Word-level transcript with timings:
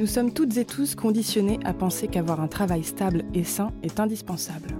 Nous 0.00 0.06
sommes 0.06 0.32
toutes 0.32 0.56
et 0.56 0.64
tous 0.64 0.94
conditionnés 0.94 1.60
à 1.62 1.74
penser 1.74 2.08
qu'avoir 2.08 2.40
un 2.40 2.48
travail 2.48 2.84
stable 2.84 3.22
et 3.34 3.44
sain 3.44 3.70
est 3.82 4.00
indispensable. 4.00 4.70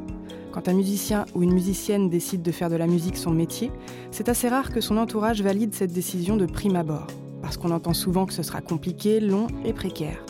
Quand 0.50 0.66
un 0.66 0.72
musicien 0.72 1.26
ou 1.34 1.42
une 1.42 1.52
musicienne 1.52 2.08
décide 2.08 2.40
de 2.40 2.50
faire 2.50 2.70
de 2.70 2.76
la 2.76 2.86
musique 2.86 3.18
son 3.18 3.30
métier, 3.30 3.70
c'est 4.10 4.30
assez 4.30 4.48
rare 4.48 4.72
que 4.72 4.80
son 4.80 4.96
entourage 4.96 5.42
valide 5.42 5.74
cette 5.74 5.92
décision 5.92 6.38
de 6.38 6.46
prime 6.46 6.74
abord, 6.74 7.06
parce 7.42 7.58
qu'on 7.58 7.70
entend 7.70 7.92
souvent 7.92 8.24
que 8.24 8.32
ce 8.32 8.42
sera 8.42 8.62
compliqué, 8.62 9.20
long 9.20 9.46
et 9.62 9.74
précaire. 9.74 10.24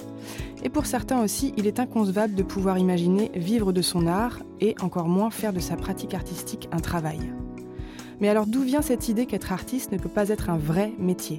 Et 0.64 0.70
pour 0.70 0.86
certains 0.86 1.22
aussi, 1.22 1.54
il 1.56 1.68
est 1.68 1.78
inconcevable 1.78 2.34
de 2.34 2.42
pouvoir 2.42 2.76
imaginer 2.76 3.30
vivre 3.36 3.72
de 3.72 3.82
son 3.82 4.08
art 4.08 4.40
et 4.60 4.74
encore 4.80 5.06
moins 5.06 5.30
faire 5.30 5.52
de 5.52 5.60
sa 5.60 5.76
pratique 5.76 6.14
artistique 6.14 6.68
un 6.72 6.80
travail. 6.80 7.20
Mais 8.18 8.28
alors 8.28 8.46
d'où 8.46 8.62
vient 8.62 8.82
cette 8.82 9.08
idée 9.08 9.26
qu'être 9.26 9.52
artiste 9.52 9.92
ne 9.92 9.98
peut 9.98 10.08
pas 10.08 10.30
être 10.30 10.50
un 10.50 10.58
vrai 10.58 10.92
métier? 10.98 11.38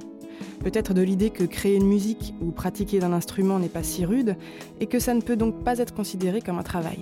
Peut-être 0.60 0.94
de 0.94 1.02
l'idée 1.02 1.30
que 1.30 1.44
créer 1.44 1.76
une 1.76 1.88
musique 1.88 2.34
ou 2.40 2.50
pratiquer 2.50 2.98
d'un 2.98 3.12
instrument 3.12 3.58
n'est 3.58 3.68
pas 3.68 3.82
si 3.82 4.04
rude 4.04 4.36
et 4.80 4.86
que 4.86 4.98
ça 4.98 5.14
ne 5.14 5.20
peut 5.20 5.36
donc 5.36 5.64
pas 5.64 5.78
être 5.78 5.94
considéré 5.94 6.40
comme 6.40 6.58
un 6.58 6.62
travail. 6.62 6.98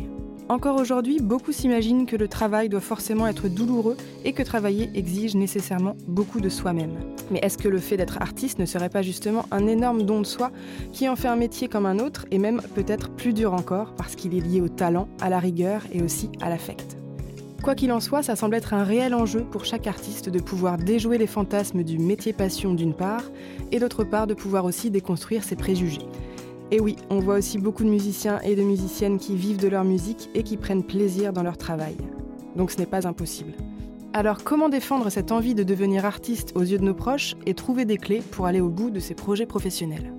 Encore 0.51 0.81
aujourd'hui, 0.81 1.21
beaucoup 1.21 1.53
s'imaginent 1.53 2.07
que 2.07 2.17
le 2.17 2.27
travail 2.27 2.69
doit 2.69 2.81
forcément 2.81 3.29
être 3.29 3.49
douloureux 3.49 3.97
et 4.25 4.33
que 4.33 4.43
travailler 4.43 4.91
exige 4.95 5.37
nécessairement 5.37 5.95
beaucoup 6.09 6.41
de 6.41 6.49
soi-même. 6.49 6.99
Mais 7.31 7.39
est-ce 7.41 7.57
que 7.57 7.69
le 7.69 7.79
fait 7.79 7.97
d'être 7.97 8.21
artiste 8.21 8.59
ne 8.59 8.67
serait 8.67 8.89
pas 8.89 9.03
justement 9.03 9.45
un 9.53 9.69
énorme 9.69 10.03
don 10.03 10.19
de 10.19 10.27
soi 10.27 10.51
qui 10.93 11.09
en 11.09 11.15
fait 11.15 11.29
un 11.29 11.37
métier 11.37 11.69
comme 11.69 11.87
un 11.87 12.01
autre 12.01 12.27
et 12.33 12.39
même 12.39 12.61
peut-être 12.75 13.11
plus 13.11 13.33
dur 13.33 13.55
encore 13.55 13.95
parce 13.95 14.17
qu'il 14.17 14.35
est 14.35 14.41
lié 14.41 14.61
au 14.61 14.69
talent, 14.69 15.07
à 15.21 15.31
la 15.31 15.39
rigueur 15.39 15.83
et 15.93 16.03
aussi 16.03 16.31
à 16.41 16.49
l'affect? 16.49 17.00
Quoi 17.63 17.75
qu'il 17.75 17.93
en 17.93 18.01
soit, 18.01 18.23
ça 18.23 18.37
semble 18.37 18.55
être 18.55 18.73
un 18.73 18.85
réel 18.85 19.15
enjeu 19.15 19.45
pour 19.45 19.67
chaque 19.67 19.87
artiste 19.87 20.31
de 20.31 20.41
pouvoir 20.41 20.79
déjouer 20.79 21.19
les 21.19 21.27
fantasmes 21.27 21.83
du 21.83 21.99
métier 21.99 22.33
passion 22.33 22.73
d'une 22.73 22.95
part, 22.95 23.25
et 23.71 23.79
d'autre 23.79 24.03
part 24.03 24.27
de 24.27 24.33
pouvoir 24.33 24.65
aussi 24.65 24.91
déconstruire 24.91 25.45
ses 25.45 25.57
préjugés. 25.57 26.09
Et 26.71 26.81
oui, 26.81 26.97
on 27.11 27.19
voit 27.19 27.37
aussi 27.37 27.59
beaucoup 27.59 27.85
de 27.85 27.91
musiciens 27.91 28.41
et 28.41 28.57
de 28.57 28.63
musiciennes 28.63 29.19
qui 29.19 29.37
vivent 29.37 29.61
de 29.61 29.69
leur 29.69 29.85
musique 29.85 30.31
et 30.35 30.43
qui 30.43 30.57
prennent 30.57 30.85
plaisir 30.85 31.35
dans 31.35 31.43
leur 31.43 31.59
travail. 31.59 31.97
Donc 32.57 32.71
ce 32.71 32.79
n'est 32.79 32.87
pas 32.87 33.07
impossible. 33.07 33.53
Alors 34.15 34.43
comment 34.43 34.69
défendre 34.69 35.11
cette 35.11 35.31
envie 35.31 35.55
de 35.55 35.63
devenir 35.63 36.07
artiste 36.07 36.53
aux 36.55 36.63
yeux 36.63 36.79
de 36.79 36.85
nos 36.85 36.95
proches 36.95 37.37
et 37.45 37.55
trouver 37.55 37.85
des 37.85 37.99
clés 37.99 38.23
pour 38.31 38.47
aller 38.47 38.61
au 38.61 38.71
bout 38.71 38.91
de 38.91 39.01
ses 39.01 39.15
projets 39.15 39.47
professionnels? 39.47 40.13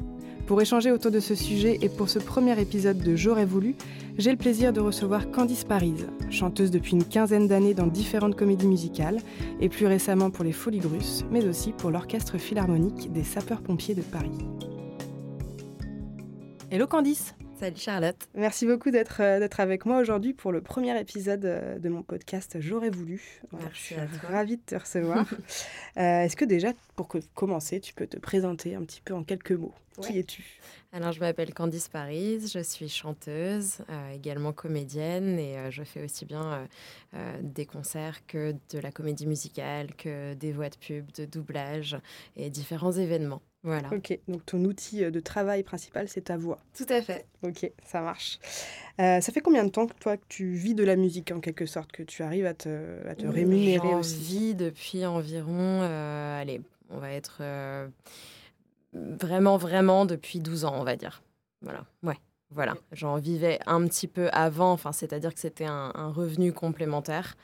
Pour 0.47 0.61
échanger 0.61 0.91
autour 0.91 1.11
de 1.11 1.19
ce 1.19 1.35
sujet 1.35 1.79
et 1.81 1.89
pour 1.89 2.09
ce 2.09 2.19
premier 2.19 2.59
épisode 2.59 2.97
de 2.97 3.15
J'aurais 3.15 3.45
voulu, 3.45 3.75
j'ai 4.17 4.31
le 4.31 4.37
plaisir 4.37 4.73
de 4.73 4.81
recevoir 4.81 5.31
Candice 5.31 5.63
Paris, 5.63 5.93
chanteuse 6.29 6.71
depuis 6.71 6.91
une 6.91 7.05
quinzaine 7.05 7.47
d'années 7.47 7.73
dans 7.73 7.87
différentes 7.87 8.35
comédies 8.35 8.67
musicales 8.67 9.19
et 9.61 9.69
plus 9.69 9.85
récemment 9.85 10.29
pour 10.29 10.43
les 10.43 10.51
Folies 10.51 10.81
Brusses, 10.81 11.23
mais 11.31 11.47
aussi 11.47 11.71
pour 11.71 11.91
l'Orchestre 11.91 12.37
Philharmonique 12.37 13.11
des 13.13 13.23
Sapeurs-Pompiers 13.23 13.95
de 13.95 14.01
Paris. 14.01 14.37
Hello 16.69 16.87
Candice 16.87 17.33
Salut 17.61 17.77
Charlotte. 17.77 18.27
Merci 18.33 18.65
beaucoup 18.65 18.89
d'être 18.89 19.21
euh, 19.21 19.37
d'être 19.37 19.59
avec 19.59 19.85
moi 19.85 19.99
aujourd'hui 19.99 20.33
pour 20.33 20.51
le 20.51 20.61
premier 20.61 20.99
épisode 20.99 21.45
euh, 21.45 21.77
de 21.77 21.89
mon 21.89 22.01
podcast 22.01 22.57
J'aurais 22.59 22.89
voulu. 22.89 23.39
je 23.71 23.77
suis 23.77 23.95
ravie 24.27 24.57
de 24.57 24.63
te 24.65 24.73
recevoir. 24.73 25.27
Euh, 25.97 26.21
est-ce 26.21 26.37
que 26.37 26.45
déjà, 26.45 26.71
pour 26.95 27.09
commencer, 27.35 27.81
tu 27.81 27.93
peux 27.93 28.07
te 28.07 28.17
présenter 28.17 28.75
un 28.75 28.83
petit 28.83 29.01
peu 29.01 29.13
en 29.13 29.25
quelques 29.25 29.51
mots? 29.51 29.73
Qui 30.01 30.19
es-tu? 30.19 30.41
Alors, 30.93 31.11
je 31.11 31.19
m'appelle 31.19 31.53
Candice 31.53 31.89
Paris, 31.89 32.47
je 32.47 32.63
suis 32.63 32.87
chanteuse, 32.87 33.79
également 34.13 34.53
comédienne 34.53 35.37
et 35.37 35.69
je 35.69 35.83
fais 35.83 36.01
aussi 36.01 36.23
bien 36.25 36.65
des 37.41 37.65
concerts 37.65 38.25
que 38.25 38.55
de 38.71 38.79
la 38.79 38.93
comédie 38.93 39.27
musicale, 39.27 39.93
que 39.95 40.33
des 40.33 40.53
voix 40.53 40.69
de 40.69 40.77
pub, 40.77 41.11
de 41.11 41.25
doublage 41.25 41.97
et 42.37 42.49
différents 42.49 42.93
événements. 42.93 43.41
Voilà. 43.63 43.89
Ok, 43.93 44.17
donc 44.27 44.43
ton 44.45 44.63
outil 44.65 45.03
euh, 45.03 45.11
de 45.11 45.19
travail 45.19 45.61
principal, 45.61 46.09
c'est 46.09 46.21
ta 46.21 46.37
voix. 46.37 46.57
Tout 46.75 46.87
à 46.89 47.01
fait. 47.01 47.27
Ok, 47.43 47.71
ça 47.85 48.01
marche. 48.01 48.39
Euh, 48.99 49.21
ça 49.21 49.31
fait 49.31 49.41
combien 49.41 49.63
de 49.63 49.69
temps 49.69 49.85
que 49.85 49.93
toi 49.93 50.17
que 50.17 50.25
tu 50.27 50.51
vis 50.53 50.73
de 50.73 50.83
la 50.83 50.95
musique 50.95 51.31
en 51.31 51.39
quelque 51.39 51.67
sorte, 51.67 51.91
que 51.91 52.01
tu 52.01 52.23
arrives 52.23 52.47
à 52.47 52.55
te, 52.55 53.07
à 53.07 53.13
te 53.13 53.27
rémunérer 53.27 53.93
aussi? 53.93 54.15
vis 54.15 54.55
depuis 54.55 55.05
environ, 55.05 55.81
euh, 55.83 56.41
allez, 56.41 56.61
on 56.89 56.97
va 56.97 57.11
être 57.11 57.43
vraiment, 58.93 59.57
vraiment 59.57 60.05
depuis 60.05 60.39
12 60.39 60.65
ans, 60.65 60.75
on 60.75 60.83
va 60.83 60.95
dire. 60.95 61.21
Voilà, 61.61 61.85
ouais. 62.03 62.17
Voilà, 62.53 62.73
j'en 62.91 63.15
vivais 63.15 63.59
un 63.65 63.87
petit 63.87 64.09
peu 64.09 64.27
avant, 64.33 64.73
enfin, 64.73 64.91
c'est-à-dire 64.91 65.33
que 65.33 65.39
c'était 65.39 65.67
un, 65.67 66.11
revenu 66.11 66.51
complémentaire. 66.51 67.37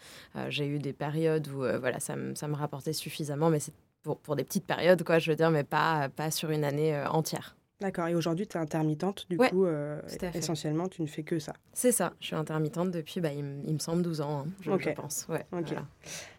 j'ai 0.49 0.67
eu 0.67 0.79
des 0.79 0.91
périodes 0.91 1.47
où 1.47 1.59
voilà, 1.59 2.01
ça, 2.01 2.16
ça, 2.35 2.49
me 2.49 2.55
rapportait 2.55 2.91
suffisamment, 2.91 3.49
mais 3.49 3.61
c'est 4.06 4.18
pour, 4.19 4.35
des 4.35 4.44
petites 4.44 4.66
périodes, 4.66 5.03
quoi, 5.03 5.19
je 5.19 5.30
veux 5.31 5.35
dire, 5.35 5.52
mais 5.52 5.63
pas, 5.63 6.09
pas 6.09 6.31
sur 6.31 6.52
une 6.52 6.63
année 6.63 6.96
euh, 6.96 7.08
entière. 7.09 7.56
D'accord. 7.80 8.08
Et 8.08 8.16
aujourd'hui, 8.16 8.47
tu 8.47 8.58
es 8.58 8.59
intermittente, 8.59 9.28
du 9.30 9.38
coup, 9.38 9.66
euh, 9.66 10.02
essentiellement, 10.34 10.88
tu 10.88 11.02
ne 11.03 11.08
fais 11.08 11.24
que 11.24 11.38
ça. 11.38 11.53
C'est 11.74 11.91
ça. 11.91 12.13
Je 12.19 12.28
suis 12.28 12.35
intermittente 12.35 12.90
depuis, 12.90 13.22
bah, 13.22 13.31
il, 13.31 13.44
me 13.44 13.80
semble, 13.80 14.02
12 14.02 14.22
ans, 14.22 14.46
hein, 14.47 14.52
je, 14.62 14.90
pense. 14.91 15.28
Ouais, 15.30 15.46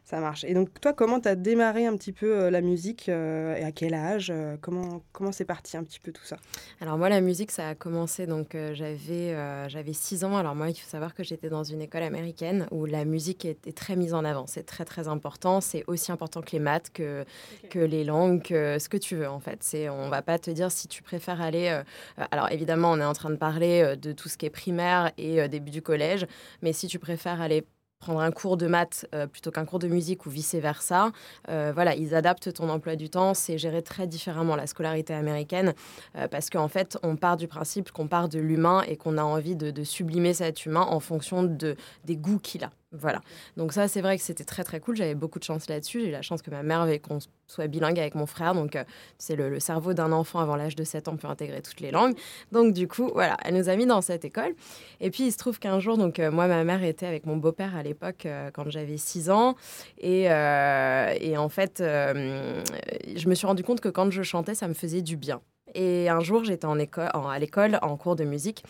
Ça 0.09 0.21
marche. 0.21 0.45
Et 0.45 0.55
donc, 0.55 0.81
toi, 0.81 0.93
comment 0.93 1.21
tu 1.21 1.29
as 1.29 1.35
démarré 1.35 1.87
un 1.87 1.97
petit 1.97 2.13
peu 2.13 2.27
euh, 2.27 2.51
la 2.51 2.61
musique 2.61 3.09
euh, 3.09 3.55
et 3.57 3.65
à 3.65 3.73
quel 3.73 3.95
âge 3.95 4.33
Comment 4.61 5.03
comment 5.13 5.33
c'est 5.33 5.45
parti 5.45 5.77
un 5.77 5.85
petit 5.85 6.01
peu 6.01 6.13
tout 6.13 6.25
ça? 6.25 6.37
Alors, 6.81 6.97
moi, 6.97 7.09
la 7.09 7.21
musique, 7.21 7.51
ça 7.51 7.69
a 7.69 7.75
commencé, 7.75 8.27
donc 8.27 8.57
j'avais 8.73 9.69
j'avais 9.69 9.93
6 9.93 10.25
ans. 10.25 10.37
Alors, 10.37 10.55
moi, 10.55 10.71
il 10.71 10.75
faut 10.75 10.89
savoir 10.89 11.15
que 11.15 11.23
j'étais 11.23 11.51
dans 11.51 11.65
une 11.65 11.83
école 11.83 12.03
américaine 12.03 12.67
où 12.71 12.87
la 12.87 13.05
musique 13.05 13.45
était 13.45 13.73
très 13.73 13.97
mise 13.97 14.15
en 14.15 14.25
avant. 14.25 14.47
C'est 14.47 14.65
très, 14.65 14.85
très 14.85 15.09
important. 15.09 15.61
C'est 15.61 15.85
aussi 15.87 16.11
important 16.13 16.41
que 16.41 16.53
les 16.53 16.59
maths, 16.59 16.91
que, 16.93 17.25
que 17.71 17.79
les 17.79 18.05
langues, 18.05 18.43
que 18.43 18.79
ce 18.79 18.89
que 18.89 18.97
tu 18.97 19.17
veux, 19.17 19.29
en 19.29 19.41
fait. 19.41 19.59
On 19.91 20.09
va 20.09 20.23
pas 20.23 20.39
te 20.39 20.51
dire 20.51 20.71
si 20.71 20.89
tu 20.89 21.03
préfères 21.03 21.41
aller. 21.41 21.69
Euh, 21.69 21.83
euh, 22.19 22.25
alors 22.31 22.51
évidemment, 22.51 22.93
on 22.93 23.01
est 23.01 23.05
en 23.05 23.13
train 23.13 23.31
de 23.31 23.37
parler 23.37 23.83
euh, 23.83 23.97
de 23.97 24.13
tout 24.13 24.29
ce 24.29 24.37
qui 24.37 24.47
est 24.47 24.51
primaire 24.51 25.13
et 25.19 25.49
début 25.49 25.71
du 25.71 25.83
collège, 25.83 26.27
mais 26.63 26.73
si 26.73 26.87
tu 26.87 26.99
préfères 26.99 27.41
aller 27.41 27.65
prendre 27.98 28.20
un 28.20 28.31
cours 28.31 28.56
de 28.56 28.66
maths 28.66 29.06
plutôt 29.32 29.50
qu'un 29.50 29.64
cours 29.64 29.78
de 29.78 29.88
musique 29.88 30.26
ou 30.26 30.31
vice-versa. 30.31 31.10
voilà, 31.47 31.94
ils 31.94 32.14
adaptent 32.14 32.53
ton 32.53 32.69
emploi 32.69 32.97
du 32.97 33.10
temps. 33.10 33.34
C'est 33.34 33.59
géré 33.59 33.82
très 33.82 34.06
différemment 34.06 34.56
la 34.56 34.66
scolarité 34.66 35.14
américaine 35.14 35.75
parce 36.31 36.50
qu'en 36.50 36.69
fait, 36.69 36.98
on 37.03 37.16
part 37.16 37.36
du 37.36 37.48
principe 37.48 37.91
qu'on 37.92 38.09
part 38.09 38.28
de 38.28 38.38
l'humain 38.38 38.82
et 38.86 38.97
qu'on 38.97 39.19
a 39.19 39.22
envie 39.22 39.56
de, 39.56 39.84
sublimer 39.84 40.34
cet 40.34 40.66
humain 40.66 40.86
en 40.88 41.00
fonction 41.00 41.42
de, 41.42 41.76
des 42.04 42.16
goûts 42.16 42.38
qu'il 42.38 42.64
a. 42.64 42.70
Voilà. 42.93 43.21
Donc 43.59 43.75
ça, 43.75 43.87
c'est 43.87 44.00
vrai 44.00 44.16
que 44.16 44.22
c'était 44.22 44.44
très 44.44 44.65
très 44.65 44.81
cool. 44.81 44.97
J'avais 44.97 45.15
beaucoup 45.15 45.38
de 45.38 45.44
chance 45.44 45.69
là-dessus. 45.69 46.00
J'ai 46.00 46.09
eu 46.09 46.10
la 46.10 46.22
chance 46.22 46.41
que 46.41 46.50
ma 46.50 46.62
mère 46.62 46.81
avait 46.81 46.99
qu'on 46.99 47.19
soit 47.47 47.66
bilingue 47.66 47.99
avec 47.99 48.15
mon 48.15 48.25
frère. 48.25 48.54
Donc 48.54 48.76
euh, 48.76 48.84
c'est 49.19 49.37
le, 49.37 49.60
cerveau 49.60 49.93
d'un 49.93 50.10
enfant 50.10 50.38
avant 50.41 50.56
l'âge 50.56 50.75
de 50.75 50.84
7 50.84 51.09
ans 51.09 51.16
peut 51.16 51.28
intégrer 51.28 51.60
toutes 51.60 51.81
les 51.81 51.91
langues. 51.91 52.16
Donc 52.50 52.72
du 52.72 52.88
coup, 52.88 53.10
voilà, 53.12 53.37
elle 53.44 53.56
nous 53.56 53.69
a 53.69 53.77
mis 53.77 53.84
dans 53.84 54.00
cette 54.00 54.25
école. 54.25 54.54
Et 55.00 55.10
puis 55.10 55.25
il 55.25 55.32
se 55.32 55.37
trouve 55.37 55.59
qu'un 55.59 55.81
jour, 55.81 55.98
donc 55.98 56.19
euh, 56.19 56.31
moi, 56.31 56.47
ma 56.48 56.65
mère 56.65 56.82
était 56.82 57.06
avec 57.06 57.27
mon 57.27 57.37
beau-père 57.37 57.77
à 57.77 57.82
l'époque 57.82 58.25
euh, 58.25 58.50
quand 58.53 58.71
j'avais 58.71 58.97
6 58.97 59.28
ans. 59.28 59.54
Et, 59.98 60.22
et 60.22 61.37
en 61.37 61.48
fait, 61.50 61.78
je 61.81 63.28
me 63.28 63.34
suis 63.34 63.47
rendu 63.47 63.62
compte 63.62 63.81
que 63.81 63.88
quand 63.91 64.10
je 64.10 64.22
chantais, 64.22 64.54
ça 64.54 64.66
me 64.66 64.75
faisait 64.75 65.03
du 65.03 65.16
bien. 65.16 65.43
Et 65.75 66.09
un 66.09 66.21
jour, 66.21 66.45
j'étais 66.45 66.67
à 66.67 67.39
l'école 67.39 67.79
en 67.83 67.97
cours 67.97 68.17
de 68.17 68.25
musique. 68.25 68.62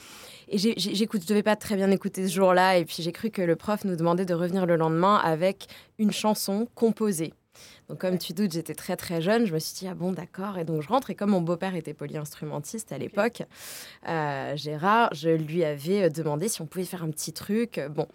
Et 0.49 0.59
j'écoute, 0.59 1.23
je 1.23 1.29
devais 1.29 1.43
pas 1.43 1.57
très 1.57 1.77
bien 1.77 1.91
écouter 1.91 2.27
ce 2.27 2.33
jour-là. 2.33 2.79
Et 2.79 2.85
puis 2.85 2.97
j'ai 3.01 3.13
cru 3.13 3.31
que 3.31 3.43
le 3.43 3.57
prof 3.57 3.85
nous 3.85 3.97
demandait 3.97 4.25
de 4.25 4.35
revenir 4.35 4.67
le 4.67 4.77
lendemain 4.77 5.17
avec 5.17 5.67
une 5.99 6.13
chanson 6.13 6.69
composée. 6.75 7.35
Donc, 7.89 7.99
comme 7.99 8.19
tu 8.19 8.33
doutes, 8.33 8.53
j'étais 8.53 8.75
très 8.75 8.97
très 8.97 9.23
jeune. 9.23 9.47
Je 9.47 9.55
me 9.55 9.59
suis 9.59 9.75
dit, 9.75 9.89
ah 9.89 9.95
bon, 9.95 10.13
d'accord. 10.13 10.59
Et 10.59 10.65
donc, 10.65 10.83
je 10.83 10.89
rentre. 10.89 11.11
Et 11.11 11.15
comme 11.15 11.31
mon 11.31 11.41
beau-père 11.41 11.75
était 11.75 11.95
polyinstrumentiste 11.95 12.93
à 12.93 12.99
l'époque, 12.99 13.43
euh, 14.09 14.57
Gérard, 14.57 15.15
je 15.15 15.31
lui 15.31 15.65
avais 15.65 16.05
euh, 16.05 16.09
demandé 16.11 16.49
si 16.49 16.61
on 16.61 16.67
pouvait 16.67 16.85
faire 16.85 17.03
un 17.03 17.11
petit 17.11 17.33
truc. 17.33 17.81
Bon. 17.91 18.07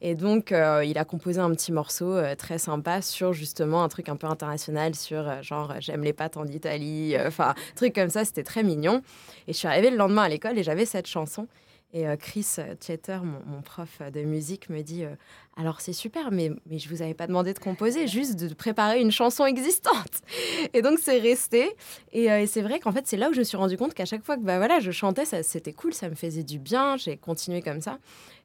Et 0.00 0.14
donc, 0.14 0.52
euh, 0.52 0.84
il 0.84 0.98
a 0.98 1.04
composé 1.04 1.40
un 1.40 1.50
petit 1.50 1.72
morceau 1.72 2.20
très 2.36 2.58
sympa 2.58 3.02
sur 3.02 3.32
justement 3.32 3.84
un 3.84 3.88
truc 3.88 4.08
un 4.08 4.16
peu 4.16 4.26
international, 4.26 4.94
sur 4.94 5.42
genre, 5.42 5.74
j'aime 5.78 6.02
les 6.02 6.12
pâtes 6.12 6.36
en 6.36 6.46
Italie. 6.46 7.14
Enfin, 7.26 7.54
truc 7.76 7.94
comme 7.94 8.10
ça. 8.10 8.24
C'était 8.24 8.42
très 8.42 8.62
mignon. 8.62 9.02
Et 9.46 9.52
je 9.52 9.58
suis 9.58 9.68
arrivée 9.68 9.90
le 9.90 9.96
lendemain 9.96 10.22
à 10.22 10.28
l'école 10.28 10.58
et 10.58 10.62
j'avais 10.62 10.86
cette 10.86 11.06
chanson. 11.06 11.46
Et 11.92 12.06
euh, 12.06 12.16
Chris 12.16 12.46
Chater, 12.80 13.18
mon, 13.24 13.62
prof 13.62 14.00
de 14.12 14.22
musique, 14.22 14.70
me 14.70 14.82
dit 14.82 15.04
euh, 15.04 15.14
Alors 15.56 15.80
c'est 15.80 15.92
super, 15.92 16.30
mais, 16.30 16.52
je 16.70 16.88
vous 16.88 17.02
avais 17.02 17.14
pas 17.14 17.26
demandé 17.26 17.52
de 17.52 17.58
composer, 17.58 18.06
juste 18.06 18.38
de 18.38 18.54
préparer 18.54 19.00
une 19.00 19.10
chanson 19.10 19.44
existante. 19.44 20.22
Et 20.72 20.82
donc 20.82 20.98
c'est 21.02 21.18
resté. 21.18 21.74
Et, 22.12 22.30
euh, 22.30 22.42
et 22.42 22.46
c'est 22.46 22.62
vrai 22.62 22.78
qu'en 22.78 22.92
fait, 22.92 23.06
c'est 23.06 23.16
là 23.16 23.28
où 23.28 23.32
je 23.32 23.40
me 23.40 23.44
suis 23.44 23.56
rendu 23.56 23.76
compte 23.76 23.94
qu'à 23.94 24.04
chaque 24.04 24.24
fois 24.24 24.36
que 24.36 24.42
bah, 24.42 24.58
voilà, 24.58 24.78
je 24.78 24.92
chantais, 24.92 25.24
c'était 25.42 25.72
cool, 25.72 25.92
ça 25.92 26.08
me 26.08 26.14
faisait 26.14 26.44
du 26.44 26.58
bien. 26.58 26.96
J'ai 26.96 27.16
continué 27.16 27.60
comme 27.60 27.80
ça. 27.80 27.98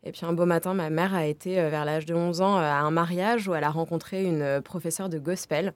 Et 0.06 0.12
puis 0.12 0.26
un 0.26 0.34
beau 0.34 0.46
matin, 0.46 0.74
ma 0.74 0.90
mère 0.90 1.16
a 1.16 1.26
été 1.26 1.56
vers 1.56 1.84
l'âge 1.84 2.06
de 2.06 2.14
11 2.14 2.42
ans 2.42 2.58
à 2.58 2.76
un 2.82 2.92
mariage 2.92 3.48
où 3.48 3.56
elle 3.56 3.64
a 3.64 3.72
rencontré 3.72 4.24
une 4.24 4.62
professeure 4.62 5.10
de 5.10 5.18
gospel. 5.18 5.74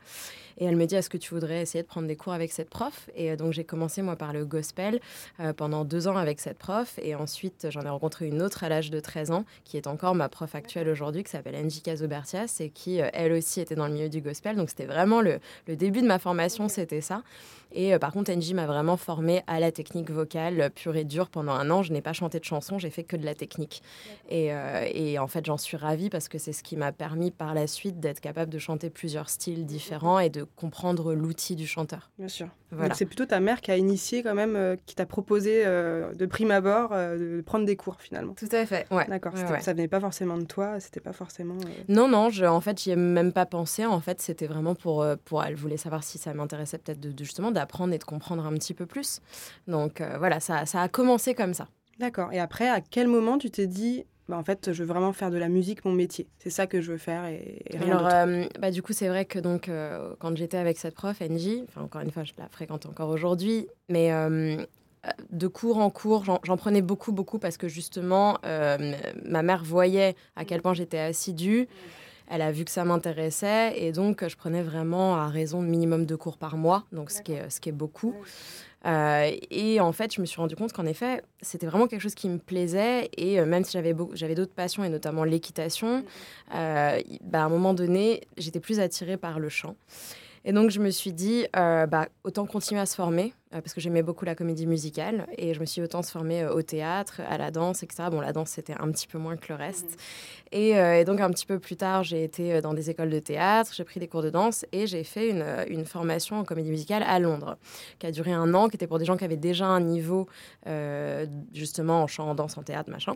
Et 0.61 0.65
elle 0.65 0.75
me 0.75 0.85
dit, 0.85 0.95
est-ce 0.95 1.09
que 1.09 1.17
tu 1.17 1.33
voudrais 1.33 1.61
essayer 1.61 1.81
de 1.81 1.87
prendre 1.87 2.07
des 2.07 2.17
cours 2.17 2.33
avec 2.33 2.51
cette 2.51 2.69
prof? 2.69 3.09
Et 3.15 3.35
donc 3.37 3.53
j'ai 3.53 3.63
commencé 3.63 4.01
moi 4.01 4.17
par 4.17 4.33
le 4.33 4.45
gospel 4.45 4.99
pendant 5.55 5.85
deux 5.85 6.09
ans 6.09 6.17
avec 6.17 6.41
cette 6.41 6.57
prof. 6.57 6.99
Et 7.01 7.15
ensuite, 7.15 7.67
j'en 7.69 7.81
ai 7.81 7.89
rencontré 7.89 8.27
une 8.27 8.41
autre 8.41 8.63
à 8.65 8.69
l'âge 8.69 8.91
de 8.91 8.99
13 8.99 9.31
ans, 9.31 9.45
qui 9.63 9.77
est 9.77 9.87
encore 9.87 10.15
ma 10.15 10.27
prof 10.27 10.53
actuelle 10.53 10.89
aujourd'hui, 10.89 11.23
qui 11.23 11.31
s'appelle 11.31 11.55
Angie 11.55 11.81
Casobertias, 11.81 12.57
et 12.59 12.69
qui, 12.69 12.97
elle 12.97 13.31
aussi, 13.31 13.61
était 13.61 13.75
dans 13.75 13.87
le 13.87 13.93
milieu 13.93 14.09
du 14.09 14.19
gospel. 14.21 14.57
Donc 14.57 14.69
c'était 14.69 14.85
vraiment 14.85 15.21
le, 15.21 15.39
le 15.67 15.75
début 15.77 16.01
de 16.01 16.07
ma 16.07 16.19
formation, 16.19 16.67
c'était 16.67 17.01
ça. 17.01 17.23
Et 17.71 17.93
euh, 17.93 17.99
par 17.99 18.11
contre, 18.11 18.31
Angie 18.31 18.53
m'a 18.53 18.65
vraiment 18.65 18.97
formée 18.97 19.43
à 19.47 19.59
la 19.59 19.71
technique 19.71 20.09
vocale 20.09 20.61
euh, 20.61 20.69
pure 20.69 20.95
et 20.95 21.03
dure 21.03 21.29
pendant 21.29 21.51
un 21.51 21.69
an. 21.69 21.83
Je 21.83 21.93
n'ai 21.93 22.01
pas 22.01 22.13
chanté 22.13 22.39
de 22.39 22.43
chansons, 22.43 22.79
j'ai 22.79 22.89
fait 22.89 23.03
que 23.03 23.15
de 23.15 23.25
la 23.25 23.35
technique. 23.35 23.83
Et, 24.27 24.53
euh, 24.53 24.85
et 24.93 25.17
en 25.17 25.27
fait, 25.27 25.45
j'en 25.45 25.57
suis 25.57 25.77
ravie 25.77 26.09
parce 26.09 26.27
que 26.27 26.37
c'est 26.37 26.53
ce 26.53 26.63
qui 26.63 26.75
m'a 26.75 26.91
permis 26.91 27.31
par 27.31 27.53
la 27.53 27.67
suite 27.67 27.99
d'être 27.99 28.19
capable 28.19 28.51
de 28.51 28.59
chanter 28.59 28.89
plusieurs 28.89 29.29
styles 29.29 29.65
différents 29.65 30.19
et 30.19 30.29
de 30.29 30.43
comprendre 30.43 31.13
l'outil 31.13 31.55
du 31.55 31.65
chanteur. 31.65 32.11
Bien 32.19 32.27
sûr. 32.27 32.47
Donc 32.71 32.93
c'est 32.93 33.07
plutôt 33.07 33.25
ta 33.25 33.39
mère 33.39 33.61
qui 33.61 33.71
a 33.71 33.77
initié 33.77 34.21
quand 34.21 34.35
même, 34.35 34.77
qui 34.85 34.93
t'a 34.93 35.07
proposé 35.07 35.65
de 35.65 36.25
prime 36.27 36.51
abord 36.51 36.91
de 36.91 37.41
prendre 37.43 37.65
des 37.65 37.75
cours 37.75 37.99
finalement. 37.99 38.33
Tout 38.33 38.49
à 38.51 38.63
fait. 38.67 38.85
Ouais. 38.91 39.07
D'accord. 39.07 39.33
Ça 39.61 39.73
venait 39.73 39.87
pas 39.87 39.99
forcément 39.99 40.37
de 40.37 40.43
toi, 40.43 40.79
c'était 40.79 40.99
pas 40.99 41.13
forcément. 41.13 41.57
Non, 41.87 42.07
non. 42.07 42.29
Je, 42.29 42.45
en 42.45 42.61
fait, 42.61 42.79
j'y 42.79 42.91
ai 42.91 42.95
même 42.95 43.33
pas 43.33 43.47
pensé. 43.47 43.87
En 43.87 43.99
fait, 44.01 44.21
c'était 44.21 44.45
vraiment 44.45 44.75
pour, 44.75 45.03
pour 45.25 45.43
elle 45.43 45.55
voulait 45.55 45.77
savoir 45.77 46.03
si 46.03 46.19
ça 46.19 46.35
m'intéressait 46.35 46.77
peut-être 46.77 46.99
de, 46.99 47.11
justement 47.23 47.49
d'apprendre 47.49 47.93
et 47.93 47.97
de 47.97 48.03
comprendre 48.03 48.45
un 48.45 48.53
petit 48.53 48.75
peu 48.75 48.85
plus. 48.85 49.21
Donc 49.67 50.01
euh, 50.01 50.17
voilà, 50.17 50.39
ça, 50.39 50.65
ça, 50.65 50.81
a 50.81 50.89
commencé 50.89 51.33
comme 51.33 51.53
ça. 51.53 51.67
D'accord. 51.99 52.31
Et 52.31 52.39
après, 52.39 52.69
à 52.69 52.81
quel 52.81 53.07
moment 53.07 53.37
tu 53.37 53.51
t'es 53.51 53.67
dit, 53.67 54.05
bah, 54.29 54.37
en 54.37 54.43
fait, 54.43 54.71
je 54.71 54.83
veux 54.83 54.87
vraiment 54.87 55.11
faire 55.11 55.31
de 55.31 55.37
la 55.37 55.49
musique 55.49 55.83
mon 55.85 55.91
métier. 55.91 56.27
C'est 56.37 56.51
ça 56.51 56.67
que 56.67 56.81
je 56.81 56.91
veux 56.91 56.97
faire 56.99 57.25
et, 57.25 57.63
rien 57.71 57.97
Alors, 57.97 58.07
euh, 58.13 58.45
bah, 58.59 58.69
du 58.69 58.83
coup, 58.83 58.93
c'est 58.93 59.07
vrai 59.07 59.25
que 59.25 59.39
donc 59.39 59.67
euh, 59.67 60.13
quand 60.19 60.37
j'étais 60.37 60.57
avec 60.57 60.77
cette 60.77 60.93
prof, 60.93 61.19
Angie, 61.21 61.63
enfin 61.67 61.81
encore 61.81 62.01
une 62.01 62.11
fois, 62.11 62.23
je 62.23 62.33
la 62.37 62.47
fréquente 62.47 62.85
encore 62.85 63.09
aujourd'hui, 63.09 63.67
mais 63.89 64.11
de 65.31 65.47
cours 65.47 65.79
en 65.79 65.89
cours, 65.89 66.23
j'en 66.25 66.57
prenais 66.57 66.81
beaucoup, 66.81 67.11
beaucoup 67.11 67.39
parce 67.39 67.57
que 67.57 67.67
justement, 67.67 68.37
ma 68.43 69.41
mère 69.43 69.63
voyait 69.63 70.15
à 70.35 70.45
quel 70.45 70.61
point 70.61 70.75
j'étais 70.75 70.99
assidue. 70.99 71.67
Elle 72.29 72.41
a 72.41 72.51
vu 72.51 72.63
que 72.63 72.71
ça 72.71 72.85
m'intéressait 72.85 73.73
et 73.75 73.91
donc 73.91 74.27
je 74.27 74.35
prenais 74.35 74.61
vraiment 74.61 75.17
à 75.17 75.27
raison 75.27 75.61
de 75.63 75.67
minimum 75.67 76.05
de 76.05 76.15
cours 76.15 76.37
par 76.37 76.57
mois, 76.57 76.85
donc 76.91 77.09
ce 77.11 77.21
qui 77.21 77.33
est, 77.33 77.49
ce 77.49 77.59
qui 77.59 77.69
est 77.69 77.73
beaucoup. 77.73 78.15
Euh, 78.85 79.31
et 79.49 79.79
en 79.81 79.91
fait, 79.91 80.13
je 80.13 80.21
me 80.21 80.25
suis 80.25 80.39
rendu 80.39 80.55
compte 80.55 80.73
qu'en 80.73 80.85
effet, 80.85 81.21
c'était 81.41 81.65
vraiment 81.65 81.87
quelque 81.87 82.01
chose 82.01 82.15
qui 82.15 82.29
me 82.29 82.37
plaisait. 82.37 83.09
Et 83.17 83.39
euh, 83.39 83.45
même 83.45 83.63
si 83.63 83.73
j'avais, 83.73 83.95
j'avais 84.13 84.35
d'autres 84.35 84.53
passions, 84.53 84.83
et 84.83 84.89
notamment 84.89 85.23
l'équitation, 85.23 86.05
euh, 86.55 87.01
bah, 87.23 87.41
à 87.41 87.45
un 87.45 87.49
moment 87.49 87.73
donné, 87.73 88.21
j'étais 88.37 88.59
plus 88.59 88.79
attirée 88.79 89.17
par 89.17 89.39
le 89.39 89.49
chant. 89.49 89.75
Et 90.45 90.53
donc, 90.53 90.69
je 90.71 90.79
me 90.79 90.89
suis 90.89 91.11
dit, 91.11 91.45
bah, 91.53 92.07
autant 92.23 92.45
continuer 92.45 92.79
à 92.79 92.85
se 92.85 92.95
former. 92.95 93.33
Euh, 93.51 93.61
parce 93.61 93.73
que 93.73 93.81
j'aimais 93.81 94.03
beaucoup 94.03 94.25
la 94.25 94.35
comédie 94.35 94.67
musicale 94.67 95.25
et 95.35 95.55
je 95.55 95.59
me 95.59 95.65
suis 95.65 95.81
autant 95.81 96.03
formée 96.03 96.43
euh, 96.43 96.53
au 96.53 96.61
théâtre, 96.61 97.19
à 97.27 97.39
la 97.39 97.49
danse, 97.49 97.81
etc. 97.81 98.09
Bon, 98.11 98.21
la 98.21 98.31
danse, 98.31 98.51
c'était 98.51 98.75
un 98.79 98.91
petit 98.91 99.07
peu 99.07 99.17
moins 99.17 99.37
que 99.37 99.47
le 99.49 99.55
reste. 99.55 99.97
Mhm. 100.53 100.59
Euh, 100.75 100.99
et, 100.99 101.03
donc, 101.03 101.19
un 101.19 101.31
petit 101.31 101.47
peu 101.47 101.57
plus 101.57 101.75
tard, 101.75 102.03
j'ai 102.03 102.23
été 102.23 102.61
dans 102.61 102.75
des 102.75 102.91
écoles 102.91 103.09
de 103.09 103.17
théâtre, 103.17 103.71
j'ai 103.73 103.83
pris 103.83 103.99
des 103.99 104.07
cours 104.07 104.21
de 104.21 104.29
danse 104.29 104.67
et 104.71 104.85
j'ai 104.85 105.03
fait 105.03 105.29
une, 105.29 105.43
une, 105.67 105.83
formation 105.85 106.37
en 106.37 106.43
comédie 106.43 106.69
musicale 106.69 107.03
à 107.07 107.17
Londres, 107.17 107.57
qui 107.97 108.05
a 108.05 108.11
duré 108.11 108.31
un 108.31 108.53
an, 108.53 108.69
qui 108.69 108.75
était 108.75 108.85
pour 108.85 108.99
des 108.99 109.05
gens 109.05 109.17
qui 109.17 109.23
avaient 109.23 109.37
déjà 109.37 109.65
un 109.65 109.81
niveau, 109.81 110.27
justement, 111.53 112.03
en 112.03 112.07
chant, 112.07 112.29
en 112.29 112.35
danse, 112.35 112.57
en 112.57 112.63
théâtre, 112.63 112.91
machin. 112.91 113.13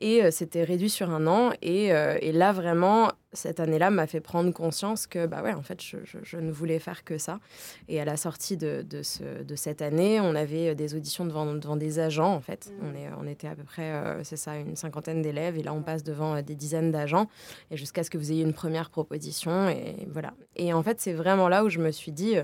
Et 0.00 0.30
c'était 0.30 0.64
réduit 0.64 0.90
sur 0.90 1.10
un 1.10 1.26
an. 1.26 1.52
Et, 1.62 1.86
et 1.86 2.32
là, 2.32 2.52
vraiment, 2.52 3.12
cette 3.34 3.60
année-là 3.60 3.90
m'a 3.90 4.06
fait 4.06 4.20
prendre 4.20 4.52
conscience 4.52 5.06
que, 5.06 5.26
bah 5.26 5.42
ouais, 5.42 5.52
en 5.52 5.62
fait, 5.62 5.82
je, 5.82 5.98
je, 6.04 6.36
ne 6.36 6.50
voulais 6.50 6.78
faire 6.78 7.04
que 7.04 7.18
ça. 7.18 7.40
Et 7.88 8.00
à 8.00 8.04
la 8.04 8.16
sortie 8.16 8.56
de, 8.56 8.84
de, 8.88 9.02
ce, 9.02 9.42
de 9.42 9.56
cette 9.64 9.80
année, 9.80 10.20
on 10.20 10.34
avait 10.34 10.68
euh, 10.68 10.74
des 10.74 10.94
auditions 10.94 11.24
devant, 11.24 11.46
devant 11.46 11.76
des 11.76 11.98
agents, 11.98 12.34
en 12.34 12.40
fait. 12.40 12.70
Mm. 12.70 12.84
On, 12.84 12.94
est, 12.94 13.08
on 13.18 13.26
était 13.26 13.48
à 13.48 13.54
peu 13.54 13.62
près, 13.64 13.92
euh, 13.92 14.22
c'est 14.22 14.36
ça, 14.36 14.56
une 14.56 14.76
cinquantaine 14.76 15.22
d'élèves. 15.22 15.56
Et 15.56 15.62
là, 15.62 15.72
on 15.72 15.82
passe 15.82 16.02
devant 16.02 16.36
euh, 16.36 16.42
des 16.42 16.54
dizaines 16.54 16.92
d'agents. 16.92 17.28
Et 17.70 17.78
jusqu'à 17.78 18.04
ce 18.04 18.10
que 18.10 18.18
vous 18.18 18.30
ayez 18.30 18.42
une 18.42 18.52
première 18.52 18.90
proposition. 18.90 19.70
Et 19.70 20.06
voilà. 20.12 20.34
Et 20.56 20.74
en 20.74 20.82
fait, 20.82 21.00
c'est 21.00 21.14
vraiment 21.14 21.48
là 21.48 21.64
où 21.64 21.70
je 21.70 21.78
me 21.78 21.90
suis 21.92 22.12
dit, 22.12 22.36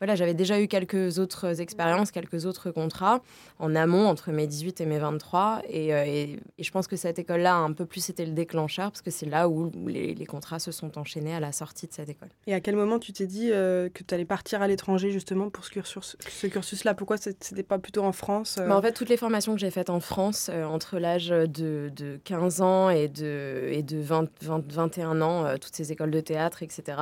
voilà, 0.00 0.16
j'avais 0.16 0.34
déjà 0.34 0.60
eu 0.60 0.66
quelques 0.66 1.20
autres 1.20 1.60
expériences, 1.60 2.10
quelques 2.10 2.44
autres 2.44 2.72
contrats 2.72 3.20
en 3.60 3.76
amont 3.76 4.08
entre 4.08 4.32
mes 4.32 4.48
18 4.48 4.80
et 4.80 4.86
mes 4.86 4.98
23. 4.98 5.62
Et, 5.68 5.90
et, 5.90 6.40
je 6.58 6.70
pense 6.72 6.88
que 6.88 6.96
cette 6.96 7.20
école-là, 7.20 7.54
un 7.54 7.72
peu 7.72 7.86
plus, 7.86 8.00
c'était 8.00 8.26
le 8.26 8.32
déclencheur. 8.32 8.90
Parce 8.90 9.02
que 9.02 9.12
c'est 9.12 9.26
là 9.26 9.48
où 9.48 9.70
les, 9.86 10.14
les, 10.14 10.26
contrats 10.26 10.58
se 10.58 10.72
sont 10.72 10.98
enchaînés 10.98 11.34
à 11.34 11.40
la 11.40 11.52
sortie 11.52 11.86
de 11.86 11.92
cette 11.92 12.08
école. 12.08 12.30
Et 12.48 12.54
à 12.54 12.60
quel 12.60 12.74
moment 12.74 12.98
tu 12.98 13.12
t'es 13.12 13.26
dit 13.26 13.50
que 13.50 14.02
tu 14.06 14.12
allais 14.12 14.24
partir 14.24 14.60
à 14.60 14.66
l'étranger, 14.66 15.12
justement, 15.12 15.50
pour 15.50 15.64
ce 15.64 15.70
cursus, 15.70 16.16
ce 16.28 16.46
cursus 16.48 16.63
là 16.84 16.94
Pourquoi 16.94 17.16
c'était 17.16 17.62
pas 17.62 17.78
plutôt 17.78 18.02
en 18.02 18.12
France 18.12 18.56
euh? 18.58 18.68
bah, 18.68 18.76
En 18.76 18.82
fait, 18.82 18.92
toutes 18.92 19.08
les 19.08 19.16
formations 19.16 19.54
que 19.54 19.60
j'ai 19.60 19.70
faites 19.70 19.90
en 19.90 20.00
France, 20.00 20.50
euh, 20.52 20.64
entre 20.64 20.98
l'âge 20.98 21.28
de, 21.28 21.90
de, 21.94 22.18
15 22.24 22.60
ans 22.60 22.90
et 22.90 23.08
de, 23.08 23.68
et 23.70 23.82
de 23.82 23.98
20, 23.98 24.28
21 24.42 25.20
ans, 25.20 25.44
euh, 25.44 25.56
toutes 25.56 25.74
ces 25.74 25.92
écoles 25.92 26.10
de 26.10 26.20
théâtre, 26.20 26.62
etc., 26.62 26.98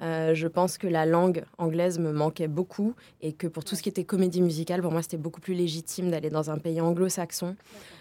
je 0.00 0.46
pense 0.46 0.78
que 0.78 0.86
la 0.86 1.06
langue 1.06 1.44
anglaise 1.58 1.98
me 1.98 2.12
manquait 2.12 2.46
beaucoup 2.46 2.94
et 3.20 3.32
que 3.32 3.48
pour 3.48 3.64
tout 3.64 3.74
ce 3.74 3.82
qui 3.82 3.88
était 3.88 4.04
comédie 4.04 4.42
musicale, 4.42 4.80
pour 4.80 4.92
moi, 4.92 5.02
c'était 5.02 5.16
beaucoup 5.16 5.40
plus 5.40 5.54
légitime 5.54 6.12
d'aller 6.12 6.30
dans 6.30 6.52
un 6.52 6.58
pays 6.58 6.80
anglo-saxon 6.80 7.56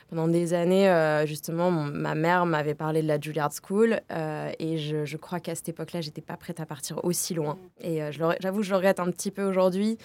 pendant 0.09 0.27
des 0.29 0.53
années, 0.53 0.89
euh, 0.89 1.25
justement, 1.25 1.69
ma 1.69 2.15
mère 2.15 2.45
m'avait 2.45 2.75
parlé 2.75 3.01
de 3.01 3.07
la 3.07 3.19
Juilliard 3.19 3.51
School 3.51 3.99
euh, 4.11 4.51
et 4.57 4.77
je, 4.77 5.17
crois 5.17 5.41
qu'à 5.41 5.53
cette 5.53 5.67
époque-là, 5.67 5.99
j'étais 5.99 6.21
pas 6.21 6.37
prête 6.37 6.61
à 6.61 6.65
partir 6.65 7.03
aussi 7.03 7.33
loin. 7.33 7.57
Et 7.81 8.01
euh, 8.01 8.11
j'avoue, 8.11 8.63
je 8.63 8.69
le 8.69 8.77
regrette 8.77 9.01
un 9.01 9.11
petit 9.11 9.31
peu 9.31 9.43
aujourd'hui 9.43 9.97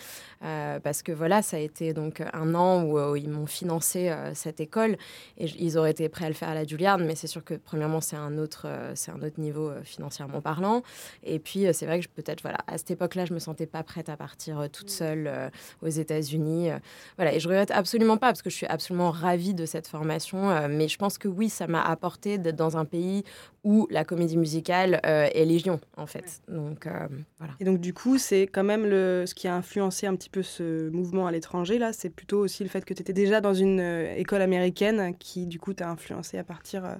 parce 0.83 1.05
que 1.05 1.13
voilà, 1.13 1.41
ça 1.41 1.57
a 1.57 1.61
été 1.61 1.93
donc 1.95 2.21
un 2.33 2.57
an 2.57 2.83
où, 2.83 3.15
ils 3.15 3.29
m'ont 3.29 3.47
financé 3.47 4.13
cette 4.35 4.59
école 4.59 4.97
et 5.39 5.47
ils 5.57 5.79
auraient 5.79 5.93
été 5.93 6.09
prêts 6.09 6.25
à 6.25 6.29
le 6.29 6.35
faire 6.35 6.49
à 6.49 6.55
la 6.55 6.65
Juilliard, 6.65 6.99
mais 6.99 7.15
c'est 7.15 7.29
sûr 7.29 7.45
que 7.45 7.55
premièrement, 7.55 8.01
c'est 8.01 8.17
un 8.17 8.37
autre, 8.39 8.67
c'est 8.97 9.13
un 9.13 9.23
autre 9.23 9.39
niveau 9.39 9.71
financièrement 9.85 10.41
parlant. 10.41 10.83
Et 11.23 11.39
puis, 11.39 11.67
c'est 11.73 11.87
vrai 11.87 12.01
que 12.01 12.09
peut-être, 12.09 12.43
voilà, 12.43 12.59
à 12.67 12.77
cette 12.77 12.91
époque-là, 12.91 13.25
je 13.25 13.35
me 13.35 13.39
sentais 13.39 13.67
pas 13.67 13.85
prête 13.85 14.09
à 14.09 14.17
partir 14.17 14.69
toute 14.73 14.89
mm. 14.89 14.89
seule 14.89 15.51
aux 15.81 15.89
États-Unis. 15.89 16.71
voilà, 17.17 17.33
et 17.35 17.39
je 17.39 17.47
regrette 17.47 17.71
absolument 17.71 18.17
pas 18.17 18.27
parce 18.27 18.43
que 18.43 18.51
je 18.51 18.57
suis 18.57 18.67
absolument 18.67 19.13
ravie 19.13 19.55
de 19.55 19.65
cette 19.65 19.87
formation. 19.93 20.51
Euh, 20.51 20.67
mais 20.69 20.89
je 20.89 20.97
pense 20.97 21.19
que 21.19 21.29
oui, 21.29 21.49
ça 21.49 21.67
m'a 21.67 21.83
apporté 21.83 22.39
d'être 22.39 22.57
dans 22.57 22.77
un 22.77 22.85
pays 22.85 23.23
où 23.63 23.87
la 23.91 24.05
comédie 24.05 24.37
musicale 24.37 25.01
euh, 25.07 25.29
est 25.33 25.45
légion, 25.45 25.79
en 25.97 26.07
fait. 26.07 26.43
Donc, 26.49 26.87
euh, 26.87 27.07
voilà. 27.39 27.53
Et 27.61 27.65
donc, 27.65 27.79
du 27.79 27.95
coup, 27.95 28.19
c'est 28.19 28.43
quand 28.43 28.65
même 28.65 28.85
le, 28.87 29.25
ce 29.27 29.35
qui 29.35 29.47
a 29.47 29.55
influencé 29.55 30.07
un 30.07 30.17
petit 30.17 30.31
peu 30.31 30.43
ce 30.43 30.91
mouvement 30.91 31.27
à 31.27 31.33
l'étranger, 31.33 31.79
là. 31.79 31.93
C'est 31.93 32.11
plutôt 32.11 32.41
aussi 32.41 32.65
le 32.65 32.69
fait 32.69 32.85
que 32.85 32.95
tu 32.95 33.03
étais 33.03 33.13
déjà 33.13 33.41
dans 33.41 33.55
une 33.55 33.81
école 34.17 34.43
américaine 34.43 35.15
qui, 35.19 35.47
du 35.47 35.61
coup, 35.61 35.75
t'a 35.75 35.89
influencé 35.89 36.39
à 36.39 36.45
partir 36.45 36.99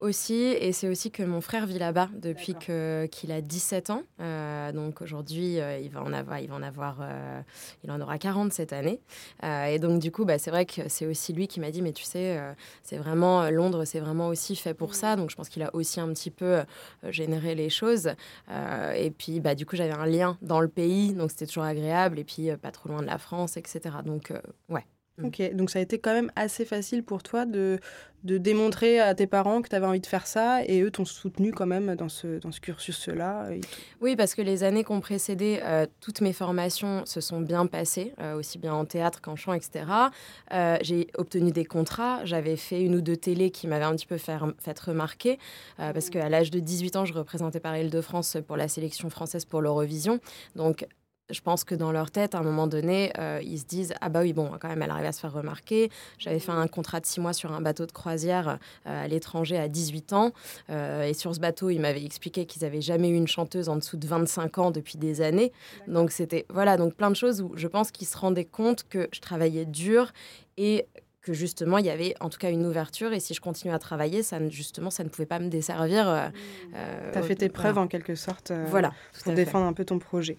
aussi, 0.00 0.34
et 0.34 0.72
c'est 0.72 0.88
aussi 0.88 1.10
que 1.10 1.22
mon 1.22 1.40
frère 1.40 1.66
vit 1.66 1.78
là-bas 1.78 2.08
depuis 2.14 2.54
qu'il 2.54 3.32
a 3.32 3.40
17 3.40 3.90
ans. 3.90 4.02
Euh, 4.20 4.70
donc 4.72 5.02
aujourd'hui, 5.02 5.60
euh, 5.60 5.78
il 5.78 5.90
va 5.90 6.02
en 6.02 6.12
avoir, 6.12 6.38
il 6.38 6.48
va 6.48 6.54
en 6.54 6.62
avoir, 6.62 6.98
euh, 7.00 7.40
il 7.82 7.90
en 7.90 8.00
aura 8.00 8.18
40 8.18 8.52
cette 8.52 8.72
année. 8.72 9.00
et 9.42 9.78
donc 9.78 10.00
du 10.00 10.12
coup, 10.12 10.24
bah, 10.24 10.38
c'est 10.38 10.50
vrai 10.50 10.66
que 10.66 10.88
c'est 10.88 11.06
aussi 11.06 11.32
lui 11.32 11.48
qui 11.48 11.58
m'a 11.60 11.70
dit, 11.70 11.82
mais 11.82 11.92
tu 11.92 12.04
sais, 12.04 12.38
c'est 12.82 12.96
vraiment 12.96 13.50
Londres, 13.50 13.84
c'est 13.84 14.00
vraiment 14.00 14.28
aussi 14.28 14.56
fait 14.56 14.74
pour 14.74 14.94
ça. 14.94 15.16
Donc 15.16 15.30
je 15.30 15.36
pense 15.36 15.48
qu'il 15.48 15.62
a 15.62 15.74
aussi 15.74 16.00
un 16.00 16.08
petit 16.12 16.30
peu 16.30 16.62
généré 17.08 17.54
les 17.54 17.70
choses. 17.70 18.10
et 18.94 19.10
puis 19.10 19.40
bah, 19.40 19.54
du 19.54 19.66
coup, 19.66 19.76
j'avais 19.76 19.92
un 19.92 20.06
lien 20.06 20.38
dans 20.42 20.60
le 20.60 20.68
pays, 20.68 21.12
donc 21.12 21.30
c'était 21.30 21.46
toujours 21.46 21.64
agréable. 21.64 22.18
Et 22.18 22.24
puis 22.24 22.50
pas 22.56 22.70
trop 22.70 22.88
loin 22.88 23.02
de 23.02 23.06
la 23.06 23.18
France, 23.18 23.56
etc. 23.56 23.96
Donc 24.04 24.32
ouais. 24.68 24.84
Mm. 25.18 25.26
Ok, 25.26 25.54
donc 25.54 25.70
ça 25.70 25.78
a 25.78 25.82
été 25.82 25.98
quand 25.98 26.12
même 26.12 26.30
assez 26.36 26.64
facile 26.64 27.02
pour 27.02 27.22
toi 27.22 27.44
de, 27.44 27.78
de 28.24 28.36
démontrer 28.38 28.98
à 28.98 29.14
tes 29.14 29.26
parents 29.26 29.62
que 29.62 29.68
tu 29.68 29.76
avais 29.76 29.86
envie 29.86 30.00
de 30.00 30.06
faire 30.06 30.26
ça 30.26 30.64
et 30.64 30.80
eux 30.82 30.90
t'ont 30.90 31.04
soutenu 31.04 31.52
quand 31.52 31.66
même 31.66 31.94
dans 31.94 32.08
ce, 32.08 32.38
dans 32.38 32.50
ce 32.50 32.60
cursus-là. 32.60 33.48
Oui, 34.00 34.16
parce 34.16 34.34
que 34.34 34.42
les 34.42 34.64
années 34.64 34.82
qui 34.82 34.92
ont 34.92 35.00
précédé, 35.00 35.60
euh, 35.62 35.86
toutes 36.00 36.20
mes 36.20 36.32
formations 36.32 37.06
se 37.06 37.20
sont 37.20 37.40
bien 37.40 37.66
passées, 37.66 38.14
euh, 38.20 38.36
aussi 38.36 38.58
bien 38.58 38.74
en 38.74 38.84
théâtre 38.84 39.20
qu'en 39.20 39.36
chant, 39.36 39.52
etc. 39.52 39.84
Euh, 40.52 40.76
j'ai 40.82 41.08
obtenu 41.16 41.52
des 41.52 41.64
contrats, 41.64 42.24
j'avais 42.24 42.56
fait 42.56 42.82
une 42.82 42.96
ou 42.96 43.00
deux 43.00 43.16
télés 43.16 43.50
qui 43.50 43.68
m'avaient 43.68 43.84
un 43.84 43.94
petit 43.94 44.06
peu 44.06 44.18
fait, 44.18 44.38
fait 44.58 44.78
remarquer, 44.80 45.38
parce 45.76 46.10
qu'à 46.10 46.28
l'âge 46.28 46.50
de 46.50 46.58
18 46.58 46.96
ans, 46.96 47.04
je 47.04 47.14
représentais 47.14 47.60
Paris 47.60 47.82
Île-de-France 47.82 48.38
pour 48.46 48.56
la 48.56 48.68
sélection 48.68 49.10
française 49.10 49.44
pour 49.44 49.60
l'Eurovision. 49.60 50.18
Donc 50.56 50.86
je 51.30 51.40
pense 51.40 51.64
que 51.64 51.74
dans 51.74 51.92
leur 51.92 52.10
tête, 52.10 52.34
à 52.34 52.38
un 52.38 52.42
moment 52.42 52.66
donné, 52.66 53.12
euh, 53.18 53.40
ils 53.42 53.58
se 53.58 53.64
disent 53.64 53.94
Ah, 54.00 54.08
bah 54.08 54.20
oui, 54.22 54.32
bon, 54.32 54.50
quand 54.60 54.68
même, 54.68 54.82
elle 54.82 54.90
arrive 54.90 55.06
à 55.06 55.12
se 55.12 55.20
faire 55.20 55.32
remarquer. 55.32 55.90
J'avais 56.18 56.38
fait 56.38 56.52
un 56.52 56.66
contrat 56.68 57.00
de 57.00 57.06
six 57.06 57.20
mois 57.20 57.32
sur 57.32 57.52
un 57.52 57.60
bateau 57.60 57.86
de 57.86 57.92
croisière 57.92 58.58
euh, 58.86 59.04
à 59.04 59.08
l'étranger 59.08 59.58
à 59.58 59.68
18 59.68 60.12
ans. 60.14 60.32
Euh, 60.70 61.02
et 61.04 61.14
sur 61.14 61.34
ce 61.34 61.40
bateau, 61.40 61.70
ils 61.70 61.80
m'avaient 61.80 62.04
expliqué 62.04 62.46
qu'ils 62.46 62.62
n'avaient 62.62 62.80
jamais 62.80 63.10
eu 63.10 63.14
une 63.14 63.28
chanteuse 63.28 63.68
en 63.68 63.76
dessous 63.76 63.96
de 63.96 64.06
25 64.06 64.58
ans 64.58 64.70
depuis 64.70 64.96
des 64.96 65.20
années. 65.20 65.52
Donc, 65.86 66.10
c'était, 66.12 66.46
voilà, 66.48 66.76
donc 66.76 66.94
plein 66.94 67.10
de 67.10 67.16
choses 67.16 67.42
où 67.42 67.52
je 67.56 67.68
pense 67.68 67.90
qu'ils 67.90 68.08
se 68.08 68.16
rendaient 68.16 68.44
compte 68.44 68.84
que 68.88 69.08
je 69.12 69.20
travaillais 69.20 69.66
dur 69.66 70.12
et 70.56 70.86
que 71.22 71.32
justement 71.32 71.78
il 71.78 71.86
y 71.86 71.90
avait 71.90 72.14
en 72.20 72.28
tout 72.28 72.38
cas 72.38 72.50
une 72.50 72.64
ouverture 72.64 73.12
et 73.12 73.20
si 73.20 73.34
je 73.34 73.40
continue 73.40 73.72
à 73.72 73.78
travailler, 73.78 74.22
ça 74.22 74.38
justement 74.48 74.90
ça 74.90 75.04
ne 75.04 75.08
pouvait 75.08 75.26
pas 75.26 75.38
me 75.38 75.48
desservir. 75.48 76.08
Euh, 76.08 76.28
mmh. 76.28 76.32
euh 76.76 77.12
tu 77.12 77.18
as 77.18 77.22
fait 77.22 77.34
tes 77.34 77.48
preuves 77.48 77.78
en 77.78 77.88
quelque 77.88 78.14
sorte 78.14 78.50
euh, 78.50 78.64
voilà, 78.68 78.92
pour 79.24 79.32
défendre 79.32 79.66
un 79.66 79.72
peu 79.72 79.84
ton 79.84 79.98
projet. 79.98 80.36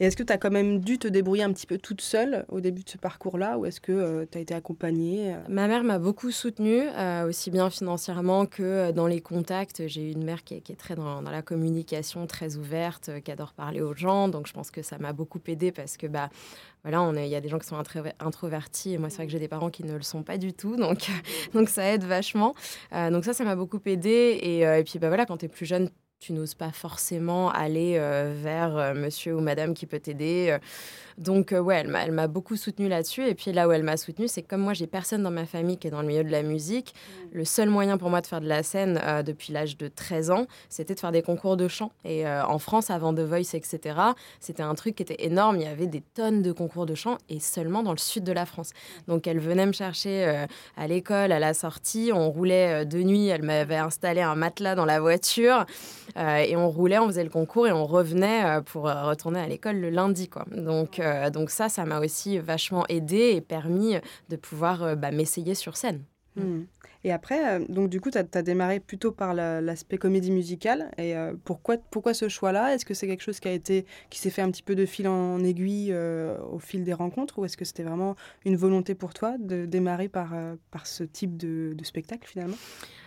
Et 0.00 0.06
est-ce 0.06 0.16
que 0.16 0.22
tu 0.22 0.32
as 0.32 0.38
quand 0.38 0.50
même 0.50 0.80
dû 0.80 0.98
te 0.98 1.08
débrouiller 1.08 1.44
un 1.44 1.52
petit 1.52 1.66
peu 1.66 1.78
toute 1.78 2.00
seule 2.00 2.44
au 2.48 2.60
début 2.60 2.82
de 2.82 2.90
ce 2.90 2.98
parcours-là 2.98 3.58
ou 3.58 3.66
est-ce 3.66 3.80
que 3.80 3.92
euh, 3.92 4.26
tu 4.30 4.38
as 4.38 4.40
été 4.40 4.54
accompagnée 4.54 5.34
Ma 5.48 5.66
mère 5.66 5.84
m'a 5.84 5.98
beaucoup 5.98 6.30
soutenue, 6.30 6.82
aussi 7.26 7.50
bien 7.50 7.70
financièrement 7.70 8.46
que 8.46 8.90
dans 8.92 9.06
les 9.06 9.20
contacts. 9.20 9.86
J'ai 9.86 10.10
une 10.10 10.24
mère 10.24 10.44
qui 10.44 10.54
est, 10.54 10.60
qui 10.60 10.72
est 10.72 10.76
très 10.76 10.94
dans, 10.94 11.22
dans, 11.22 11.30
la 11.30 11.42
communication, 11.42 12.26
très 12.26 12.56
ouverte, 12.56 13.10
qui 13.24 13.30
adore 13.30 13.52
parler 13.52 13.80
aux 13.80 13.94
gens. 13.94 14.28
Donc 14.28 14.46
je 14.46 14.52
pense 14.52 14.70
que 14.70 14.82
ça 14.82 14.98
m'a 14.98 15.12
beaucoup 15.12 15.40
aidée 15.46 15.72
parce 15.72 15.96
que 15.96 16.06
bah, 16.06 16.30
voilà, 16.84 17.10
il 17.24 17.28
y 17.28 17.34
a 17.34 17.40
des 17.40 17.48
gens 17.48 17.58
qui 17.58 17.66
sont 17.66 17.76
introvertis 18.20 18.94
et 18.94 18.98
moi, 18.98 19.10
c'est 19.10 19.16
vrai 19.16 19.26
que 19.26 19.32
j'ai 19.32 19.38
des 19.38 19.48
parents 19.48 19.70
qui 19.70 19.84
ne 19.84 19.94
le 19.94 20.02
sont 20.02 20.22
pas 20.22 20.38
du 20.38 20.52
tout, 20.52 20.76
donc, 20.76 21.08
donc 21.54 21.68
ça 21.68 21.92
aide 21.92 22.04
vachement. 22.04 22.54
Euh, 22.92 23.10
donc 23.10 23.24
ça, 23.24 23.32
ça 23.32 23.44
m'a 23.44 23.56
beaucoup 23.56 23.80
aidé. 23.86 24.38
Et, 24.42 24.66
euh, 24.66 24.78
et 24.78 24.84
puis, 24.84 24.98
bah, 24.98 25.08
voilà, 25.08 25.26
quand 25.26 25.38
tu 25.38 25.46
es 25.46 25.48
plus 25.48 25.66
jeune, 25.66 25.90
tu 26.20 26.32
n'oses 26.32 26.54
pas 26.54 26.72
forcément 26.72 27.50
aller 27.50 27.94
euh, 27.96 28.32
vers 28.34 28.94
monsieur 28.94 29.36
ou 29.36 29.40
madame 29.40 29.74
qui 29.74 29.86
peut 29.86 30.00
t'aider. 30.00 30.56
Donc, 31.16 31.52
ouais, 31.52 31.84
elle 31.84 32.12
m'a 32.12 32.28
beaucoup 32.28 32.56
soutenue 32.56 32.88
là-dessus. 32.88 33.26
Et 33.26 33.34
puis 33.34 33.52
là 33.52 33.66
où 33.66 33.72
elle 33.72 33.82
m'a 33.82 33.96
soutenue, 33.96 34.28
c'est 34.28 34.42
que 34.42 34.48
comme 34.48 34.60
moi, 34.60 34.72
j'ai 34.72 34.86
personne 34.86 35.22
dans 35.24 35.32
ma 35.32 35.46
famille 35.46 35.76
qui 35.76 35.88
est 35.88 35.90
dans 35.90 36.02
le 36.02 36.06
milieu 36.06 36.22
de 36.22 36.30
la 36.30 36.44
musique. 36.44 36.94
Mm. 36.94 37.28
Le 37.32 37.44
seul 37.44 37.70
moyen 37.70 37.98
pour 37.98 38.08
moi 38.08 38.20
de 38.20 38.26
faire 38.26 38.40
de 38.40 38.46
la 38.46 38.62
scène 38.62 39.00
depuis 39.26 39.52
l'âge 39.52 39.76
de 39.76 39.88
13 39.88 40.30
ans, 40.30 40.46
c'était 40.68 40.94
de 40.94 41.00
faire 41.00 41.10
des 41.10 41.22
concours 41.22 41.56
de 41.56 41.66
chant. 41.66 41.90
Et 42.04 42.26
en 42.26 42.58
France, 42.58 42.90
avant 42.90 43.12
The 43.12 43.20
Voice, 43.20 43.54
etc., 43.54 43.98
c'était 44.38 44.62
un 44.62 44.74
truc 44.74 44.96
qui 44.96 45.02
était 45.02 45.24
énorme. 45.24 45.56
Il 45.56 45.62
y 45.62 45.66
avait 45.66 45.86
des 45.86 46.00
tonnes 46.00 46.42
de 46.42 46.52
concours 46.52 46.86
de 46.86 46.94
chant 46.94 47.18
et 47.28 47.40
seulement 47.40 47.82
dans 47.82 47.92
le 47.92 47.98
sud 47.98 48.22
de 48.22 48.32
la 48.32 48.46
France. 48.46 48.70
Donc, 49.08 49.26
elle 49.26 49.40
venait 49.40 49.66
me 49.66 49.72
chercher 49.72 50.46
à 50.76 50.86
l'école, 50.86 51.32
à 51.32 51.40
la 51.40 51.52
sortie. 51.52 52.10
On 52.14 52.30
roulait 52.30 52.86
de 52.86 53.02
nuit. 53.02 53.26
Elle 53.26 53.42
m'avait 53.42 53.76
installé 53.76 54.20
un 54.20 54.36
matelas 54.36 54.76
dans 54.76 54.86
la 54.86 55.00
voiture. 55.00 55.66
Et 56.16 56.56
on 56.56 56.68
roulait, 56.68 56.98
on 56.98 57.06
faisait 57.06 57.24
le 57.24 57.30
concours 57.30 57.66
et 57.66 57.72
on 57.72 57.86
revenait 57.86 58.60
pour 58.66 58.84
retourner 58.84 59.40
à 59.40 59.46
l'école 59.46 59.76
le 59.76 59.90
lundi. 59.90 60.28
Quoi. 60.28 60.44
Donc, 60.50 60.98
euh, 60.98 61.30
donc 61.30 61.50
ça, 61.50 61.68
ça 61.68 61.84
m'a 61.84 62.00
aussi 62.00 62.38
vachement 62.38 62.84
aidé 62.88 63.32
et 63.34 63.40
permis 63.40 63.96
de 64.28 64.36
pouvoir 64.36 64.82
euh, 64.82 64.94
bah, 64.94 65.10
m'essayer 65.10 65.54
sur 65.54 65.76
scène. 65.76 66.02
Mmh. 66.36 66.62
Et 67.04 67.12
après, 67.12 67.60
euh, 67.60 67.64
donc 67.68 67.90
du 67.90 68.00
coup, 68.00 68.10
tu 68.10 68.18
as, 68.18 68.42
démarré 68.42 68.80
plutôt 68.80 69.12
par 69.12 69.32
l'aspect 69.34 69.98
comédie 69.98 70.32
musicale. 70.32 70.90
Et 70.98 71.14
pourquoi, 71.44 71.76
pourquoi 71.90 72.12
ce 72.12 72.28
choix-là? 72.28 72.74
Est-ce 72.74 72.84
que 72.84 72.94
c'est 72.94 73.06
quelque 73.06 73.22
chose 73.22 73.38
qui 73.38 73.48
a 73.48 73.52
été 73.52 73.86
qui 74.10 74.18
s'est 74.18 74.30
fait 74.30 74.42
un 74.42 74.50
petit 74.50 74.64
peu 74.64 74.74
de 74.74 74.84
fil 74.84 75.06
en 75.06 75.42
aiguille 75.44 75.94
au 75.94 76.58
fil 76.58 76.82
des 76.82 76.92
rencontres, 76.92 77.38
ou 77.38 77.44
est-ce 77.44 77.56
que 77.56 77.64
c'était 77.64 77.84
vraiment 77.84 78.16
une 78.44 78.56
volonté 78.56 78.96
pour 78.96 79.14
toi 79.14 79.36
de 79.38 79.64
démarrer 79.64 80.08
par, 80.08 80.34
par 80.72 80.86
ce 80.86 81.04
type 81.04 81.36
de, 81.36 81.72
de 81.76 81.84
spectacle 81.84 82.28
finalement? 82.28 82.56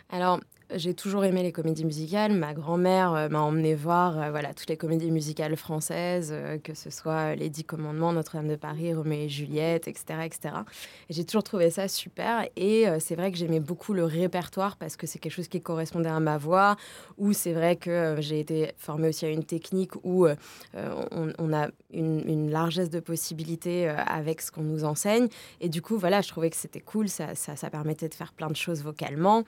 Alors, 0.09 0.39
j'ai 0.75 0.93
toujours 0.93 1.25
aimé 1.25 1.43
les 1.43 1.51
comédies 1.51 1.85
musicales. 1.85 2.33
Ma 2.33 2.53
grand-mère 2.53 3.13
euh, 3.13 3.29
m'a 3.29 3.41
emmené 3.41 3.75
voir 3.75 4.17
euh, 4.17 4.31
voilà, 4.31 4.53
toutes 4.53 4.69
les 4.69 4.77
comédies 4.77 5.11
musicales 5.11 5.55
françaises, 5.55 6.31
euh, 6.31 6.57
que 6.57 6.73
ce 6.73 6.89
soit 6.89 7.35
Les 7.35 7.49
Dix 7.49 7.63
Commandements, 7.63 8.13
Notre-Dame 8.13 8.47
de 8.47 8.55
Paris, 8.55 8.93
Roméo 8.93 9.25
et 9.25 9.29
Juliette, 9.29 9.87
etc. 9.87 10.19
etc. 10.23 10.55
Et 11.09 11.13
j'ai 11.13 11.25
toujours 11.25 11.43
trouvé 11.43 11.69
ça 11.69 11.87
super. 11.87 12.47
Et 12.55 12.85
c'est 12.99 13.15
vrai 13.15 13.31
que 13.31 13.37
j'aimais 13.37 13.59
beaucoup 13.59 13.93
le 13.93 14.05
répertoire 14.05 14.77
parce 14.77 14.95
que 14.95 15.07
c'est 15.07 15.19
quelque 15.19 15.33
chose 15.33 15.47
qui 15.47 15.61
correspondait 15.61 16.09
à 16.09 16.19
ma 16.19 16.37
voix. 16.37 16.75
Ou 17.17 17.33
c'est 17.33 17.53
vrai 17.53 17.75
que 17.75 18.17
j'ai 18.19 18.39
été 18.39 18.71
formée 18.77 19.09
aussi 19.09 19.25
à 19.25 19.29
une 19.29 19.43
technique 19.43 19.91
où 20.03 20.27
on, 20.75 21.53
a 21.53 21.67
une, 21.91 22.23
une, 22.27 22.51
largesse 22.51 22.89
de 22.89 22.99
possibilités 22.99 23.87
avec 23.89 24.41
ce 24.41 24.51
qu'on 24.51 24.63
nous 24.63 24.83
enseigne. 24.83 25.27
Et 25.59 25.69
du 25.69 25.81
coup, 25.81 25.97
voilà, 25.97 26.21
je 26.21 26.29
trouvais 26.29 26.49
que 26.49 26.55
c'était 26.55 26.79
cool. 26.79 27.09
Ça, 27.09 27.35
ça, 27.35 27.55
ça 27.55 27.69
permettait 27.69 28.09
de 28.09 28.13
faire 28.13 28.33
plein 28.33 28.49
de 28.49 28.55
choses 28.55 28.83
vocalement. 28.83 29.43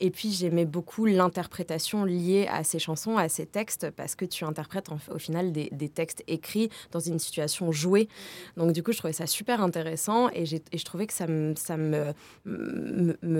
Et 0.00 0.10
puis, 0.10 0.30
j'aimais 0.30 0.66
beaucoup 0.68 1.06
l'interprétation 1.06 2.04
liée 2.04 2.46
à 2.50 2.62
ces 2.64 2.78
chansons, 2.78 3.16
à 3.16 3.28
ces 3.28 3.46
textes, 3.46 3.90
parce 3.90 4.14
que 4.14 4.24
tu 4.24 4.44
interprètes 4.44 4.88
au 5.10 5.18
final 5.18 5.52
des, 5.52 5.88
textes 5.88 6.22
écrits 6.26 6.70
dans 6.92 7.00
une 7.00 7.18
situation 7.18 7.72
jouée. 7.72 8.08
Donc 8.56 8.72
du 8.72 8.82
coup, 8.82 8.92
je 8.92 8.98
trouvais 8.98 9.12
ça 9.12 9.26
super 9.26 9.62
intéressant 9.62 10.28
et, 10.30 10.44
je 10.46 10.84
trouvais 10.84 11.06
que 11.06 11.14
ça, 11.14 11.26
me, 11.26 12.12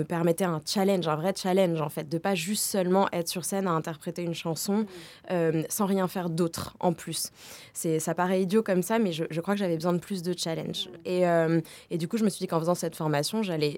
permettait 0.03 0.45
un 0.45 0.61
challenge, 0.65 1.07
un 1.07 1.15
vrai 1.15 1.33
challenge 1.35 1.79
en 1.79 1.89
fait, 1.89 2.09
de 2.09 2.17
pas 2.17 2.35
juste 2.35 2.63
seulement 2.63 3.07
être 3.13 3.29
sur 3.29 3.45
scène 3.45 3.67
à 3.67 3.71
interpréter 3.71 4.23
une 4.23 4.33
chanson 4.33 4.85
euh, 5.31 5.63
sans 5.69 5.85
rien 5.85 6.07
faire 6.07 6.29
d'autre 6.29 6.75
en 6.79 6.93
plus. 6.93 7.31
Ça 7.73 8.13
paraît 8.15 8.41
idiot 8.41 8.63
comme 8.63 8.83
ça, 8.83 8.99
mais 8.99 9.11
je, 9.11 9.39
crois 9.41 9.53
que 9.53 9.59
j'avais 9.59 9.75
besoin 9.75 9.93
de 9.93 9.99
plus 9.99 10.23
de 10.23 10.33
challenge. 10.37 10.89
Et, 11.05 11.27
euh, 11.27 11.61
et 11.89 11.97
du 11.97 12.07
coup, 12.07 12.17
je 12.17 12.23
me 12.23 12.29
suis 12.29 12.39
dit 12.39 12.47
qu'en 12.47 12.59
faisant 12.59 12.75
cette 12.75 12.95
formation, 12.95 13.43
j'allais 13.43 13.77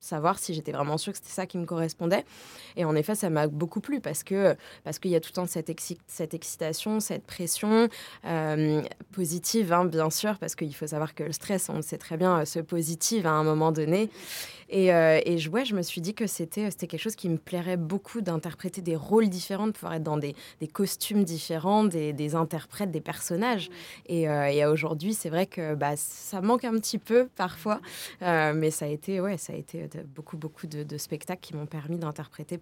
savoir 0.00 0.38
si 0.38 0.54
j'étais 0.54 0.72
vraiment 0.72 0.98
sûre 0.98 1.12
que 1.12 1.18
c'était 1.18 1.30
ça 1.30 1.46
qui 1.46 1.58
me 1.58 1.66
correspondait. 1.66 2.24
En 2.84 2.94
effet, 2.94 3.14
ça 3.14 3.30
m'a 3.30 3.46
beaucoup 3.46 3.80
plu 3.80 4.00
parce 4.00 4.22
que 4.22 4.56
parce 4.84 4.98
qu'il 4.98 5.10
y 5.10 5.16
a 5.16 5.20
tout 5.20 5.30
le 5.30 5.34
temps 5.34 5.46
cette, 5.46 5.70
excitation, 5.70 7.00
cette 7.00 7.24
pression 7.24 7.88
euh, 8.26 8.82
positive, 9.12 9.72
hein, 9.72 9.84
bien 9.84 10.10
sûr, 10.10 10.38
parce 10.38 10.54
qu'il 10.54 10.74
faut 10.74 10.86
savoir 10.86 11.14
que 11.14 11.24
le 11.24 11.32
stress, 11.32 11.68
on 11.68 11.76
le 11.76 11.82
sait 11.82 11.98
très 11.98 12.16
bien, 12.16 12.44
se 12.44 12.60
positive 12.60 13.26
à 13.26 13.32
un 13.32 13.44
moment 13.44 13.72
donné. 13.72 14.10
Et, 14.68 14.92
euh, 14.92 15.20
et 15.24 15.38
je, 15.38 15.50
je 15.64 15.74
me 15.74 15.82
suis 15.82 16.00
dit 16.00 16.14
que 16.14 16.26
c'était 16.26 16.70
quelque 16.70 16.98
chose 16.98 17.16
qui 17.16 17.28
me 17.28 17.38
plairait 17.38 17.76
beaucoup 17.76 18.20
d'interpréter 18.20 18.82
des 18.82 18.96
rôles 18.96 19.28
différents, 19.28 19.66
de 19.66 19.72
pouvoir 19.72 19.94
être 19.94 20.02
dans 20.02 20.16
des, 20.16 20.34
costumes 20.72 21.24
différents, 21.24 21.84
des, 21.84 22.12
des, 22.12 22.34
interprètes, 22.34 22.90
des 22.90 23.00
personnages. 23.00 23.70
Et, 24.06 24.28
euh, 24.28 24.46
et 24.46 24.64
aujourd'hui, 24.66 25.14
c'est 25.14 25.30
vrai 25.30 25.46
que 25.46 25.74
bah, 25.74 25.96
ça 25.96 26.40
manque 26.40 26.64
un 26.64 26.72
petit 26.78 26.98
peu 26.98 27.28
parfois, 27.36 27.80
mais 28.20 28.70
ça 28.70 28.86
a 28.86 28.88
été, 28.88 29.20
ouais, 29.20 29.36
ça 29.38 29.52
a 29.52 29.56
été 29.56 29.88
beaucoup, 30.14 30.36
beaucoup 30.36 30.66
de 30.66 30.98
spectacles 30.98 31.40
qui 31.40 31.54
m'ont 31.54 31.66
permis 31.66 31.98
d'interpréter 31.98 32.60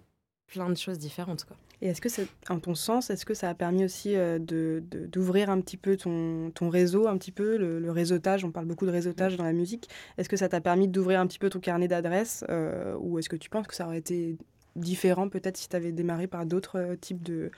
plein 0.53 0.69
de 0.69 0.77
choses 0.77 0.99
différentes. 0.99 1.45
Quoi. 1.45 1.57
Et 1.81 1.87
est-ce 1.87 1.99
que, 1.99 2.09
c'est, 2.09 2.27
en 2.49 2.59
ton 2.59 2.75
sens, 2.75 3.09
est-ce 3.09 3.25
que 3.25 3.33
ça 3.33 3.49
a 3.49 3.53
permis 3.53 3.83
aussi 3.83 4.15
euh, 4.15 4.39
de, 4.39 4.81
d'ouvrir 5.11 5.49
un 5.49 5.59
petit 5.59 5.75
peu 5.75 5.97
ton, 5.97 6.51
ton, 6.51 6.69
réseau, 6.69 7.07
un 7.07 7.17
petit 7.17 7.31
peu, 7.31 7.57
le, 7.57 7.91
réseautage? 7.91 8.45
On 8.45 8.51
parle 8.51 8.67
beaucoup 8.67 8.85
de 8.85 8.91
réseautage 8.91 9.35
dans 9.35 9.43
la 9.43 9.51
musique. 9.51 9.89
Est-ce 10.17 10.29
que 10.29 10.37
ça 10.37 10.47
t'a 10.47 10.61
permis 10.61 10.87
d'ouvrir 10.87 11.19
un 11.19 11.27
petit 11.27 11.39
peu 11.39 11.49
ton 11.49 11.59
carnet 11.59 11.89
d'adresses 11.89 12.45
euh, 12.49 12.95
Ou 12.99 13.19
est-ce 13.19 13.27
que 13.27 13.35
tu 13.35 13.49
penses 13.49 13.67
que 13.67 13.75
ça 13.75 13.85
aurait 13.85 13.97
été 13.97 14.37
différent 14.75 15.27
peut-être 15.29 15.57
si 15.57 15.67
tu 15.67 15.75
avais 15.75 15.91
démarré 15.91 16.27
par 16.27 16.45
d'autres 16.45 16.79
euh, 16.79 16.95
types 16.95 17.21
de, 17.21 17.51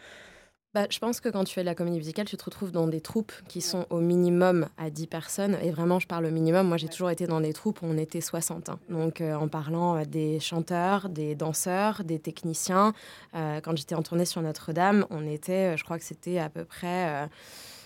bah, 0.75 0.87
je 0.89 0.99
pense 0.99 1.21
que 1.21 1.29
quand 1.29 1.45
tu 1.45 1.53
fais 1.53 1.61
de 1.61 1.67
la 1.67 1.73
comédie 1.73 1.95
musicale, 1.95 2.25
tu 2.25 2.35
te 2.35 2.43
retrouves 2.43 2.73
dans 2.73 2.87
des 2.87 2.99
troupes 2.99 3.31
qui 3.47 3.61
sont 3.61 3.85
au 3.89 4.01
minimum 4.01 4.67
à 4.77 4.89
10 4.89 5.07
personnes. 5.07 5.57
Et 5.63 5.71
vraiment, 5.71 6.01
je 6.01 6.07
parle 6.07 6.25
au 6.25 6.31
minimum. 6.31 6.67
Moi, 6.67 6.75
j'ai 6.75 6.89
toujours 6.89 7.09
été 7.09 7.27
dans 7.27 7.39
des 7.39 7.53
troupes 7.53 7.81
où 7.81 7.85
on 7.85 7.97
était 7.97 8.19
60. 8.19 8.67
Hein. 8.67 8.77
Donc, 8.89 9.21
euh, 9.21 9.35
en 9.35 9.47
parlant 9.47 9.95
euh, 9.95 10.03
des 10.03 10.41
chanteurs, 10.41 11.07
des 11.07 11.33
danseurs, 11.33 12.03
des 12.03 12.19
techniciens. 12.19 12.93
Euh, 13.35 13.61
quand 13.61 13.77
j'étais 13.77 13.95
en 13.95 14.03
tournée 14.03 14.25
sur 14.25 14.41
Notre-Dame, 14.41 15.05
on 15.11 15.25
était, 15.25 15.77
je 15.77 15.85
crois 15.85 15.97
que 15.97 16.03
c'était 16.03 16.39
à 16.39 16.49
peu 16.49 16.65
près 16.65 17.29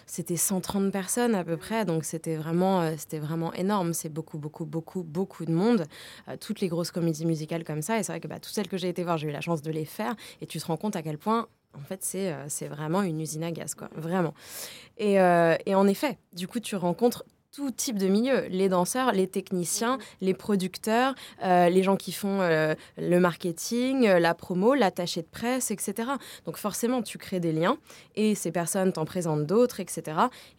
c'était 0.07 0.37
130 0.37 0.91
personnes 0.91 1.35
à 1.35 1.43
peu 1.43 1.55
près, 1.55 1.85
donc 1.85 2.03
c'était 2.03 2.35
vraiment, 2.35 2.97
c'était 2.97 3.19
vraiment 3.19 3.53
énorme. 3.53 3.93
C'est 3.93 4.09
beaucoup, 4.09 4.39
beaucoup, 4.39 4.65
beaucoup, 4.65 5.03
beaucoup 5.03 5.45
de 5.45 5.51
monde. 5.51 5.85
toutes 6.39 6.61
les 6.61 6.67
grosses 6.67 6.89
comédies 6.89 7.27
musicales 7.27 7.63
comme 7.63 7.83
ça, 7.83 7.99
et 7.99 8.03
c'est 8.03 8.13
vrai 8.13 8.19
que 8.19 8.27
bah, 8.27 8.39
toutes 8.39 8.55
celles 8.55 8.67
que 8.67 8.77
j'ai 8.77 8.89
été 8.89 9.03
voir, 9.03 9.19
j'ai 9.19 9.27
eu 9.27 9.31
la 9.31 9.41
chance 9.41 9.61
de 9.61 9.69
les 9.69 9.85
faire, 9.85 10.15
et 10.41 10.47
tu 10.47 10.59
te 10.59 10.65
rends 10.65 10.77
compte 10.77 10.95
à 10.95 11.03
quel 11.03 11.19
point 11.19 11.47
en 11.73 11.79
fait, 11.79 12.05
euh, 12.15 12.45
c'est 12.47 12.67
vraiment 12.67 13.01
une 13.01 13.19
usine 13.21 13.43
à 13.43 13.51
gaz, 13.51 13.75
quoi, 13.75 13.89
vraiment. 13.95 14.33
Et, 14.97 15.19
euh, 15.19 15.55
et 15.65 15.75
en 15.75 15.87
effet, 15.87 16.17
du 16.33 16.47
coup, 16.47 16.59
tu 16.59 16.75
rencontres 16.75 17.23
tout 17.51 17.71
type 17.71 17.97
de 17.97 18.07
milieu, 18.07 18.45
les 18.49 18.69
danseurs, 18.69 19.11
les 19.11 19.27
techniciens, 19.27 19.97
mhm. 19.97 20.03
les 20.21 20.33
producteurs, 20.33 21.15
euh, 21.43 21.69
les 21.69 21.83
gens 21.83 21.95
qui 21.95 22.11
font 22.11 22.41
euh, 22.41 22.75
le 22.97 23.19
marketing, 23.19 24.07
euh, 24.07 24.19
la 24.19 24.35
promo, 24.35 24.75
l'attaché 24.75 25.21
de 25.21 25.27
presse, 25.27 25.71
etc. 25.71 26.11
Donc 26.45 26.57
forcément, 26.57 27.01
tu 27.01 27.17
crées 27.17 27.39
des 27.39 27.51
liens 27.51 27.77
et 28.15 28.35
ces 28.35 28.51
personnes 28.51 28.93
t'en 28.93 29.05
présentent 29.05 29.45
d'autres, 29.45 29.79
etc. 29.79 30.03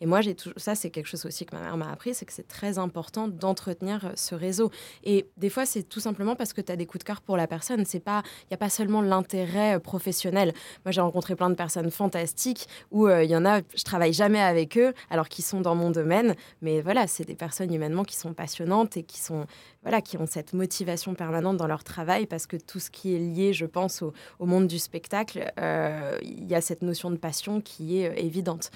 Et 0.01 0.07
moi, 0.07 0.21
j'ai 0.21 0.35
tout... 0.35 0.53
ça, 0.57 0.75
c'est 0.75 0.91
quelque 0.91 1.07
chose 1.07 1.25
aussi 1.27 1.47
que 1.47 1.55
ma 1.55 1.63
mère 1.63 1.77
m'a 1.77 1.93
appris, 1.93 2.13
c'est 2.13 2.25
que 2.25 2.33
c'est 2.33 2.49
très 2.49 2.79
important 2.79 3.29
d'entretenir 3.29 4.13
ce 4.17 4.35
réseau. 4.35 4.71
Et 5.05 5.27
des 5.37 5.51
fois, 5.51 5.67
c'est 5.67 5.85
tout 5.85 6.01
simplement 6.01 6.35
parce 6.35 6.53
que 6.53 6.61
tu 6.61 6.73
as 6.73 6.77
des 6.77 6.87
coups 6.87 7.05
de 7.05 7.07
cœur 7.07 7.21
pour 7.21 7.37
la 7.37 7.47
personne. 7.47 7.85
C'est 7.85 8.01
pas, 8.01 8.23
il 8.45 8.49
n'y 8.51 8.55
a 8.55 8.59
pas 8.59 8.69
seulement 8.69 9.01
l'intérêt 9.01 9.79
professionnel. 9.79 10.53
Moi, 10.85 10.91
j'ai 10.91 11.01
rencontré 11.01 11.37
plein 11.37 11.51
de 11.51 11.55
personnes 11.55 11.91
fantastiques 11.91 12.67
où 12.91 13.09
il 13.09 13.31
y 13.31 13.37
en 13.37 13.47
a, 13.47 13.61
je 13.75 13.85
travaille 13.85 14.13
jamais 14.13 14.41
avec 14.41 14.77
eux, 14.77 14.93
alors 15.09 15.29
qu'ils 15.29 15.45
sont 15.45 15.61
dans 15.61 15.75
mon 15.75 15.91
domaine, 15.91 16.35
mais 16.63 16.80
voilà, 16.83 17.07
c'est 17.07 17.25
des 17.25 17.35
personnes 17.35 17.73
humainement 17.73 18.05
qui 18.05 18.17
sont 18.17 18.35
passionnantes 18.35 18.97
et 18.97 19.03
qui 19.03 19.19
sont 19.21 19.47
voilà, 19.83 20.01
qui 20.03 20.19
ont 20.19 20.27
cette 20.27 20.53
motivation 20.53 21.15
permanente 21.15 21.57
dans 21.57 21.67
leur 21.67 21.85
travail 21.85 22.27
parce 22.27 22.47
que 22.47 22.57
tout 22.57 22.79
ce 22.81 22.91
qui 22.91 23.15
est 23.15 23.19
lié, 23.19 23.53
je 23.53 23.67
pense, 23.67 24.03
au, 24.03 24.47
monde 24.47 24.67
du 24.67 24.79
spectacle, 24.79 25.53
euh, 25.59 26.19
il 26.23 26.47
y 26.49 26.55
a 26.55 26.61
cette 26.61 26.83
notion 26.83 27.11
de 27.11 27.17
passion 27.17 27.61
qui 27.61 28.01
est 28.01 28.11
euh, 28.11 28.15
évidente. 28.17 28.71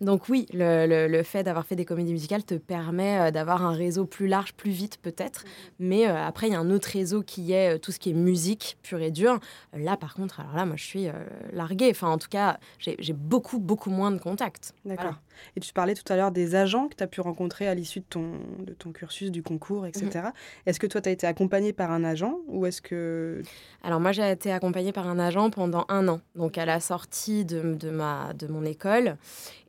Donc 0.00 0.30
oui, 0.30 0.46
le, 0.54 1.22
fait 1.22 1.42
d'avoir 1.42 1.66
fait 1.66 1.76
des 1.76 1.84
comédies 1.84 2.12
musicales 2.12 2.42
te 2.42 2.54
permet 2.54 3.30
d'avoir 3.32 3.66
un 3.66 3.72
réseau 3.72 4.06
plus 4.06 4.28
large, 4.28 4.54
plus 4.54 4.70
vite 4.70 4.96
peut-être. 5.02 5.44
Mais 5.78 6.06
après, 6.06 6.46
il 6.46 6.54
y 6.54 6.56
a 6.56 6.58
un 6.58 6.70
autre 6.70 6.88
réseau 6.88 7.22
qui 7.22 7.52
est 7.52 7.78
tout 7.80 7.92
ce 7.92 7.98
qui 7.98 8.08
est 8.08 8.14
musique 8.14 8.78
pure 8.82 9.02
et 9.02 9.10
dure. 9.10 9.38
Là, 9.74 9.98
par 9.98 10.14
contre, 10.14 10.40
alors 10.40 10.56
là, 10.56 10.64
moi, 10.64 10.76
je 10.76 10.84
suis 10.84 11.08
larguée. 11.52 11.90
Enfin, 11.90 12.08
en 12.08 12.16
tout 12.16 12.30
cas, 12.30 12.58
j'ai 12.78 13.12
beaucoup, 13.12 13.58
beaucoup 13.58 13.90
moins 13.90 14.10
de 14.10 14.18
contacts. 14.18 14.72
D'accord. 14.86 15.16
Et 15.56 15.60
tu 15.60 15.72
parlais 15.72 15.94
tout 15.94 16.10
à 16.10 16.16
l'heure 16.16 16.32
des 16.32 16.54
agents 16.54 16.88
que 16.88 16.96
tu 16.96 17.04
as 17.04 17.06
pu 17.06 17.20
rencontrer 17.20 17.68
à 17.68 17.74
l'issue 17.74 18.00
de 18.00 18.06
ton, 18.08 18.32
de 18.60 18.72
ton 18.72 18.92
cursus, 18.92 19.30
du 19.30 19.42
concours, 19.42 19.86
etc. 19.86 20.28
Est-ce 20.66 20.80
que 20.80 20.86
toi, 20.86 21.00
tu 21.00 21.08
as 21.08 21.12
été 21.12 21.26
accompagnée 21.26 21.72
par 21.72 21.90
un 21.90 22.04
agent 22.04 22.38
ou 22.48 22.66
est-ce 22.66 22.82
que... 22.82 23.42
Alors 23.82 24.00
moi, 24.00 24.12
j'ai 24.12 24.30
été 24.30 24.52
accompagnée 24.52 24.92
par 24.92 25.08
un 25.08 25.18
agent 25.18 25.50
pendant 25.50 25.86
un 25.88 26.06
an, 26.08 26.20
donc 26.34 26.58
à 26.58 26.64
la 26.64 26.80
sortie 26.80 27.44
de, 27.44 27.74
de, 27.74 27.90
ma, 27.90 28.32
de 28.34 28.46
mon 28.46 28.64
école. 28.64 29.16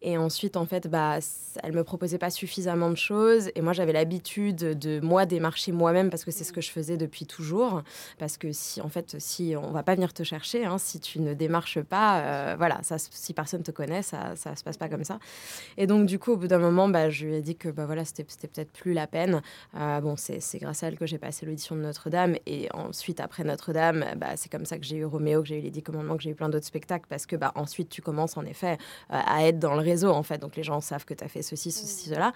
Et 0.04 0.18
ensuite, 0.18 0.58
en 0.58 0.66
fait, 0.66 0.88
bah, 0.88 1.20
elle 1.62 1.74
me 1.74 1.84
proposait 1.84 2.18
pas 2.18 2.32
suffisamment 2.32 2.90
de 2.90 2.96
choses. 2.96 3.52
Et 3.54 3.62
moi, 3.62 3.72
j'avais 3.72 3.94
l'habitude 3.94 4.58
de 4.58 5.00
moi 5.00 5.28
démarcher 5.28 5.72
moi-même 5.72 6.10
parce 6.10 6.26
que 6.26 6.32
c'est 6.32 6.44
ce 6.44 6.52
que 6.52 6.62
je 6.62 6.72
faisais 6.72 6.98
depuis 6.98 7.28
toujours. 7.28 7.84
Parce 8.18 8.38
que 8.38 8.52
si, 8.52 8.82
en 8.82 8.90
fait, 8.90 9.16
si 9.20 9.54
on 9.56 9.72
va 9.72 9.84
pas 9.84 9.94
venir 9.94 10.12
te 10.14 10.24
chercher, 10.24 10.66
hein, 10.66 10.80
si 10.80 11.00
tu 11.00 11.20
ne 11.20 11.36
démarches 11.36 11.82
pas, 11.82 12.22
euh, 12.22 12.56
voilà, 12.58 12.82
si 12.82 13.34
personne 13.34 13.62
te 13.62 13.70
connaît, 13.70 14.02
ça, 14.02 14.36
ça 14.36 14.56
se 14.56 14.64
passe 14.64 14.78
pas 14.78 14.90
comme 14.90 15.04
ça. 15.04 15.20
Et 15.78 15.86
donc, 15.86 16.08
du 16.08 16.18
coup, 16.18 16.32
au 16.32 16.38
bout 16.38 16.48
d'un 16.48 16.58
moment, 16.58 16.90
bah, 16.90 17.12
je 17.12 17.28
lui 17.28 17.36
ai 17.36 17.42
dit 17.42 17.56
que 17.56 17.70
bah, 17.70 17.86
voilà, 17.86 18.04
c'était 18.04 18.24
peut-être 18.24 18.72
plus 18.72 18.94
la 18.94 19.06
peine. 19.06 19.44
Euh, 19.76 20.02
bon, 20.02 20.16
c'est 20.18 20.60
grâce 20.62 20.84
à 20.84 20.88
elle 20.88 20.98
que 20.98 21.06
j'ai 21.06 21.18
passé 21.18 21.46
l'audition 21.46 21.76
de 21.76 21.82
Notre-Dame. 21.82 22.36
Et 22.46 22.70
ensuite, 22.74 23.20
après 23.20 23.44
Notre-Dame, 23.44 24.06
bah, 24.18 24.36
c'est 24.36 24.52
comme 24.52 24.66
ça 24.66 24.78
que 24.78 24.86
j'ai 24.86 24.98
eu 24.98 25.06
Roméo, 25.06 25.42
que 25.42 25.48
j'ai 25.48 25.60
eu 25.60 25.62
les 25.62 25.72
Dix 25.72 25.84
Commandements, 25.84 26.18
que 26.18 26.24
j'ai 26.24 26.32
eu 26.32 26.36
plein 26.36 26.50
d'autres 26.50 26.66
spectacles. 26.66 27.08
Parce 27.10 27.26
que 27.26 27.36
bah, 27.36 27.52
ensuite, 27.56 27.90
tu 27.90 28.02
commences 28.02 28.38
en 28.38 28.46
effet 28.46 28.78
euh, 29.12 29.20
à 29.26 29.46
être 29.46 29.60
dans 29.60 29.76
le 29.76 29.82
en 30.06 30.24
fait. 30.24 30.38
Donc 30.38 30.56
les 30.56 30.64
gens 30.64 30.80
savent 30.80 31.06
que 31.06 31.14
tu 31.14 31.24
as 31.24 31.28
fait 31.28 31.42
ceci, 31.42 31.72
ceci, 31.72 32.10
cela. 32.10 32.34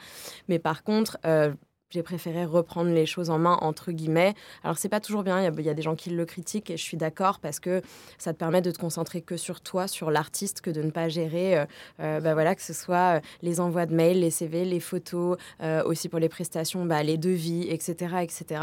Mais 0.50 0.60
par 0.60 0.84
contre, 0.84 1.18
euh, 1.26 1.54
j'ai 1.92 2.04
préféré 2.04 2.46
reprendre 2.46 2.90
les 2.90 3.06
choses 3.06 3.30
en 3.30 3.38
main, 3.38 3.58
entre 3.62 3.92
guillemets. 3.92 4.34
Alors, 4.64 4.78
c'est 4.78 4.90
pas 4.90 5.00
toujours 5.00 5.24
bien, 5.24 5.40
il 5.42 5.66
y, 5.66 5.70
a 5.70 5.74
des 5.74 5.82
gens 5.82 5.96
qui 5.96 6.10
le 6.10 6.26
critiquent 6.26 6.72
et 6.72 6.78
je 6.78 6.84
suis 6.84 6.98
d'accord 6.98 7.40
parce 7.40 7.60
que 7.60 7.82
ça 8.18 8.34
te 8.34 8.40
permet 8.40 8.62
de 8.62 8.72
te 8.72 8.80
concentrer 8.80 9.22
que 9.22 9.38
sur 9.38 9.62
toi, 9.62 9.88
sur 9.88 10.10
l'artiste, 10.10 10.62
que 10.62 10.72
de 10.72 10.82
ne 10.82 10.90
pas 10.90 11.10
gérer, 11.10 11.58
euh, 11.58 11.66
euh, 12.00 12.20
bah 12.20 12.34
voilà, 12.34 12.56
que 12.56 12.64
ce 12.64 12.74
soit 12.74 13.22
les 13.44 13.60
envois 13.60 13.86
de 13.86 13.94
mails, 13.94 14.20
les 14.20 14.32
CV, 14.32 14.66
les 14.66 14.80
photos, 14.80 15.38
aussi 15.86 16.10
pour 16.10 16.20
les 16.20 16.30
prestations, 16.30 16.86
bah, 16.86 17.04
les 17.04 17.18
devis, 17.18 17.68
etc. 17.70 18.16
etc. 18.22 18.62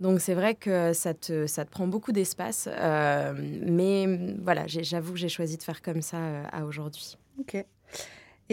Donc, 0.00 0.20
c'est 0.20 0.34
vrai 0.34 0.54
que 0.54 0.92
ça 0.92 1.14
te, 1.14 1.46
ça 1.46 1.64
te 1.64 1.70
prend 1.70 1.86
beaucoup 1.86 2.12
d'espace, 2.12 2.68
mais 3.42 4.06
voilà, 4.42 4.66
j'avoue 4.66 5.12
que 5.12 5.18
j'ai 5.18 5.28
choisi 5.28 5.56
de 5.56 5.62
faire 5.62 5.82
comme 5.82 6.02
ça 6.02 6.18
à 6.52 6.64
aujourd'hui. 6.64 7.16
Ok. 7.40 7.64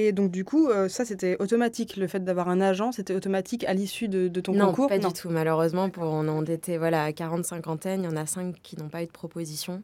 Et 0.08 0.12
donc, 0.12 0.32
du 0.32 0.46
coup, 0.46 0.70
euh, 0.70 0.88
ça, 0.88 1.04
c'était 1.04 1.36
automatique. 1.40 1.98
Le 1.98 2.08
fait 2.08 2.24
d'avoir 2.24 2.48
un 2.50 2.62
agent, 2.62 2.94
c'était 2.94 3.14
automatique 3.14 3.66
à 3.66 3.74
l'issue 3.74 4.08
de, 4.08 4.28
ton 4.40 4.58
concours? 4.58 4.88
Pas 4.88 4.98
du 4.98 5.14
tout. 5.14 5.30
Malheureusement, 5.30 5.90
pour 5.90 6.04
on 6.04 6.28
en 6.28 6.46
était 6.46 6.78
voilà, 6.78 7.04
à 7.04 7.12
40 7.12 7.44
cinquantaine, 7.44 8.04
il 8.04 8.06
y 8.06 8.08
en 8.08 8.16
a 8.16 8.26
5 8.26 8.56
qui 8.62 8.78
n'ont 8.78 8.90
pas 8.90 9.04
eu 9.04 9.06
de 9.06 9.12
proposition. 9.12 9.84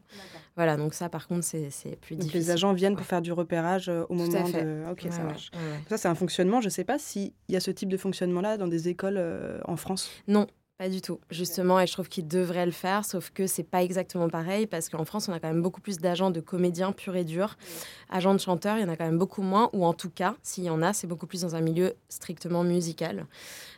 Voilà, 0.56 0.76
donc 0.76 0.94
ça, 0.94 1.08
par 1.08 1.28
contre, 1.28 1.44
c'est 1.44 1.70
plus 2.00 2.16
difficile. 2.16 2.40
Les 2.40 2.50
agents 2.50 2.72
viennent 2.72 2.96
pour 2.96 3.06
faire 3.06 3.20
du 3.20 3.32
repérage 3.32 3.88
euh, 3.88 4.04
au 4.08 4.14
moment 4.14 4.48
de. 4.48 4.90
Ok, 4.90 5.06
ça 5.10 5.22
marche. 5.22 5.50
Ça, 5.88 5.98
c'est 5.98 6.08
un 6.08 6.14
fonctionnement. 6.14 6.60
Je 6.60 6.66
ne 6.66 6.70
sais 6.70 6.84
pas 6.84 6.98
s'il 6.98 7.32
y 7.48 7.56
a 7.56 7.60
ce 7.60 7.70
type 7.70 7.88
de 7.88 7.96
fonctionnement-là 7.96 8.56
dans 8.56 8.68
des 8.68 8.88
écoles 8.88 9.18
euh, 9.18 9.60
en 9.64 9.76
France. 9.76 10.10
Non, 10.28 10.46
pas 10.78 10.90
du 10.90 11.00
tout, 11.00 11.20
justement, 11.30 11.80
et 11.80 11.86
je 11.86 11.92
trouve 11.92 12.08
qu'ils 12.08 12.28
devraient 12.28 12.66
le 12.66 12.72
faire, 12.72 13.06
sauf 13.06 13.30
que 13.30 13.46
c'est 13.46 13.62
pas 13.62 13.82
exactement 13.82 14.28
pareil 14.28 14.66
parce 14.66 14.90
qu'en 14.90 15.06
France, 15.06 15.26
on 15.28 15.32
a 15.32 15.40
quand 15.40 15.48
même 15.48 15.62
beaucoup 15.62 15.80
plus 15.80 15.98
d'agents 15.98 16.30
de 16.30 16.40
comédiens 16.40 16.92
purs 16.92 17.16
et 17.16 17.24
durs. 17.24 17.56
Agents 18.10 18.34
de 18.34 18.38
chanteurs, 18.38 18.76
il 18.76 18.82
y 18.82 18.84
en 18.84 18.88
a 18.90 18.96
quand 18.96 19.06
même 19.06 19.18
beaucoup 19.18 19.40
moins, 19.40 19.70
ou 19.72 19.86
en 19.86 19.94
tout 19.94 20.10
cas, 20.10 20.34
s'il 20.42 20.64
y 20.64 20.70
en 20.70 20.82
a, 20.82 20.92
c'est 20.92 21.06
beaucoup 21.06 21.26
plus 21.26 21.40
dans 21.40 21.56
un 21.56 21.62
milieu 21.62 21.94
strictement 22.10 22.62
musical. 22.62 23.26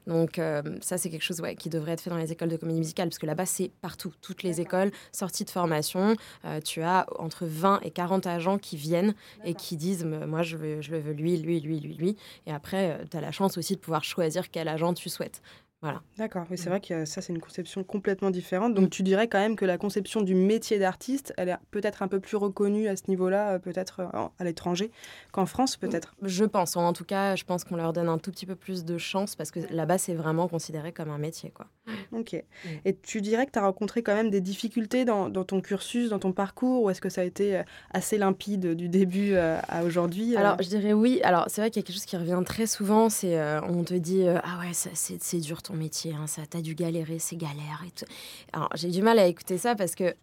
Donc, 0.09 0.40
euh, 0.40 0.62
ça, 0.81 0.99
c'est 0.99 1.09
quelque 1.09 1.23
chose 1.23 1.40
ouais, 1.40 1.55
qui 1.55 1.69
devrait 1.69 1.93
être 1.93 2.00
fait 2.00 2.11
dans 2.11 2.17
les 2.17 2.33
écoles 2.33 2.49
de 2.49 2.57
comédie 2.57 2.81
musicale 2.81 3.09
parce 3.09 3.19
que 3.19 3.26
là-bas, 3.26 3.47
c'est 3.47 3.71
partout. 3.81 4.12
Toutes 4.21 4.43
les 4.43 4.61
écoles, 4.61 4.90
sorties 5.12 5.45
de 5.45 5.50
formation, 5.50 6.17
euh, 6.47 6.61
tu 6.61 6.83
as 6.83 7.07
entre 7.19 7.47
20 7.47 7.81
et 7.83 7.90
40 7.93 8.26
agents 8.26 8.59
qui 8.59 8.76
viennent 8.76 9.14
et 9.45 9.55
qui 9.55 9.76
disent 9.76 10.05
Moi, 10.05 10.43
je, 10.43 10.57
veux, 10.57 10.81
je 10.81 10.90
le 10.90 10.99
veux 10.99 11.12
lui, 11.12 11.37
lui, 11.37 11.61
lui, 11.61 11.78
lui, 11.78 11.95
lui. 11.95 12.17
Et 12.47 12.52
après, 12.52 12.90
euh, 12.90 13.05
tu 13.09 13.17
as 13.17 13.21
la 13.21 13.31
chance 13.31 13.57
aussi 13.57 13.75
de 13.75 13.81
pouvoir 13.81 14.02
choisir 14.02 14.50
quel 14.50 14.67
agent 14.67 14.95
tu 14.95 15.09
souhaites. 15.09 15.43
Voilà. 15.80 16.02
D'accord, 16.16 16.44
oui, 16.50 16.58
c'est 16.58 16.70
vrai 16.70 16.80
que 16.80 17.04
ça, 17.04 17.23
c'est 17.23 17.32
une 17.32 17.40
conception 17.40 17.85
complètement 17.85 18.32
différente. 18.32 18.75
Donc, 18.75 18.90
tu 18.90 19.04
dirais 19.04 19.28
quand 19.28 19.38
même 19.38 19.54
que 19.54 19.64
la 19.64 19.78
conception 19.78 20.23
du 20.23 20.35
métier 20.35 20.80
d'artiste, 20.80 21.32
elle 21.37 21.50
est 21.50 21.56
peut-être 21.70 22.02
un 22.02 22.08
peu 22.08 22.18
plus 22.18 22.37
reconnue 22.37 22.88
à 22.88 22.97
ce 22.97 23.04
niveau-là, 23.06 23.52
euh, 23.52 23.58
peut-être 23.61 24.00
euh, 24.00 24.26
à 24.40 24.44
l'étranger 24.44 24.90
qu'en 25.30 25.47
France, 25.47 25.76
peut-être? 25.76 26.16
Je 26.23 26.44
pense. 26.44 26.76
En 26.76 26.92
tout 26.92 27.04
cas, 27.04 27.37
je 27.37 27.44
pense 27.44 27.62
qu'on 27.62 27.76
leur 27.76 27.92
donne 27.92 28.08
un 28.08 28.18
tout 28.18 28.32
petit 28.32 28.44
peu 28.44 28.56
plus 28.56 28.85
de 28.85 28.99
chance 28.99 29.37
parce 29.37 29.52
que 29.52 29.61
là-bas, 29.70 29.99
c'est 29.99 30.14
vraiment 30.14 30.49
considéré 30.49 30.90
comme 30.90 31.11
un 31.11 31.18
métier. 31.18 31.50
Quoi. 31.50 31.68
Ok. 32.11 32.32
Mmh. 32.35 32.68
Et 32.85 32.97
tu 32.97 33.20
dirais 33.20 33.47
que 33.47 33.52
tu 33.52 33.61
as 33.61 33.62
rencontré 33.62 34.02
quand 34.02 34.14
même 34.14 34.30
des 34.30 34.40
difficultés 34.40 35.04
dans, 35.04 35.30
ton 35.30 35.61
cursus, 35.61 36.11
dans 36.11 36.18
ton 36.18 36.32
parcours, 36.32 36.82
ou 36.82 36.90
est-ce 36.90 37.00
que 37.00 37.08
ça 37.08 37.20
a 37.20 37.25
été 37.25 37.56
euh, 37.56 37.62
assez 37.92 38.18
limpide 38.18 38.75
du 38.75 38.88
début 38.88 39.37
à 39.37 39.85
aujourd'hui 39.85 40.37
Alors, 40.37 40.61
je 40.61 40.68
dirais 40.68 40.92
oui. 40.92 41.20
Alors, 41.23 41.44
c'est 41.47 41.61
vrai 41.61 41.70
qu'il 41.70 41.80
y 41.80 41.85
a 41.85 41.87
quelque 41.87 41.94
chose 41.94 42.04
qui 42.04 42.16
revient 42.16 42.42
très 42.44 42.66
souvent 42.66 43.08
c'est 43.08 43.40
on 43.62 43.85
te 43.85 43.94
dit 43.94 44.26
Ah 44.26 44.58
ouais, 44.61 44.73
c'est 44.73 45.38
dur 45.38 45.62
métier, 45.75 46.14
hein, 46.14 46.26
ça, 46.26 46.42
t'as 46.46 46.60
dû 46.60 46.75
galérer, 46.75 47.18
c'est 47.18 47.37
galère. 47.37 47.82
Et 47.87 47.90
tout. 47.90 48.04
Alors, 48.52 48.68
j'ai 48.75 48.90
du 48.90 49.02
mal 49.02 49.18
à 49.18 49.26
écouter 49.26 49.58
ça 49.58 49.75
parce 49.75 49.94
que, 49.94 50.14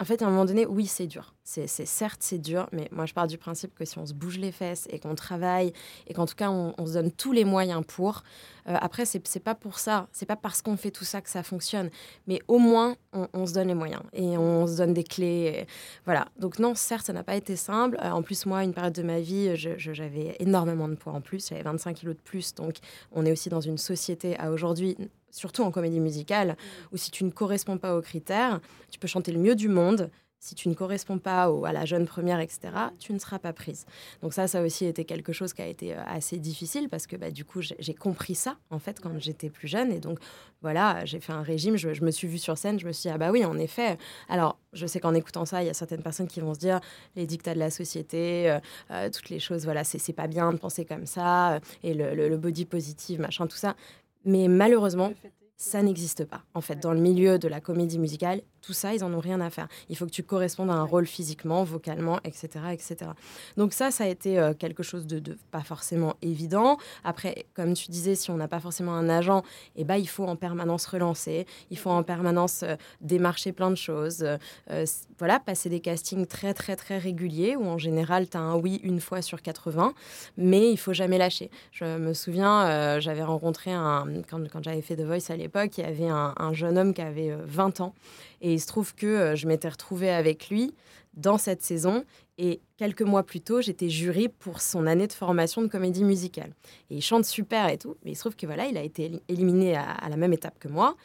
en 0.00 0.04
fait, 0.04 0.22
à 0.22 0.26
un 0.26 0.30
moment 0.30 0.44
donné, 0.44 0.66
oui, 0.66 0.86
c'est 0.86 1.06
dur. 1.06 1.34
C'est, 1.52 1.66
certes, 1.66 2.20
c'est 2.22 2.38
dur, 2.38 2.68
mais 2.70 2.86
moi, 2.92 3.06
je 3.06 3.12
pars 3.12 3.26
du 3.26 3.36
principe 3.36 3.74
que 3.74 3.84
si 3.84 3.98
on 3.98 4.06
se 4.06 4.14
bouge 4.14 4.38
les 4.38 4.52
fesses 4.52 4.86
et 4.88 5.00
qu'on 5.00 5.16
travaille 5.16 5.72
et 6.06 6.14
qu'en 6.14 6.24
tout 6.24 6.36
cas, 6.36 6.48
on, 6.48 6.86
se 6.86 6.92
donne 6.92 7.10
tous 7.10 7.32
les 7.32 7.44
moyens 7.44 7.82
pour, 7.84 8.22
euh, 8.68 8.76
après, 8.80 9.04
c'est, 9.04 9.40
pas 9.40 9.56
pour 9.56 9.80
ça, 9.80 10.06
c'est 10.12 10.26
pas 10.26 10.36
parce 10.36 10.62
qu'on 10.62 10.76
fait 10.76 10.92
tout 10.92 11.04
ça 11.04 11.20
que 11.20 11.28
ça 11.28 11.42
fonctionne, 11.42 11.90
mais 12.28 12.38
au 12.46 12.58
moins, 12.58 12.94
on, 13.12 13.46
se 13.46 13.52
donne 13.52 13.66
les 13.66 13.74
moyens 13.74 14.02
et 14.12 14.38
on 14.38 14.68
se 14.68 14.76
donne 14.76 14.94
des 14.94 15.02
clés. 15.02 15.66
voilà. 16.04 16.28
Donc, 16.38 16.60
non, 16.60 16.76
certes, 16.76 17.06
ça 17.06 17.12
n'a 17.12 17.24
pas 17.24 17.34
été 17.34 17.56
simple. 17.56 17.96
Euh, 18.00 18.10
en 18.10 18.22
plus, 18.22 18.46
moi, 18.46 18.62
une 18.62 18.72
période 18.72 18.94
de 18.94 19.02
ma 19.02 19.18
vie, 19.18 19.56
j'avais 19.56 20.36
énormément 20.38 20.86
de 20.86 20.94
poids 20.94 21.14
en 21.14 21.20
plus, 21.20 21.48
j'avais 21.48 21.62
25 21.62 21.96
kilos 21.96 22.14
de 22.14 22.22
plus. 22.22 22.54
Donc, 22.54 22.76
on 23.10 23.26
est 23.26 23.32
aussi 23.32 23.48
dans 23.48 23.60
une 23.60 23.78
société 23.78 24.38
à 24.38 24.52
aujourd'hui 24.52 24.96
surtout 25.32 25.62
en 25.62 25.70
comédie 25.70 26.00
musicale, 26.00 26.56
où 26.92 26.96
si 26.96 27.10
tu 27.10 27.24
ne 27.24 27.30
corresponds 27.30 27.78
pas 27.78 27.96
aux 27.96 28.02
critères, 28.02 28.60
tu 28.90 28.98
peux 28.98 29.06
chanter 29.06 29.30
le 29.30 29.38
mieux 29.38 29.54
du 29.54 29.68
monde, 29.68 30.10
si 30.40 30.54
tu 30.54 30.70
ne 30.70 30.74
corresponds 30.74 31.18
pas 31.18 31.52
à 31.64 31.72
la 31.72 31.84
jeune 31.84 32.06
première, 32.06 32.40
etc., 32.40 32.60
tu 32.98 33.12
ne 33.12 33.18
seras 33.18 33.38
pas 33.38 33.52
prise. 33.52 33.84
Donc 34.22 34.32
ça, 34.32 34.48
ça 34.48 34.60
a 34.60 34.62
aussi 34.62 34.86
été 34.86 35.04
quelque 35.04 35.32
chose 35.32 35.52
qui 35.52 35.60
a 35.60 35.66
été 35.66 35.94
euh, 35.94 36.02
assez 36.06 36.38
difficile 36.38 36.88
parce 36.88 37.06
que 37.06 37.14
bah, 37.16 37.30
du 37.30 37.44
coup, 37.44 37.60
j'ai 37.60 37.94
compris 37.94 38.34
ça, 38.34 38.56
en 38.70 38.78
fait, 38.78 39.00
quand 39.00 39.18
j'étais 39.18 39.50
plus 39.50 39.68
jeune. 39.68 39.92
Et 39.92 40.00
donc, 40.00 40.18
voilà, 40.62 41.04
j'ai 41.04 41.20
fait 41.20 41.32
un 41.32 41.42
régime, 41.42 41.76
je, 41.76 42.02
me 42.02 42.10
suis 42.10 42.26
vue 42.26 42.38
sur 42.38 42.56
scène, 42.56 42.80
je 42.80 42.86
me 42.86 42.92
suis 42.92 43.02
dit, 43.02 43.14
ah 43.14 43.18
bah 43.18 43.30
oui, 43.30 43.44
en 43.44 43.58
effet. 43.58 43.98
Alors, 44.28 44.58
je 44.72 44.86
sais 44.86 44.98
qu'en 44.98 45.14
écoutant 45.14 45.44
ça, 45.44 45.62
il 45.62 45.66
y 45.66 45.70
a 45.70 45.74
certaines 45.74 46.02
personnes 46.02 46.28
qui 46.28 46.40
vont 46.40 46.54
se 46.54 46.58
dire, 46.58 46.80
les 47.16 47.26
dictats 47.26 47.54
de 47.54 47.58
la 47.58 47.70
société, 47.70 48.50
euh, 48.50 48.58
euh, 48.90 49.10
toutes 49.10 49.28
les 49.28 49.40
choses, 49.40 49.64
voilà, 49.64 49.84
c'est 49.84 50.12
pas 50.14 50.26
bien 50.26 50.52
de 50.52 50.58
penser 50.58 50.86
comme 50.86 51.06
ça, 51.06 51.60
et 51.82 51.92
le, 51.92 52.14
le 52.14 52.36
body 52.38 52.64
positive, 52.64 53.20
machin, 53.20 53.46
tout 53.46 53.56
ça. 53.56 53.76
Mais 54.24 54.48
malheureusement, 54.48 55.12
ça 55.60 55.82
n'existe 55.82 56.24
pas. 56.24 56.40
En 56.54 56.62
fait, 56.62 56.76
dans 56.76 56.94
le 56.94 57.00
milieu 57.00 57.38
de 57.38 57.46
la 57.46 57.60
comédie 57.60 57.98
musicale, 57.98 58.40
tout 58.62 58.72
ça, 58.72 58.94
ils 58.94 59.04
en 59.04 59.12
ont 59.12 59.20
rien 59.20 59.40
à 59.42 59.50
faire. 59.50 59.68
Il 59.90 59.96
faut 59.96 60.06
que 60.06 60.10
tu 60.10 60.22
correspondes 60.22 60.70
à 60.70 60.74
un 60.74 60.84
rôle 60.84 61.06
physiquement, 61.06 61.64
vocalement, 61.64 62.18
etc. 62.24 62.48
etc. 62.72 63.10
Donc 63.58 63.74
ça, 63.74 63.90
ça 63.90 64.04
a 64.04 64.06
été 64.06 64.38
euh, 64.38 64.54
quelque 64.54 64.82
chose 64.82 65.06
de, 65.06 65.36
pas 65.50 65.60
forcément 65.60 66.16
évident. 66.22 66.78
Après, 67.04 67.44
comme 67.54 67.74
tu 67.74 67.90
disais, 67.90 68.14
si 68.14 68.30
on 68.30 68.36
n'a 68.36 68.48
pas 68.48 68.60
forcément 68.60 68.94
un 68.94 69.10
agent, 69.10 69.42
eh 69.76 69.84
ben, 69.84 69.96
il 69.96 70.08
faut 70.08 70.24
en 70.24 70.36
permanence 70.36 70.86
relancer, 70.86 71.46
il 71.70 71.76
faut 71.76 71.90
en 71.90 72.02
permanence 72.02 72.62
euh, 72.62 72.76
démarcher 73.02 73.52
plein 73.52 73.70
de 73.70 73.76
choses. 73.76 74.24
Euh, 74.70 74.86
voilà, 75.18 75.40
passer 75.40 75.68
des 75.68 75.80
castings 75.80 76.26
très, 76.26 76.54
très, 76.54 76.76
très 76.76 76.96
réguliers, 76.96 77.56
où 77.56 77.64
en 77.66 77.76
général, 77.76 78.30
tu 78.30 78.38
as 78.38 78.40
un 78.40 78.56
oui 78.56 78.80
une 78.82 79.00
fois 79.00 79.20
sur 79.20 79.42
80, 79.42 79.92
mais 80.38 80.70
il 80.70 80.78
faut 80.78 80.94
jamais 80.94 81.18
lâcher. 81.18 81.50
Je 81.72 81.98
me 81.98 82.14
souviens, 82.14 82.98
j'avais 83.00 83.22
rencontré 83.22 83.70
un, 83.72 84.06
quand, 84.28 84.40
quand 84.50 84.64
j'avais 84.64 84.80
fait 84.80 84.96
The 84.96 85.02
Voice 85.02 85.30
à 85.30 85.36
l'époque, 85.36 85.49
il 85.54 85.80
y 85.82 85.86
avait 85.86 86.08
un, 86.08 86.34
un 86.36 86.52
jeune 86.52 86.78
homme 86.78 86.94
qui 86.94 87.02
avait 87.02 87.34
20 87.44 87.80
ans 87.80 87.94
et 88.40 88.52
il 88.54 88.60
se 88.60 88.66
trouve 88.66 88.94
que 88.94 89.06
euh, 89.06 89.36
je 89.36 89.46
m'étais 89.46 89.68
retrouvée 89.68 90.10
avec 90.10 90.48
lui 90.48 90.74
dans 91.14 91.38
cette 91.38 91.62
saison. 91.62 92.04
Et 92.38 92.60
quelques 92.78 93.02
mois 93.02 93.22
plus 93.22 93.40
tôt, 93.40 93.60
j'étais 93.60 93.90
jury 93.90 94.28
pour 94.28 94.62
son 94.62 94.86
année 94.86 95.06
de 95.06 95.12
formation 95.12 95.60
de 95.60 95.66
comédie 95.66 96.04
musicale. 96.04 96.54
Et 96.88 96.96
il 96.96 97.02
chante 97.02 97.26
super 97.26 97.68
et 97.68 97.76
tout. 97.76 97.96
Mais 98.04 98.12
il 98.12 98.14
se 98.14 98.20
trouve 98.20 98.36
que 98.36 98.46
voilà, 98.46 98.66
il 98.66 98.78
a 98.78 98.82
été 98.82 99.20
éliminé 99.28 99.76
à, 99.76 100.08
la 100.08 100.16
même 100.16 100.32
étape 100.32 100.58
que 100.58 100.68
moi. 100.68 100.96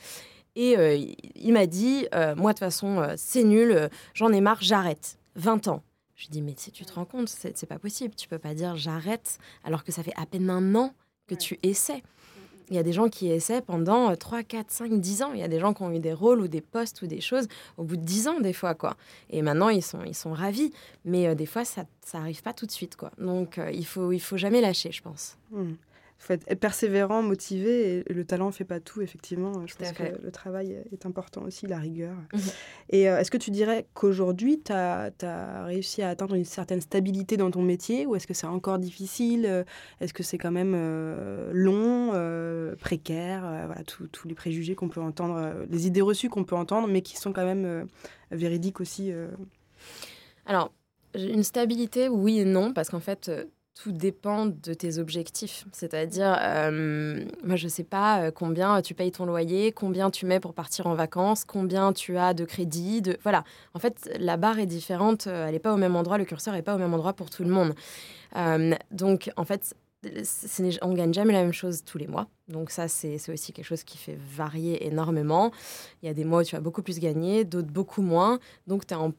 Et 0.55 0.77
euh, 0.77 0.97
il 1.35 1.51
m'a 1.51 1.65
dit, 1.65 2.07
euh, 2.15 2.35
moi 2.35 2.53
de 2.53 2.57
toute 2.57 2.59
façon, 2.59 3.05
c'est 3.17 3.43
nul, 3.43 3.89
j'en 4.13 4.31
ai 4.31 4.39
marre, 4.39 4.61
j'arrête. 4.61 5.17
20 5.35 5.67
ans. 5.67 5.83
Je 6.15 6.27
lui 6.27 6.29
dis, 6.29 6.41
mais 6.41 6.53
tu 6.53 6.85
te 6.85 6.93
rends 6.93 7.03
compte, 7.03 7.27
c'est 7.27 7.65
pas 7.65 7.79
possible. 7.79 8.15
Tu 8.15 8.29
peux 8.29 8.39
pas 8.39 8.53
dire 8.53 8.77
j'arrête 8.77 9.37
alors 9.65 9.83
que 9.83 9.91
ça 9.91 10.01
fait 10.01 10.13
à 10.15 10.25
peine 10.25 10.49
un 10.49 10.73
an 10.75 10.93
que 11.27 11.35
tu 11.35 11.59
essaies. 11.61 12.03
Il 12.69 12.75
y 12.75 12.79
a 12.79 12.83
des 12.83 12.93
gens 12.93 13.09
qui 13.09 13.31
essaient 13.31 13.61
pendant 13.61 14.15
3, 14.15 14.43
4, 14.43 14.71
5, 14.71 14.99
10 14.99 15.23
ans. 15.23 15.33
Il 15.33 15.39
y 15.39 15.43
a 15.43 15.47
des 15.47 15.59
gens 15.59 15.73
qui 15.73 15.83
ont 15.83 15.91
eu 15.91 15.99
des 15.99 16.13
rôles 16.13 16.41
ou 16.41 16.47
des 16.47 16.61
postes 16.61 17.01
ou 17.01 17.07
des 17.07 17.21
choses 17.21 17.47
au 17.77 17.83
bout 17.83 17.97
de 17.97 18.03
10 18.03 18.27
ans, 18.27 18.39
des 18.39 18.53
fois, 18.53 18.73
quoi. 18.73 18.95
Et 19.29 19.41
maintenant, 19.41 19.69
ils 19.69 19.83
sont, 19.83 20.03
ils 20.05 20.15
sont 20.15 20.33
ravis. 20.33 20.71
Mais 21.03 21.27
euh, 21.27 21.35
des 21.35 21.45
fois, 21.45 21.65
ça 21.65 21.85
n'arrive 22.13 22.41
pas 22.41 22.53
tout 22.53 22.65
de 22.65 22.71
suite, 22.71 22.95
quoi. 22.95 23.11
Donc, 23.17 23.57
euh, 23.57 23.71
il 23.71 23.85
faut, 23.85 24.11
il 24.11 24.19
faut 24.19 24.37
jamais 24.37 24.61
lâcher, 24.61 24.91
je 24.91 25.01
pense. 25.01 25.37
Mmh 25.51 25.73
faut 26.25 26.33
être 26.33 26.59
persévérant, 26.59 27.21
motivé, 27.21 28.03
et 28.07 28.13
le 28.13 28.25
talent 28.25 28.47
ne 28.47 28.51
fait 28.51 28.65
pas 28.65 28.79
tout, 28.79 29.01
effectivement. 29.01 29.65
Je 29.67 29.75
pense 29.75 29.91
que 29.91 30.03
le 30.23 30.31
travail 30.31 30.83
est 30.91 31.05
important 31.05 31.43
aussi, 31.43 31.67
la 31.67 31.77
rigueur. 31.77 32.15
Mhm. 32.33 32.41
Et 32.89 33.09
euh, 33.09 33.19
est-ce 33.19 33.29
que 33.29 33.37
tu 33.37 33.51
dirais 33.51 33.85
qu'aujourd'hui, 33.93 34.59
tu 34.59 34.71
as, 34.71 35.11
réussi 35.65 36.01
à 36.01 36.09
atteindre 36.09 36.33
une 36.33 36.45
certaine 36.45 36.81
stabilité 36.81 37.37
dans 37.37 37.51
ton 37.51 37.61
métier, 37.61 38.07
ou 38.07 38.15
est-ce 38.15 38.25
que 38.25 38.33
c'est 38.33 38.47
encore 38.47 38.79
difficile 38.79 39.65
Est-ce 40.01 40.13
que 40.13 40.23
c'est 40.23 40.39
quand 40.39 40.51
même 40.51 40.73
euh, 40.75 41.51
long, 41.53 42.11
euh, 42.13 42.75
précaire 42.75 43.41
Voilà, 43.67 43.83
tous 43.83 44.27
les 44.27 44.35
préjugés 44.35 44.73
qu'on 44.73 44.89
peut 44.89 45.01
entendre, 45.01 45.53
les 45.69 45.85
idées 45.85 46.01
reçues 46.01 46.29
qu'on 46.29 46.43
peut 46.43 46.55
entendre, 46.55 46.87
mais 46.87 47.01
qui 47.01 47.17
sont 47.17 47.33
quand 47.33 47.45
même 47.45 47.87
véridiques 48.31 48.81
aussi. 48.81 49.13
Alors, 50.47 50.71
une 51.13 51.43
stabilité, 51.43 52.09
oui 52.09 52.39
et 52.39 52.45
non, 52.45 52.73
parce 52.73 52.89
qu'en 52.89 52.99
fait, 52.99 53.29
tout 53.75 53.91
dépend 53.91 54.45
de 54.45 54.73
tes 54.73 54.97
objectifs. 54.97 55.65
C'est-à-dire, 55.73 56.37
euh, 56.41 57.25
moi, 57.43 57.57
je 57.57 57.65
ne 57.65 57.69
sais 57.69 57.83
pas 57.83 58.21
euh, 58.21 58.31
combien 58.31 58.81
tu 58.81 58.93
payes 58.93 59.11
ton 59.11 59.25
loyer, 59.25 59.73
combien 59.73 60.09
tu 60.09 60.25
mets 60.25 60.39
pour 60.39 60.53
partir 60.53 60.87
en 60.87 60.95
vacances, 60.95 61.43
combien 61.43 61.91
tu 61.91 62.17
as 62.17 62.33
de 62.33 62.45
crédit. 62.45 63.01
De... 63.01 63.17
Voilà. 63.21 63.43
En 63.73 63.79
fait, 63.79 64.09
la 64.17 64.37
barre 64.37 64.59
est 64.59 64.65
différente. 64.65 65.27
Euh, 65.27 65.47
elle 65.47 65.53
n'est 65.53 65.59
pas 65.59 65.73
au 65.73 65.77
même 65.77 65.95
endroit. 65.95 66.17
Le 66.17 66.25
curseur 66.25 66.53
n'est 66.53 66.61
pas 66.61 66.75
au 66.75 66.77
même 66.77 66.93
endroit 66.93 67.13
pour 67.13 67.29
tout 67.29 67.43
le 67.43 67.49
monde. 67.49 67.73
donc, 68.91 69.31
en 69.37 69.45
fait, 69.45 69.75
on 70.81 70.93
gagne 70.93 71.13
jamais 71.13 71.33
la 71.33 71.41
même 71.41 71.53
chose 71.53 71.83
tous 71.83 71.97
les 71.97 72.07
mois. 72.07 72.27
Donc 72.47 72.69
ça, 72.69 72.87
c'est 72.87 73.17
aussi 73.29 73.53
quelque 73.53 73.65
chose 73.65 73.83
qui 73.83 73.97
fait 73.97 74.17
varier 74.35 74.85
énormément. 74.87 75.51
Il 76.01 76.05
y 76.05 76.09
a 76.09 76.13
des 76.13 76.25
mois 76.25 76.41
où 76.41 76.43
tu 76.43 76.55
vas 76.55 76.61
beaucoup 76.61 76.83
plus 76.83 76.99
gagner, 76.99 77.43
d'autres 77.43 77.71
beaucoup 77.71 78.01
moins. 78.01 78.39
Donc 78.67 78.85
tu 78.85 78.93
es 78.93 78.97
en 78.97 79.13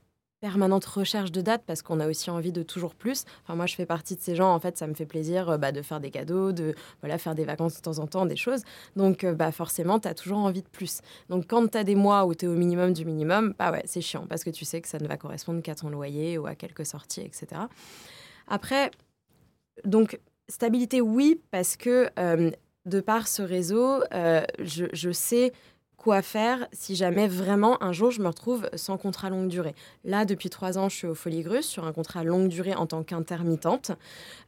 permanente 0.47 0.85
recherche 0.85 1.33
de 1.33 1.41
dates 1.41 1.65
parce 1.67 1.83
qu'on 1.83 1.99
a 1.99 2.07
aussi 2.07 2.31
envie 2.31 2.53
de 2.53 2.63
toujours 2.63 2.95
plus. 2.95 3.25
Enfin, 3.43 3.57
moi, 3.57 3.67
je 3.67 3.75
fais 3.75 3.85
partie 3.85 4.15
de 4.15 4.21
ces 4.21 4.37
gens, 4.37 4.55
en 4.55 4.61
fait, 4.61 4.79
ça 4.79 4.87
me 4.87 4.95
fait 4.95 5.05
plaisir 5.05 5.51
euh, 5.51 5.59
bah, 5.59 5.73
de 5.73 5.83
faire 5.83 5.99
des 5.99 6.13
cadeaux, 6.13 6.53
de 6.53 6.77
voilà, 7.01 7.19
faire 7.19 7.35
des 7.35 7.45
vacances 7.45 7.75
de 7.75 7.81
temps 7.81 7.99
en 7.99 8.07
temps, 8.07 8.27
des 8.27 8.37
choses. 8.37 8.63
Donc, 8.95 9.25
euh, 9.25 9.35
bah, 9.35 9.51
forcément, 9.51 9.99
tu 9.99 10.07
as 10.07 10.15
toujours 10.15 10.39
envie 10.39 10.63
de 10.63 10.69
plus. 10.69 11.01
Donc, 11.31 11.49
quand 11.49 11.67
tu 11.67 11.77
as 11.77 11.83
des 11.83 11.97
mois 11.97 12.27
où 12.27 12.35
tu 12.37 12.45
es 12.45 12.49
au 12.49 12.55
minimum 12.55 12.93
du 12.93 13.05
minimum, 13.05 13.55
bah 13.59 13.73
ouais, 13.73 13.83
c'est 13.87 14.01
chiant 14.01 14.25
parce 14.29 14.45
que 14.45 14.51
tu 14.51 14.65
sais 14.65 14.81
que 14.81 14.87
ça 14.87 14.99
ne 14.99 15.09
va 15.09 15.17
correspondre 15.17 15.61
qu'à 15.63 15.75
ton 15.75 15.89
loyer 15.89 16.39
ou 16.39 16.47
à 16.47 16.55
quelques 16.55 16.87
sorties, 16.87 17.23
etc. 17.23 17.63
Après, 18.47 18.93
donc, 19.83 20.21
stabilité, 20.49 21.01
oui, 21.01 21.41
parce 21.51 21.77
que 21.77 22.09
euh, 22.21 22.53
de 22.85 23.01
par 23.01 23.27
ce 23.27 23.43
réseau, 23.43 24.05
je, 24.61 24.85
je 24.93 25.11
sais 25.11 25.53
quoi 26.07 26.23
faire 26.23 26.69
si 26.71 26.95
jamais 26.95 27.27
vraiment 27.27 27.83
un 27.83 27.91
jour 27.91 28.13
je 28.13 28.23
me 28.23 28.29
retrouve 28.29 28.71
sans 28.77 28.97
contrat 28.97 29.29
longue 29.29 29.49
durée. 29.49 29.75
Là, 30.05 30.25
depuis 30.25 30.51
trois 30.51 30.79
ans, 30.79 30.89
je 30.89 30.95
suis 30.95 31.07
au 31.09 31.17
Folie 31.17 31.43
Grusse 31.43 31.67
sur 31.67 31.85
un 31.85 31.93
contrat 31.93 32.23
longue 32.23 32.47
durée 32.47 32.77
en 32.77 32.87
tant 32.87 33.03
qu'intermittente. 33.03 33.91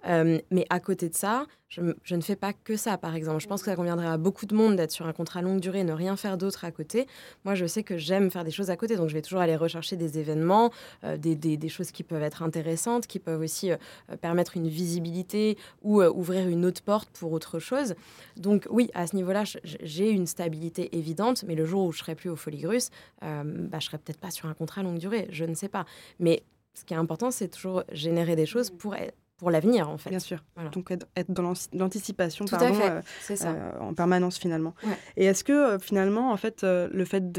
Euh, 0.06 0.38
mais 0.52 0.66
à 0.70 0.78
côté 0.78 1.08
de 1.08 1.16
ça, 1.16 1.46
je, 1.68 2.14
ne 2.14 2.20
fais 2.22 2.36
pas 2.36 2.54
que 2.54 2.76
ça, 2.76 2.96
par 2.96 3.14
exemple. 3.14 3.42
Je 3.42 3.46
pense 3.46 3.60
que 3.60 3.66
ça 3.66 3.76
conviendrait 3.76 4.06
à 4.06 4.16
beaucoup 4.16 4.46
de 4.46 4.54
monde 4.54 4.76
d'être 4.76 4.90
sur 4.90 5.06
un 5.06 5.12
contrat 5.12 5.42
longue 5.42 5.60
durée 5.60 5.80
et 5.80 5.84
ne 5.84 5.92
rien 5.92 6.16
faire 6.16 6.38
d'autre 6.38 6.64
à 6.64 6.70
côté. 6.70 7.06
Moi, 7.44 7.54
je 7.54 7.66
sais 7.66 7.82
que 7.82 7.98
j'aime 7.98 8.30
faire 8.30 8.44
des 8.44 8.50
choses 8.50 8.70
à 8.70 8.76
côté, 8.76 8.96
donc 8.96 9.10
je 9.10 9.14
vais 9.14 9.20
toujours 9.20 9.40
aller 9.40 9.54
rechercher 9.54 9.96
des 9.96 10.18
événements, 10.18 10.70
euh, 11.04 11.18
des, 11.18 11.68
choses 11.68 11.90
qui 11.90 12.04
peuvent 12.04 12.22
être 12.22 12.42
intéressantes, 12.42 13.06
qui 13.06 13.18
peuvent 13.18 13.42
aussi 13.42 13.70
euh, 13.72 13.76
permettre 14.20 14.56
une 14.56 14.68
visibilité 14.68 15.58
ou 15.82 16.02
ouvrir 16.02 16.48
une 16.48 16.64
autre 16.64 16.82
porte 16.82 17.10
pour 17.10 17.32
autre 17.32 17.58
chose. 17.58 17.94
Donc 18.38 18.66
oui, 18.70 18.90
à 18.94 19.06
ce 19.06 19.14
niveau-là, 19.14 19.44
j'ai 19.62 20.10
une 20.10 20.26
stabilité 20.26 20.96
évidente, 20.96 21.44
mais 21.48 21.56
le 21.56 21.64
jour 21.64 21.86
où 21.86 21.92
je 21.92 21.98
serai 21.98 22.14
plus 22.14 22.30
au 22.30 22.36
Foligrus, 22.36 22.90
euh, 23.24 23.42
bah, 23.44 23.78
je 23.80 23.86
serai 23.86 23.98
peut-être 23.98 24.20
pas 24.20 24.30
sur 24.30 24.48
un 24.48 24.54
contrat 24.54 24.84
longue 24.84 24.98
durée, 24.98 25.26
je 25.30 25.44
ne 25.44 25.54
sais 25.54 25.68
pas. 25.68 25.84
Mais 26.20 26.44
ce 26.74 26.84
qui 26.84 26.94
est 26.94 26.96
important, 26.96 27.32
c'est 27.32 27.48
toujours 27.48 27.82
générer 27.90 28.36
des 28.36 28.46
choses 28.46 28.70
pour 28.70 28.94
pour 29.38 29.52
l'avenir, 29.52 29.88
en 29.88 29.96
fait. 29.98 30.10
Bien 30.10 30.18
sûr. 30.18 30.44
Donc, 30.72 30.90
être, 30.90 31.30
dans 31.30 31.54
l'anticipation, 31.72 32.44
pardon, 32.44 32.74
euh, 32.82 33.00
euh, 33.30 33.70
en 33.80 33.94
permanence, 33.94 34.36
finalement. 34.36 34.74
Et 35.16 35.26
est-ce 35.26 35.44
que, 35.44 35.52
euh, 35.52 35.78
finalement, 35.78 36.32
en 36.32 36.36
fait, 36.36 36.64
le 36.64 37.04
fait 37.04 37.32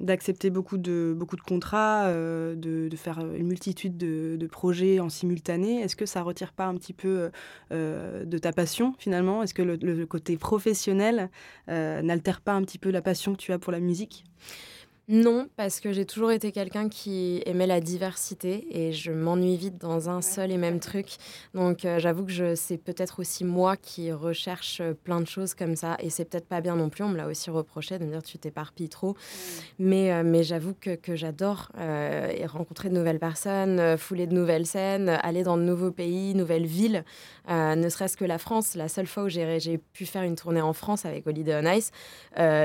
d'accepter 0.00 0.48
beaucoup 0.48 0.78
de, 0.78 1.14
beaucoup 1.16 1.36
de 1.36 1.42
contrats, 1.42 2.10
de, 2.10 2.88
de, 2.88 2.96
faire 2.96 3.18
une 3.20 3.46
multitude 3.46 3.98
de, 3.98 4.36
de 4.36 4.46
projets 4.46 4.98
en 4.98 5.10
simultané, 5.10 5.82
est-ce 5.82 5.94
que 5.94 6.06
ça 6.06 6.22
retire 6.22 6.52
pas 6.52 6.64
un 6.64 6.74
petit 6.74 6.94
peu 6.94 7.30
de 7.70 8.38
ta 8.38 8.52
passion, 8.52 8.94
finalement? 8.98 9.42
Est-ce 9.42 9.54
que 9.54 9.62
le, 9.62 9.76
le, 9.76 10.06
côté 10.06 10.38
professionnel 10.38 11.30
n'altère 11.68 12.40
pas 12.40 12.52
un 12.52 12.62
petit 12.62 12.78
peu 12.78 12.90
la 12.90 13.02
passion 13.02 13.34
que 13.34 13.38
tu 13.38 13.52
as 13.52 13.58
pour 13.58 13.72
la 13.72 13.80
musique? 13.80 14.24
Non, 15.08 15.46
parce 15.54 15.78
que 15.78 15.92
j'ai 15.92 16.04
toujours 16.04 16.32
été 16.32 16.50
quelqu'un 16.50 16.88
qui 16.88 17.40
aimait 17.46 17.68
la 17.68 17.78
diversité 17.80 18.66
et 18.72 18.92
je 18.92 19.12
m'ennuie 19.12 19.56
vite 19.56 19.78
dans 19.78 20.10
un 20.10 20.20
seul 20.20 20.50
et 20.50 20.56
même 20.56 20.80
truc. 20.80 21.18
Donc 21.54 21.84
euh, 21.84 22.00
j'avoue 22.00 22.24
que 22.24 22.32
je, 22.32 22.56
c'est 22.56 22.76
peut-être 22.76 23.20
aussi 23.20 23.44
moi 23.44 23.76
qui 23.76 24.10
recherche 24.10 24.82
plein 25.04 25.20
de 25.20 25.28
choses 25.28 25.54
comme 25.54 25.76
ça 25.76 25.96
et 26.00 26.10
c'est 26.10 26.24
peut-être 26.24 26.48
pas 26.48 26.60
bien 26.60 26.74
non 26.74 26.88
plus. 26.88 27.04
On 27.04 27.10
me 27.10 27.16
l'a 27.16 27.28
aussi 27.28 27.50
reproché 27.50 28.00
de 28.00 28.04
me 28.04 28.10
dire 28.10 28.22
tu 28.24 28.36
t'éparpilles 28.38 28.88
trop. 28.88 29.14
Mais, 29.78 30.12
euh, 30.12 30.24
mais 30.24 30.42
j'avoue 30.42 30.74
que, 30.74 30.96
que 30.96 31.14
j'adore 31.14 31.70
euh, 31.78 32.32
rencontrer 32.46 32.88
de 32.88 32.94
nouvelles 32.94 33.20
personnes, 33.20 33.96
fouler 33.96 34.26
de 34.26 34.34
nouvelles 34.34 34.66
scènes, 34.66 35.08
aller 35.22 35.44
dans 35.44 35.56
de 35.56 35.62
nouveaux 35.62 35.92
pays, 35.92 36.34
nouvelles 36.34 36.66
villes. 36.66 37.04
ne 37.48 37.88
serait-ce 37.88 38.16
que 38.16 38.24
la 38.24 38.38
France, 38.38 38.74
la 38.74 38.88
seule 38.88 39.06
fois 39.06 39.24
où 39.24 39.28
j'ai, 39.28 39.60
j'ai 39.60 39.78
pu 39.78 40.04
faire 40.04 40.24
une 40.24 40.34
tournée 40.34 40.62
en 40.62 40.72
France 40.72 41.06
avec 41.06 41.28
Holiday 41.28 41.60
on 41.62 41.72
Ice, 41.72 41.92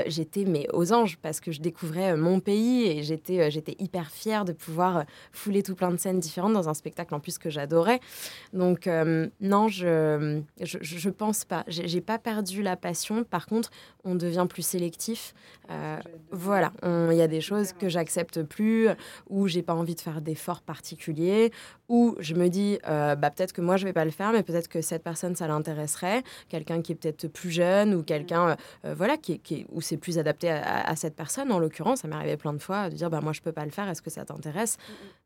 j'étais 0.07 0.45
mais 0.45 0.67
aux 0.73 0.91
anges 0.91 1.19
parce 1.21 1.39
que 1.39 1.51
je 1.51 1.61
découvrais 1.61 2.17
mon 2.17 2.30
pays 2.39 2.87
et 2.87 3.03
j'étais 3.03 3.39
euh, 3.39 3.49
j'étais 3.49 3.75
hyper 3.79 4.09
fière 4.09 4.45
de 4.45 4.53
pouvoir 4.53 4.97
euh, 4.97 5.03
fouler 5.31 5.63
tout 5.63 5.75
plein 5.75 5.91
de 5.91 5.97
scènes 5.97 6.19
différentes 6.19 6.53
dans 6.53 6.69
un 6.69 6.73
spectacle 6.73 7.13
en 7.13 7.19
plus 7.19 7.37
que 7.37 7.49
j'adorais. 7.49 7.99
Donc 8.53 8.87
euh, 8.87 9.27
non, 9.39 9.67
je, 9.67 10.41
je, 10.61 10.77
je 10.81 11.09
pense 11.09 11.45
pas. 11.45 11.63
J'ai 11.67 12.01
pas 12.01 12.17
perdu 12.17 12.61
la 12.61 12.75
passion. 12.75 13.23
Par 13.23 13.45
contre, 13.45 13.69
on 14.03 14.15
devient 14.15 14.47
plus 14.49 14.63
sélectif. 14.63 15.33
voilà, 16.31 16.71
il 16.83 17.15
y 17.15 17.21
a 17.21 17.27
des 17.27 17.41
choses 17.41 17.71
que 17.73 17.87
j'accepte 17.87 18.41
plus, 18.43 18.89
ou 19.29 19.47
j'ai 19.47 19.61
pas 19.61 19.73
envie 19.73 19.95
de 19.95 20.01
faire 20.01 20.21
d'efforts 20.21 20.61
particuliers, 20.61 21.51
ou 21.87 22.15
je 22.19 22.33
me 22.33 22.49
dis 22.49 22.79
bah 22.83 23.29
peut-être 23.29 23.53
que 23.53 23.61
moi 23.61 23.77
je 23.77 23.85
vais 23.85 23.93
pas 23.93 24.05
le 24.05 24.11
faire, 24.11 24.31
mais 24.31 24.43
peut-être 24.43 24.67
que 24.67 24.81
cette 24.81 25.03
personne 25.03 25.35
ça 25.35 25.47
l'intéresserait, 25.47 26.23
quelqu'un 26.49 26.81
qui 26.81 26.91
est 26.91 26.95
peut-être 26.95 27.27
plus 27.27 27.51
jeune 27.51 27.93
ou 27.93 28.03
quelqu'un 28.03 28.57
voilà 28.83 29.17
qui, 29.17 29.39
qui 29.39 29.65
où 29.71 29.81
c'est 29.81 29.97
plus 29.97 30.17
adapté 30.17 30.49
à, 30.49 30.81
à, 30.81 30.95
cette 30.95 31.15
personne 31.15 31.51
en 31.51 31.59
l'occurrence. 31.59 32.01
Ça 32.01 32.07
m'est 32.07 32.15
arrivé 32.21 32.37
plein 32.37 32.53
de 32.53 32.59
fois 32.59 32.89
de 32.89 32.95
dire 32.95 33.09
bah, 33.09 33.21
moi 33.21 33.33
je 33.33 33.41
peux 33.41 33.51
pas 33.51 33.65
le 33.65 33.71
faire, 33.71 33.87
est-ce 33.89 34.01
que 34.01 34.09
ça 34.09 34.25
t'intéresse? 34.25 34.77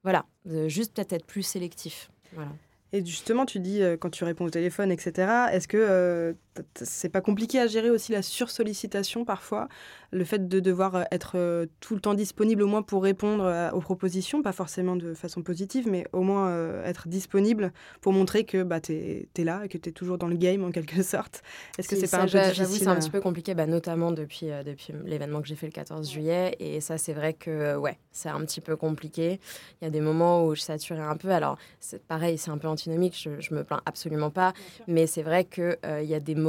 Voilà, 0.04 0.26
juste 0.68 0.96
peut-être 0.96 1.14
être 1.14 1.26
plus 1.26 1.44
sélectif. 1.44 2.10
Voilà. 2.34 2.52
Et 2.96 3.06
justement, 3.06 3.46
tu 3.46 3.60
dis 3.60 3.82
euh, 3.82 3.98
quand 3.98 4.10
tu 4.10 4.24
réponds 4.24 4.46
au 4.46 4.50
téléphone, 4.50 4.92
etc. 4.92 5.28
Est-ce 5.52 5.68
que 5.68 5.78
euh, 5.78 6.34
c'est 6.76 7.10
pas 7.10 7.22
compliqué 7.22 7.60
à 7.60 7.68
gérer 7.68 7.90
aussi 7.90 8.12
la 8.12 8.22
sursollicitation 8.22 9.26
parfois 9.26 9.68
Le 10.12 10.24
fait 10.24 10.48
de 10.48 10.60
devoir 10.60 10.96
euh, 10.96 11.04
être 11.12 11.68
tout 11.80 11.96
le 11.96 12.02
temps 12.02 12.14
disponible 12.14 12.64
au 12.64 12.68
moins 12.68 12.82
pour 12.82 13.04
répondre 13.04 13.72
aux 13.74 13.80
propositions, 13.80 14.42
pas 14.42 14.52
forcément 14.52 14.96
de 14.96 15.14
façon 15.14 15.42
positive, 15.42 15.88
mais 15.90 16.06
au 16.14 16.22
moins 16.22 16.82
être 16.84 17.08
disponible 17.08 17.72
pour 18.02 18.14
montrer 18.14 18.44
que 18.44 18.64
bah, 18.64 18.80
tu 18.80 18.94
es, 18.94 19.44
là 19.44 19.62
et 19.66 19.68
que 19.68 19.78
tu 19.78 19.90
es 19.90 19.92
toujours 19.92 20.18
dans 20.18 20.28
le 20.28 20.36
game 20.36 20.64
en 20.64 20.72
quelque 20.72 21.02
sorte. 21.04 21.42
Est-ce 21.78 21.90
que 21.90 21.96
c'est 21.96 22.10
pas 22.10 22.24
un 22.24 22.28
peu 22.28 22.40
difficile 22.40 22.86
c'est 22.86 22.88
un 22.88 22.96
petit 22.96 23.10
peu 23.10 23.22
compliqué, 23.22 23.54
bah, 23.54 23.66
notamment 23.66 24.12
depuis, 24.12 24.48
depuis 24.66 24.94
l'événement 25.06 25.42
que 25.42 25.48
j'ai 25.48 25.56
fait 25.56 25.68
le 25.68 25.72
14 25.72 26.10
juillet. 26.10 26.56
Et 26.60 26.82
ça, 26.82 26.98
c'est 26.98 27.14
vrai 27.14 27.34
que 27.34 27.76
ouais, 27.76 27.98
c'est 28.12 28.30
un 28.30 28.42
petit 28.42 28.62
peu 28.62 28.76
compliqué. 28.76 29.40
Il 29.82 29.86
y 29.86 29.88
a 29.88 29.92
des 29.92 30.02
moments 30.02 30.46
où 30.46 30.56
je 30.56 30.62
saturais 30.62 31.02
un 31.02 31.18
peu. 31.18 31.32
Alors, 31.32 31.58
c'est 31.80 32.02
pareil, 32.04 32.38
c'est 32.38 32.52
un 32.52 32.58
peu 32.58 32.68
antinomique, 32.68 33.18
je, 33.18 33.40
je 33.40 33.54
me 33.54 33.64
plains 33.64 33.82
absolument 33.86 34.30
pas. 34.30 34.54
Mais 34.88 35.08
c'est 35.08 35.24
vrai 35.24 35.46
qu'il 35.46 35.78
euh, 35.86 36.02
il 36.02 36.10
y 36.10 36.16
a 36.16 36.20
des 36.20 36.36
moments 36.36 36.45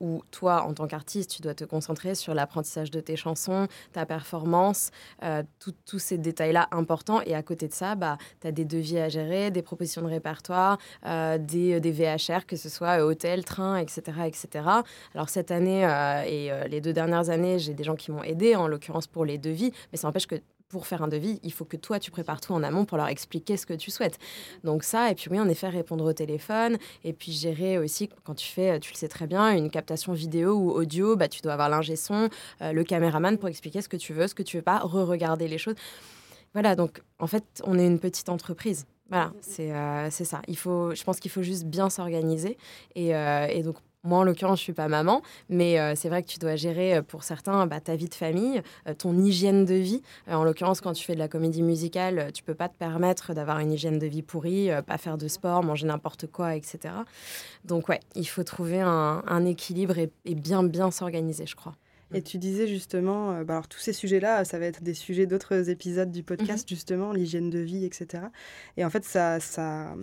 où 0.00 0.22
toi, 0.30 0.62
en 0.62 0.74
tant 0.74 0.86
qu'artiste, 0.86 1.30
tu 1.30 1.42
dois 1.42 1.54
te 1.54 1.64
concentrer 1.64 2.14
sur 2.14 2.34
l'apprentissage 2.34 2.90
de 2.90 3.00
tes 3.00 3.16
chansons, 3.16 3.66
ta 3.92 4.06
performance, 4.06 4.90
euh, 5.22 5.42
tous 5.84 5.98
ces 5.98 6.18
détails-là 6.18 6.68
importants. 6.70 7.20
Et 7.22 7.34
à 7.34 7.42
côté 7.42 7.68
de 7.68 7.74
ça, 7.74 7.94
bah, 7.94 8.18
tu 8.40 8.46
as 8.46 8.52
des 8.52 8.64
devis 8.64 8.98
à 8.98 9.08
gérer, 9.08 9.50
des 9.50 9.62
propositions 9.62 10.02
de 10.02 10.08
répertoire, 10.08 10.78
euh, 11.06 11.38
des, 11.38 11.80
des, 11.80 11.92
VHR, 11.92 12.46
que 12.46 12.56
ce 12.56 12.68
soit 12.68 13.04
hôtel, 13.04 13.44
train, 13.44 13.76
etc., 13.76 14.02
etc. 14.26 14.68
Alors 15.14 15.28
cette 15.28 15.50
année 15.50 15.82
et 16.26 16.50
les 16.68 16.80
deux 16.80 16.92
dernières 16.92 17.30
années, 17.30 17.58
j'ai 17.58 17.74
des 17.74 17.84
gens 17.84 17.96
qui 17.96 18.10
m'ont 18.10 18.22
aidé, 18.22 18.56
en 18.56 18.68
l'occurrence 18.68 19.06
pour 19.06 19.24
les 19.24 19.38
devis, 19.38 19.72
mais 19.92 19.98
ça 19.98 20.08
n'empêche 20.08 20.26
que 20.26 20.36
pour 20.68 20.86
faire 20.86 21.02
un 21.02 21.08
devis, 21.08 21.38
il 21.42 21.52
faut 21.52 21.64
que 21.64 21.76
toi, 21.76 21.98
tu 21.98 22.10
prépares 22.10 22.40
tout 22.40 22.52
en 22.52 22.62
amont 22.62 22.84
pour 22.84 22.96
leur 22.96 23.08
expliquer 23.08 23.56
ce 23.56 23.66
que 23.66 23.74
tu 23.74 23.90
souhaites. 23.90 24.18
Donc 24.64 24.82
ça, 24.82 25.10
et 25.10 25.14
puis 25.14 25.28
oui, 25.30 25.38
en 25.38 25.48
effet, 25.48 25.68
répondre 25.68 26.04
au 26.04 26.12
téléphone, 26.12 26.78
et 27.04 27.12
puis 27.12 27.32
gérer 27.32 27.78
aussi, 27.78 28.08
quand 28.24 28.34
tu 28.34 28.48
fais, 28.48 28.80
tu 28.80 28.92
le 28.92 28.96
sais 28.96 29.08
très 29.08 29.26
bien, 29.26 29.50
une 29.56 29.70
captation 29.70 30.12
vidéo 30.12 30.54
ou 30.54 30.70
audio, 30.72 31.16
bah, 31.16 31.28
tu 31.28 31.40
dois 31.40 31.52
avoir 31.52 31.68
l'ingé 31.68 31.96
son, 31.96 32.28
euh, 32.62 32.72
le 32.72 32.84
caméraman 32.84 33.38
pour 33.38 33.48
expliquer 33.48 33.80
ce 33.82 33.88
que 33.88 33.96
tu 33.96 34.12
veux, 34.12 34.26
ce 34.26 34.34
que 34.34 34.42
tu 34.42 34.56
veux 34.56 34.62
pas, 34.62 34.78
re-regarder 34.78 35.48
les 35.48 35.58
choses. 35.58 35.76
Voilà, 36.52 36.74
donc 36.74 37.02
en 37.18 37.26
fait, 37.26 37.44
on 37.64 37.78
est 37.78 37.86
une 37.86 38.00
petite 38.00 38.28
entreprise. 38.28 38.86
Voilà, 39.08 39.32
c'est 39.40 39.72
euh, 39.72 40.10
ça. 40.10 40.42
Il 40.48 40.56
faut, 40.56 40.94
je 40.94 41.04
pense 41.04 41.20
qu'il 41.20 41.30
faut 41.30 41.42
juste 41.42 41.64
bien 41.64 41.90
s'organiser. 41.90 42.58
Et, 42.96 43.14
euh, 43.14 43.46
et 43.46 43.62
donc, 43.62 43.76
moi, 44.06 44.18
en 44.18 44.24
l'occurrence, 44.24 44.58
je 44.58 44.64
suis 44.64 44.72
pas 44.72 44.88
maman, 44.88 45.22
mais 45.48 45.78
euh, 45.78 45.94
c'est 45.96 46.08
vrai 46.08 46.22
que 46.22 46.28
tu 46.28 46.38
dois 46.38 46.56
gérer 46.56 47.02
pour 47.02 47.24
certains 47.24 47.66
bah, 47.66 47.80
ta 47.80 47.96
vie 47.96 48.08
de 48.08 48.14
famille, 48.14 48.62
ton 48.98 49.16
hygiène 49.18 49.64
de 49.64 49.74
vie. 49.74 50.02
en 50.28 50.44
l'occurrence, 50.44 50.80
quand 50.80 50.92
tu 50.92 51.04
fais 51.04 51.14
de 51.14 51.18
la 51.18 51.28
comédie 51.28 51.62
musicale, 51.62 52.30
tu 52.32 52.42
peux 52.42 52.54
pas 52.54 52.68
te 52.68 52.76
permettre 52.76 53.34
d'avoir 53.34 53.58
une 53.58 53.72
hygiène 53.72 53.98
de 53.98 54.06
vie 54.06 54.22
pourrie, 54.22 54.70
pas 54.86 54.98
faire 54.98 55.18
de 55.18 55.28
sport, 55.28 55.62
manger 55.62 55.86
n'importe 55.86 56.26
quoi, 56.26 56.54
etc. 56.56 56.94
Donc 57.64 57.88
ouais, 57.88 58.00
il 58.14 58.26
faut 58.26 58.44
trouver 58.44 58.80
un, 58.80 59.44
équilibre 59.44 59.98
et, 59.98 60.10
et 60.24 60.34
bien 60.34 60.62
bien 60.62 60.90
s'organiser, 60.90 61.46
je 61.46 61.56
crois. 61.56 61.74
Et 62.14 62.22
tu 62.22 62.38
disais 62.38 62.66
justement, 62.66 63.32
euh, 63.32 63.44
bah 63.44 63.54
alors 63.54 63.68
tous 63.68 63.80
ces 63.80 63.92
sujets-là, 63.92 64.44
ça 64.44 64.58
va 64.58 64.66
être 64.66 64.82
des 64.82 64.94
sujets 64.94 65.26
d'autres 65.26 65.70
épisodes 65.70 66.10
du 66.10 66.22
podcast, 66.22 66.70
mhm. 66.70 66.76
justement, 66.76 67.12
l'hygiène 67.12 67.50
de 67.50 67.58
vie, 67.58 67.84
etc. 67.84 68.24
Et 68.76 68.84
en 68.84 68.90
fait, 68.90 69.04
ça, 69.04 69.40
ça, 69.40 69.94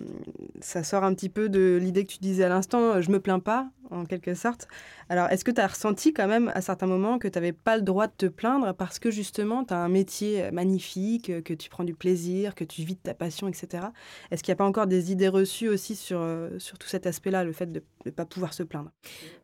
ça 0.59 0.83
sort 0.83 1.03
un 1.03 1.13
petit 1.13 1.29
peu 1.29 1.49
de 1.49 1.79
l'idée 1.81 2.05
que 2.05 2.11
tu 2.11 2.19
disais 2.19 2.43
à 2.43 2.49
l'instant, 2.49 3.01
je 3.01 3.09
me 3.09 3.19
plains 3.19 3.39
pas, 3.39 3.69
en 3.89 4.05
quelque 4.05 4.33
sorte. 4.33 4.67
Alors, 5.09 5.29
est-ce 5.29 5.45
que 5.45 5.51
tu 5.51 5.61
as 5.61 5.67
ressenti 5.67 6.13
quand 6.13 6.27
même 6.27 6.51
à 6.53 6.61
certains 6.61 6.87
moments 6.87 7.19
que 7.19 7.27
tu 7.27 7.37
n'avais 7.37 7.53
pas 7.53 7.77
le 7.77 7.83
droit 7.83 8.07
de 8.07 8.13
te 8.17 8.25
plaindre 8.25 8.73
parce 8.73 8.99
que 8.99 9.11
justement, 9.11 9.63
tu 9.63 9.73
as 9.73 9.77
un 9.77 9.89
métier 9.89 10.51
magnifique, 10.51 11.43
que 11.43 11.53
tu 11.53 11.69
prends 11.69 11.83
du 11.83 11.93
plaisir, 11.93 12.55
que 12.55 12.63
tu 12.63 12.83
vis 12.83 12.95
de 12.95 13.01
ta 13.01 13.13
passion, 13.13 13.47
etc. 13.47 13.85
Est-ce 14.31 14.43
qu'il 14.43 14.51
n'y 14.51 14.57
a 14.57 14.57
pas 14.57 14.65
encore 14.65 14.87
des 14.87 15.11
idées 15.11 15.27
reçues 15.27 15.69
aussi 15.69 15.95
sur, 15.95 16.19
euh, 16.21 16.57
sur 16.59 16.77
tout 16.77 16.87
cet 16.87 17.05
aspect-là, 17.07 17.43
le 17.43 17.53
fait 17.53 17.71
de 17.71 17.83
ne 18.05 18.11
pas 18.11 18.25
pouvoir 18.25 18.53
se 18.53 18.63
plaindre? 18.63 18.91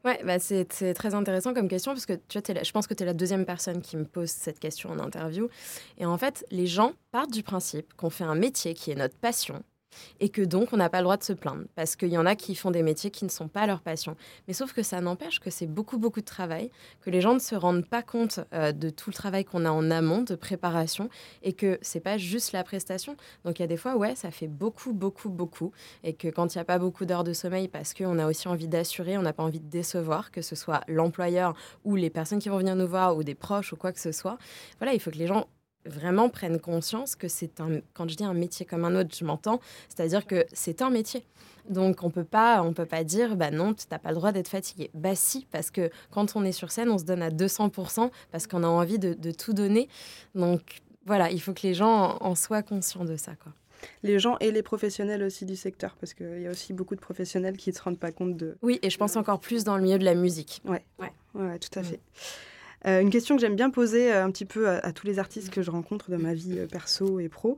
Ouais, 0.05 0.19
bah 0.25 0.39
c'est 0.39 0.65
très 0.93 1.13
intéressant 1.13 1.53
comme 1.53 1.67
question 1.67 1.91
parce 1.91 2.05
que 2.05 2.13
tu 2.13 2.33
vois, 2.33 2.41
je 2.63 2.71
pense 2.71 2.87
que 2.87 2.93
tu 2.93 3.03
es 3.03 3.05
la 3.05 3.13
deuxième 3.13 3.45
personne 3.45 3.81
qui 3.81 3.97
me 3.97 4.05
pose 4.05 4.29
cette 4.29 4.59
question 4.59 4.89
en 4.89 4.99
interview. 4.99 5.49
Et 5.97 6.05
en 6.05 6.17
fait, 6.17 6.45
les 6.51 6.67
gens 6.67 6.93
partent 7.11 7.31
du 7.31 7.43
principe 7.43 7.93
qu'on 7.95 8.09
fait 8.09 8.23
un 8.23 8.35
métier 8.35 8.73
qui 8.73 8.91
est 8.91 8.95
notre 8.95 9.15
passion 9.15 9.63
et 10.19 10.29
que 10.29 10.41
donc 10.41 10.73
on 10.73 10.77
n'a 10.77 10.89
pas 10.89 10.99
le 10.99 11.03
droit 11.03 11.17
de 11.17 11.23
se 11.23 11.33
plaindre 11.33 11.63
parce 11.75 11.95
qu'il 11.95 12.09
y 12.09 12.17
en 12.17 12.25
a 12.25 12.35
qui 12.35 12.55
font 12.55 12.71
des 12.71 12.83
métiers 12.83 13.11
qui 13.11 13.25
ne 13.25 13.29
sont 13.29 13.47
pas 13.47 13.67
leur 13.67 13.81
passion. 13.81 14.15
Mais 14.47 14.53
sauf 14.53 14.73
que 14.73 14.83
ça 14.83 15.01
n'empêche 15.01 15.39
que 15.39 15.49
c'est 15.49 15.67
beaucoup 15.67 15.97
beaucoup 15.97 16.21
de 16.21 16.25
travail, 16.25 16.71
que 17.01 17.09
les 17.09 17.21
gens 17.21 17.33
ne 17.33 17.39
se 17.39 17.55
rendent 17.55 17.87
pas 17.87 18.01
compte 18.01 18.39
euh, 18.53 18.71
de 18.71 18.89
tout 18.89 19.09
le 19.09 19.15
travail 19.15 19.45
qu'on 19.45 19.65
a 19.65 19.71
en 19.71 19.91
amont 19.91 20.21
de 20.21 20.35
préparation 20.35 21.09
et 21.43 21.53
que 21.53 21.79
c'est 21.81 21.99
pas 21.99 22.17
juste 22.17 22.51
la 22.51 22.63
prestation. 22.63 23.15
Donc 23.45 23.59
il 23.59 23.63
y 23.63 23.65
a 23.65 23.67
des 23.67 23.77
fois 23.77 23.95
ouais, 23.95 24.15
ça 24.15 24.31
fait 24.31 24.47
beaucoup 24.47 24.93
beaucoup 24.93 25.29
beaucoup 25.29 25.71
et 26.03 26.13
que 26.13 26.27
quand 26.27 26.53
il 26.53 26.57
n'y 26.57 26.61
a 26.61 26.65
pas 26.65 26.79
beaucoup 26.79 27.05
d'heures 27.05 27.23
de 27.23 27.33
sommeil 27.33 27.67
parce 27.67 27.93
qu'on 27.93 28.19
a 28.19 28.27
aussi 28.27 28.47
envie 28.47 28.67
d'assurer, 28.67 29.17
on 29.17 29.21
n'a 29.21 29.33
pas 29.33 29.43
envie 29.43 29.59
de 29.59 29.69
décevoir 29.69 30.31
que 30.31 30.41
ce 30.41 30.55
soit 30.55 30.81
l'employeur 30.87 31.55
ou 31.83 31.95
les 31.95 32.09
personnes 32.09 32.39
qui 32.39 32.49
vont 32.49 32.57
venir 32.57 32.75
nous 32.75 32.87
voir 32.87 33.15
ou 33.17 33.23
des 33.23 33.35
proches 33.35 33.73
ou 33.73 33.75
quoi 33.75 33.91
que 33.91 33.99
ce 33.99 34.11
soit. 34.11 34.37
Voilà, 34.79 34.93
il 34.93 34.99
faut 34.99 35.11
que 35.11 35.17
les 35.17 35.27
gens 35.27 35.47
vraiment 35.85 36.29
prennent 36.29 36.59
conscience 36.59 37.15
que 37.15 37.27
c'est 37.27 37.59
un, 37.59 37.79
quand 37.93 38.07
je 38.09 38.15
dis 38.15 38.23
un 38.23 38.33
métier 38.33 38.65
comme 38.65 38.85
un 38.85 38.95
autre, 38.95 39.15
je 39.17 39.25
m'entends, 39.25 39.59
c'est-à-dire 39.87 40.25
que 40.25 40.45
c'est 40.53 40.81
un 40.81 40.89
métier. 40.89 41.25
Donc 41.69 42.03
on 42.03 42.09
peut 42.09 42.23
pas, 42.23 42.63
on 42.63 42.73
peut 42.73 42.85
pas 42.85 43.03
dire, 43.03 43.35
bah 43.35 43.51
non, 43.51 43.73
tu 43.73 43.85
n'as 43.91 43.99
pas 43.99 44.09
le 44.09 44.15
droit 44.15 44.31
d'être 44.31 44.47
fatigué. 44.47 44.89
Bah 44.93 45.15
si, 45.15 45.47
parce 45.51 45.69
que 45.71 45.89
quand 46.11 46.35
on 46.35 46.43
est 46.43 46.51
sur 46.51 46.71
scène, 46.71 46.89
on 46.89 46.97
se 46.97 47.03
donne 47.03 47.21
à 47.21 47.29
200% 47.29 48.09
parce 48.31 48.47
qu'on 48.47 48.63
a 48.63 48.67
envie 48.67 48.99
de, 48.99 49.31
tout 49.31 49.53
donner. 49.53 49.87
Donc 50.35 50.81
voilà, 51.05 51.31
il 51.31 51.39
faut 51.41 51.53
que 51.53 51.61
les 51.63 51.73
gens 51.73 52.17
en, 52.19 52.35
soient 52.35 52.63
conscients 52.63 53.05
de 53.05 53.15
ça, 53.15 53.35
quoi. 53.35 53.53
Les 54.03 54.19
gens 54.19 54.35
et 54.41 54.51
les 54.51 54.61
professionnels 54.61 55.23
aussi 55.23 55.45
du 55.45 55.55
secteur, 55.55 55.95
parce 55.97 56.13
qu'il 56.13 56.41
y 56.41 56.47
a 56.47 56.51
aussi 56.51 56.73
beaucoup 56.73 56.95
de 56.95 56.99
professionnels 56.99 57.55
qui 57.55 57.69
ne 57.69 57.75
se 57.75 57.81
rendent 57.81 57.99
pas 57.99 58.11
compte 58.11 58.35
de... 58.35 58.57
Oui, 58.61 58.77
et 58.81 58.89
je 58.89 58.97
pense 58.97 59.15
encore 59.15 59.39
plus 59.39 59.63
dans 59.63 59.77
le 59.77 59.83
milieu 59.83 59.97
de 59.97 60.03
la 60.03 60.15
musique. 60.15 60.61
Ouais, 60.65 60.83
ouais, 60.99 61.13
ouais 61.33 61.59
tout 61.59 61.79
à 61.79 61.83
fait. 61.83 62.01
Euh, 62.87 63.01
une 63.01 63.09
question 63.09 63.35
que 63.35 63.41
j'aime 63.41 63.55
bien 63.55 63.69
poser 63.69 64.11
euh, 64.11 64.23
un 64.23 64.31
petit 64.31 64.45
peu 64.45 64.69
à, 64.69 64.91
tous 64.93 65.05
les 65.05 65.19
artistes 65.19 65.49
que 65.49 65.61
je 65.61 65.71
rencontre 65.71 66.11
dans 66.11 66.19
ma 66.19 66.33
vie 66.33 66.59
euh, 66.59 66.67
perso 66.67 67.19
et 67.19 67.29
pro. 67.29 67.57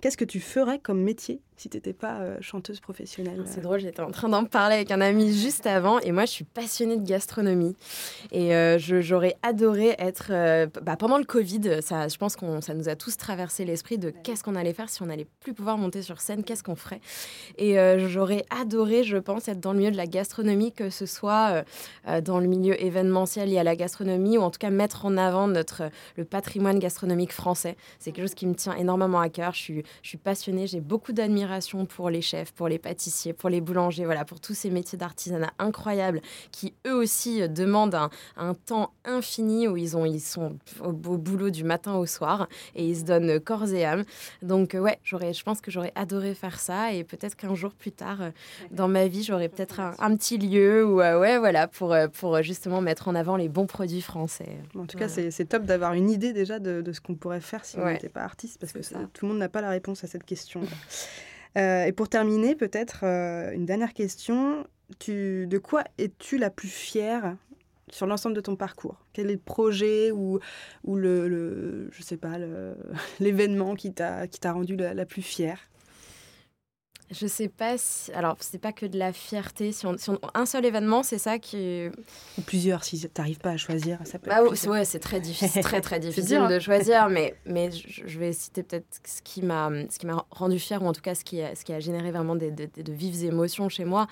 Qu'est-ce 0.00 0.16
que 0.16 0.24
tu 0.24 0.40
ferais 0.40 0.78
comme 0.78 1.02
métier 1.02 1.40
si 1.60 1.68
tu 1.68 1.76
n'étais 1.76 1.92
pas 1.92 2.20
euh, 2.20 2.38
chanteuse 2.40 2.80
professionnelle 2.80 3.42
C'est 3.44 3.60
drôle, 3.60 3.80
j'étais 3.80 4.00
en 4.00 4.10
train 4.10 4.30
d'en 4.30 4.46
parler 4.46 4.76
avec 4.76 4.90
un 4.90 5.02
ami 5.02 5.30
juste 5.30 5.66
avant 5.66 5.98
et 5.98 6.10
moi 6.10 6.24
je 6.24 6.30
suis 6.30 6.44
passionnée 6.44 6.96
de 6.96 7.06
gastronomie 7.06 7.76
et 8.32 8.56
euh, 8.56 8.78
j'aurais 8.78 9.36
adoré 9.42 9.94
être 9.98 10.28
euh, 10.30 10.66
bah, 10.80 10.96
pendant 10.96 11.18
le 11.18 11.24
Covid, 11.24 11.82
ça, 11.82 12.08
je 12.08 12.16
pense 12.16 12.36
que 12.36 12.46
ça 12.62 12.72
nous 12.72 12.88
a 12.88 12.96
tous 12.96 13.18
traversé 13.18 13.66
l'esprit 13.66 13.98
de 13.98 14.08
qu'est-ce 14.08 14.42
qu'on 14.42 14.56
allait 14.56 14.72
faire 14.72 14.88
si 14.88 15.02
on 15.02 15.06
n'allait 15.06 15.26
plus 15.40 15.52
pouvoir 15.52 15.76
monter 15.76 16.00
sur 16.00 16.22
scène, 16.22 16.44
qu'est-ce 16.44 16.62
qu'on 16.62 16.76
ferait 16.76 17.02
et 17.58 17.76
j'aurais 17.98 18.44
adoré, 18.58 19.04
je 19.04 19.18
pense, 19.18 19.48
être 19.48 19.60
dans 19.60 19.72
le 19.72 19.78
milieu 19.78 19.90
de 19.90 19.96
la 19.96 20.06
gastronomie, 20.06 20.72
que 20.72 20.88
ce 20.88 21.04
soit 21.04 21.64
dans 22.22 22.40
le 22.40 22.46
milieu 22.46 22.80
événementiel 22.82 23.50
lié 23.50 23.58
à 23.58 23.64
la 23.64 23.76
gastronomie 23.76 24.38
ou 24.38 24.42
en 24.42 24.50
tout 24.50 24.58
cas 24.58 24.70
mettre 24.70 25.04
en 25.04 25.16
avant 25.16 25.46
notre 25.46 25.90
le 26.16 26.24
patrimoine 26.24 26.78
gastronomique 26.78 27.32
français. 27.32 27.76
C'est 27.98 28.12
quelque 28.12 28.24
chose 28.24 28.34
qui 28.34 28.46
me 28.46 28.54
tient 28.54 28.74
énormément 28.76 29.20
à 29.20 29.28
cœur. 29.28 29.52
Je 29.52 29.60
suis, 29.60 29.82
je 30.02 30.08
suis 30.08 30.18
passionnée, 30.18 30.66
j'ai 30.66 30.80
beaucoup 30.80 31.12
d'admiration 31.12 31.49
pour 31.88 32.10
les 32.10 32.22
chefs, 32.22 32.52
pour 32.52 32.68
les 32.68 32.78
pâtissiers, 32.78 33.32
pour 33.32 33.48
les 33.48 33.60
boulangers, 33.60 34.04
voilà, 34.04 34.24
pour 34.24 34.40
tous 34.40 34.54
ces 34.54 34.70
métiers 34.70 34.98
d'artisanat 34.98 35.50
incroyables 35.58 36.20
qui 36.52 36.74
eux 36.86 36.94
aussi 36.94 37.42
euh, 37.42 37.48
demandent 37.48 37.94
un, 38.36 38.54
temps 38.54 38.92
infini 39.04 39.68
où 39.68 39.76
ils, 39.76 39.96
ont, 39.96 40.04
ils 40.04 40.20
sont 40.20 40.58
au, 40.80 40.92
boulot 40.92 41.50
du 41.50 41.64
matin 41.64 41.94
au 41.94 42.06
soir 42.06 42.48
et 42.74 42.86
ils 42.86 42.98
se 42.98 43.04
donnent 43.04 43.40
corps 43.40 43.72
et 43.72 43.84
âme. 43.84 44.04
Donc 44.42 44.74
euh, 44.74 44.80
ouais, 44.80 44.98
j'aurais, 45.02 45.32
je 45.32 45.42
pense 45.42 45.60
que 45.60 45.70
j'aurais 45.70 45.92
adoré 45.94 46.34
faire 46.34 46.60
ça 46.60 46.92
et 46.92 47.04
peut-être 47.04 47.36
qu'un 47.36 47.54
jour 47.54 47.72
plus 47.72 47.92
tard 47.92 48.22
euh, 48.22 48.30
dans 48.70 48.88
ma 48.88 49.08
vie, 49.08 49.22
j'aurais 49.22 49.48
peut-être 49.48 49.80
un, 49.80 50.16
petit 50.16 50.38
lieu 50.38 50.84
où 50.84 50.96
ouais, 50.96 51.38
voilà, 51.38 51.66
pour, 51.68 51.96
pour 52.12 52.42
justement 52.42 52.80
mettre 52.80 53.08
en 53.08 53.14
avant 53.14 53.36
les 53.36 53.48
bons 53.48 53.66
produits 53.66 54.02
français. 54.02 54.58
En 54.78 54.86
tout 54.86 54.98
cas, 54.98 55.08
c'est 55.08 55.44
top 55.46 55.64
d'avoir 55.64 55.94
une 55.94 56.10
idée 56.10 56.32
déjà 56.32 56.58
de, 56.58 56.92
ce 56.92 57.00
qu'on 57.00 57.14
pourrait 57.14 57.40
faire 57.40 57.64
si 57.64 57.78
on 57.78 57.86
n'était 57.86 58.08
pas 58.08 58.22
artiste 58.22 58.58
parce 58.60 58.72
que 58.72 58.80
tout 59.12 59.26
le 59.26 59.28
monde 59.28 59.38
n'a 59.38 59.48
pas 59.48 59.60
la 59.60 59.70
réponse 59.70 60.04
à 60.04 60.06
cette 60.06 60.24
question. 60.24 60.60
Euh, 61.58 61.84
et 61.84 61.92
pour 61.92 62.08
terminer, 62.08 62.54
peut-être 62.54 63.00
euh, 63.04 63.52
une 63.52 63.66
dernière 63.66 63.94
question. 63.94 64.66
De 65.06 65.58
quoi 65.58 65.84
es-tu 65.98 66.36
la 66.36 66.50
plus 66.50 66.68
fière 66.68 67.36
sur 67.90 68.06
l'ensemble 68.06 68.34
de 68.34 68.40
ton 68.40 68.56
parcours? 68.56 68.96
Quel 69.12 69.30
est 69.30 69.34
le 69.34 69.38
projet 69.38 70.10
ou, 70.10 70.40
ou 70.84 70.96
le, 70.96 71.28
le 71.28 71.88
je 71.92 72.02
sais 72.02 72.16
pas, 72.16 72.38
l'événement 73.20 73.76
qui 73.76 73.92
t'a 73.92 74.26
rendu 74.52 74.76
la 74.76 75.06
plus 75.06 75.22
fière? 75.22 75.70
Je 77.10 77.26
sais 77.26 77.48
pas 77.48 77.76
si. 77.76 78.12
Alors, 78.12 78.36
c'est 78.40 78.60
pas 78.60 78.72
que 78.72 78.86
de 78.86 78.98
la 78.98 79.12
fierté. 79.12 79.72
Si 79.72 79.86
on, 79.86 79.96
Un 80.34 80.46
seul 80.46 80.64
événement, 80.64 81.02
c'est 81.02 81.18
ça 81.18 81.38
qui. 81.38 81.88
Ou 82.38 82.42
plusieurs, 82.42 82.84
si 82.84 83.00
tu 83.00 83.08
n'arrives 83.18 83.38
pas 83.38 83.50
à 83.50 83.56
choisir, 83.56 83.98
ça 84.04 84.18
peut 84.18 84.30
bah, 84.30 84.42
Ouais, 84.42 84.84
c'est 84.84 85.00
très 85.00 85.20
difficile, 85.20 85.62
très, 85.62 85.80
très 85.80 85.98
difficile 86.00 86.38
de 86.38 86.54
hein. 86.54 86.60
choisir. 86.60 87.08
Mais, 87.08 87.34
mais 87.46 87.70
je 87.72 88.18
vais 88.18 88.32
citer 88.32 88.62
peut-être 88.62 89.00
ce 89.04 89.22
qui 89.22 89.42
m'a 89.42 89.70
rendu 90.30 90.58
fière, 90.58 90.82
ou 90.82 90.86
en 90.86 90.92
tout 90.92 91.02
cas 91.02 91.14
ce 91.14 91.24
qui 91.24 91.42
a, 91.42 91.54
ce 91.54 91.64
qui 91.64 91.72
a 91.72 91.80
généré 91.80 92.10
vraiment 92.10 92.36
des, 92.36 92.50
de 92.50 92.92
vives 92.92 93.24
émotions 93.24 93.68
chez 93.68 93.84
moi. 93.84 94.06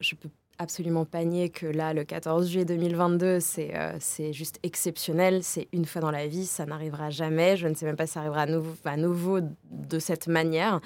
Je 0.00 0.14
peux 0.14 0.30
absolument 0.60 1.06
pas 1.06 1.24
nier 1.24 1.48
que 1.48 1.66
là, 1.66 1.94
le 1.94 2.04
14 2.04 2.48
juillet 2.48 2.66
2022, 2.66 3.40
c'est 3.40 3.74
euh, 3.74 3.96
c'est 3.98 4.34
juste 4.34 4.58
exceptionnel. 4.62 5.42
C'est 5.42 5.68
une 5.72 5.86
fois 5.86 6.02
dans 6.02 6.10
la 6.10 6.26
vie, 6.26 6.44
ça 6.44 6.66
n'arrivera 6.66 7.08
jamais. 7.08 7.56
Je 7.56 7.66
ne 7.66 7.74
sais 7.74 7.86
même 7.86 7.96
pas 7.96 8.06
si 8.06 8.12
ça 8.12 8.20
arrivera 8.20 8.42
à 8.42 8.46
nouveau, 8.46 8.74
à 8.84 8.96
nouveau 8.98 9.40
de 9.40 9.98
cette 9.98 10.28
manière. 10.28 10.80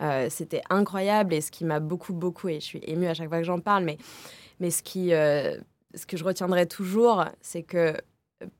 Euh, 0.00 0.26
c'était 0.30 0.62
incroyable 0.68 1.32
et 1.32 1.40
ce 1.40 1.52
qui 1.52 1.64
m'a 1.64 1.78
beaucoup, 1.78 2.12
beaucoup, 2.12 2.48
et 2.48 2.54
je 2.54 2.64
suis 2.64 2.80
émue 2.82 3.06
à 3.06 3.14
chaque 3.14 3.28
fois 3.28 3.38
que 3.38 3.44
j'en 3.44 3.60
parle, 3.60 3.84
mais, 3.84 3.98
mais 4.58 4.70
ce, 4.70 4.82
qui, 4.82 5.14
euh, 5.14 5.56
ce 5.94 6.06
que 6.06 6.16
je 6.16 6.24
retiendrai 6.24 6.66
toujours, 6.66 7.24
c'est 7.40 7.62
que 7.62 7.94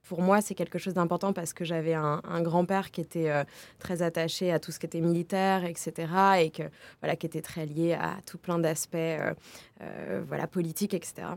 pour 0.03 0.23
moi, 0.23 0.41
c'est 0.41 0.55
quelque 0.55 0.79
chose 0.79 0.95
d'important 0.95 1.33
parce 1.33 1.53
que 1.53 1.65
j'avais 1.65 1.95
un, 1.95 2.21
grand-père 2.43 2.91
qui 2.91 3.01
était 3.01 3.31
euh, 3.31 3.45
très 3.79 4.03
attaché 4.03 4.53
à 4.53 4.59
tout 4.59 4.73
ce 4.73 4.79
qui 4.79 4.87
était 4.87 5.01
militaire, 5.01 5.65
etc., 5.65 5.93
et 6.41 6.51
que 6.51 6.65
voilà, 7.01 7.17
qui 7.17 7.27
était 7.27 7.43
très 7.43 7.67
lié 7.67 7.95
à 7.95 8.19
tout 8.27 8.39
plein 8.39 8.59
d'aspects, 8.59 8.95
euh, 8.97 9.35
euh, 9.83 10.23
voilà, 10.27 10.47
politiques, 10.47 10.95
etc. 10.95 11.29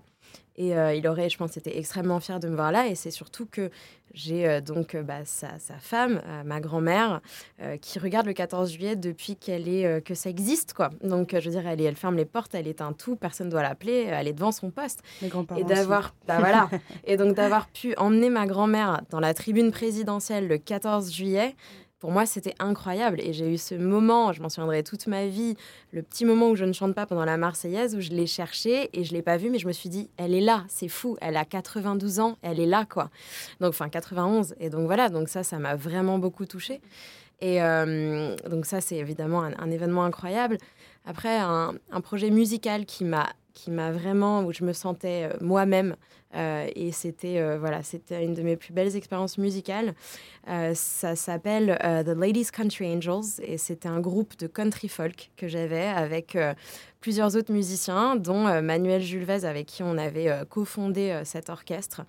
Et 0.56 0.78
euh, 0.78 0.94
il 0.94 1.08
aurait, 1.08 1.30
je 1.30 1.38
pense, 1.38 1.58
été 1.58 1.78
extrêmement 1.78 2.20
fier 2.20 2.39
de 2.39 2.48
me 2.48 2.56
voir 2.56 2.72
là. 2.72 2.88
Et 2.88 2.96
c'est 2.96 3.12
surtout 3.12 3.46
que 3.46 3.72
j'ai 4.13 4.48
euh, 4.48 4.62
donc 4.62 4.94
euh, 4.94 5.02
bah, 5.02 5.26
sa, 5.26 5.58
femme, 5.80 6.22
ma 6.46 6.60
grand-mère, 6.60 7.22
qui 7.82 8.00
regarde 8.00 8.26
le 8.26 8.34
14 8.34 8.72
juillet 8.72 8.96
depuis 8.96 9.36
qu'elle 9.36 9.68
est 9.68 10.04
que 10.04 10.13
ça 10.13 10.30
existe, 10.30 10.74
quoi. 10.74 10.89
Donc, 11.04 11.32
je 11.32 11.50
veux 11.50 11.56
dire, 11.56 11.68
elle, 11.68 11.82
elle 11.82 11.96
ferme 11.96 12.16
les 12.16 12.26
portes, 12.26 12.54
elle 12.54 12.68
éteint 12.68 12.94
tout, 12.94 13.16
personne 13.16 13.48
ne 13.48 13.52
doit 13.52 13.62
l'appeler, 13.62 14.08
elle 14.10 14.28
est 14.28 14.34
devant 14.34 14.52
son 14.52 14.70
poste. 14.70 15.02
et 15.22 15.63
d'avoir, 15.63 16.13
bah, 16.28 16.39
voilà, 16.39 16.70
et 17.06 17.18
donc 17.18 17.36
d'avoir 17.36 17.68
pu 17.68 17.96
emmener 17.98 18.30
ma 18.30 18.46
grand-mère 18.46 19.02
dans 19.10 19.20
la 19.20 19.34
tribune 19.34 19.72
présidentielle 19.72 20.48
le 20.48 20.58
14 20.58 21.12
juillet 21.12 21.56
pour 22.04 22.12
moi, 22.12 22.26
c'était 22.26 22.54
incroyable. 22.60 23.22
Et 23.22 23.32
j'ai 23.32 23.50
eu 23.50 23.58
ce 23.58 23.76
moment, 23.76 24.34
je 24.34 24.42
m'en 24.42 24.50
souviendrai 24.50 24.84
toute 24.84 25.08
ma 25.08 25.28
vie, 25.28 25.56
le 25.94 26.02
petit 26.02 26.26
moment 26.26 26.50
où 26.50 26.56
je 26.58 26.66
ne 26.66 26.74
chante 26.74 26.94
pas 26.94 27.06
pendant 27.06 27.24
la 27.24 27.38
Marseillaise, 27.38 27.96
où 27.96 28.02
je 28.02 28.10
l'ai 28.10 28.28
cherchée 28.28 28.89
et 28.92 29.06
je 29.06 29.13
l'ai 29.13 29.22
pas 29.22 29.38
vue, 29.38 29.50
mais 29.50 29.58
je 29.58 29.68
me 29.68 29.72
suis 29.72 29.88
dit, 29.88 30.10
elle 30.18 30.34
est 30.34 30.42
là, 30.42 30.66
c'est 30.68 30.89
fou, 30.89 31.16
elle 31.22 31.38
a 31.38 31.46
92 31.46 32.20
ans, 32.20 32.36
elle 32.42 32.60
est 32.60 32.66
là, 32.66 32.84
quoi. 32.84 33.10
Donc, 33.62 33.70
enfin, 33.70 33.88
91. 33.88 34.54
Et 34.60 34.70
donc 34.70 34.86
voilà, 34.86 35.08
donc 35.08 35.30
ça, 35.30 35.44
ça 35.44 35.60
m'a 35.60 35.78
vraiment 35.78 36.20
beaucoup 36.20 36.46
touchée. 36.46 36.82
Et 37.39 37.63
euh, 37.63 38.36
donc 38.50 38.66
ça, 38.66 38.82
c'est 38.82 38.98
évidemment 38.98 39.42
un, 39.42 39.72
événement 39.72 40.04
incroyable. 40.04 40.58
Après, 41.06 41.38
un, 41.38 41.74
projet 42.04 42.32
musical 42.32 42.86
qui 42.86 43.06
m'a 43.06 43.30
qui 43.54 43.72
m'a 43.72 43.92
vraiment, 43.94 44.44
où 44.44 44.52
je 44.52 44.66
me 44.66 44.74
sentais 44.74 45.30
euh, 45.32 45.38
moi-même 45.39 45.96
et 46.34 46.91
c'était 46.91 47.58
voilà, 47.58 47.84
c'était 47.84 48.24
une 48.24 48.34
de 48.34 48.41
mes 48.41 48.56
plus 48.56 48.74
belles 48.74 48.96
expériences 48.96 49.38
musicales. 49.38 49.93
ça 50.74 51.15
s'appelle 51.15 51.78
The 51.82 52.17
Ladies 52.17 52.48
Country 52.52 52.88
Angels 52.88 53.41
et 53.41 53.58
c'était 53.58 53.89
un 53.89 54.00
groupe 54.00 54.38
de 54.38 54.48
country 54.48 54.88
folk 54.88 55.32
que 55.38 55.48
j'avais 55.48 55.86
avec 55.88 56.38
plusieurs 57.04 57.36
autres 57.36 57.52
musiciens, 57.52 58.16
dont 58.16 58.48
euh, 58.48 58.62
Manuel 58.62 59.02
Julvez, 59.02 59.44
avec 59.44 59.66
qui 59.66 59.84
on 59.84 59.98
avait 59.98 60.30
euh, 60.30 60.46
cofondé 60.46 61.12
euh, 61.12 61.26
cet 61.26 61.50
orchestre. 61.50 62.04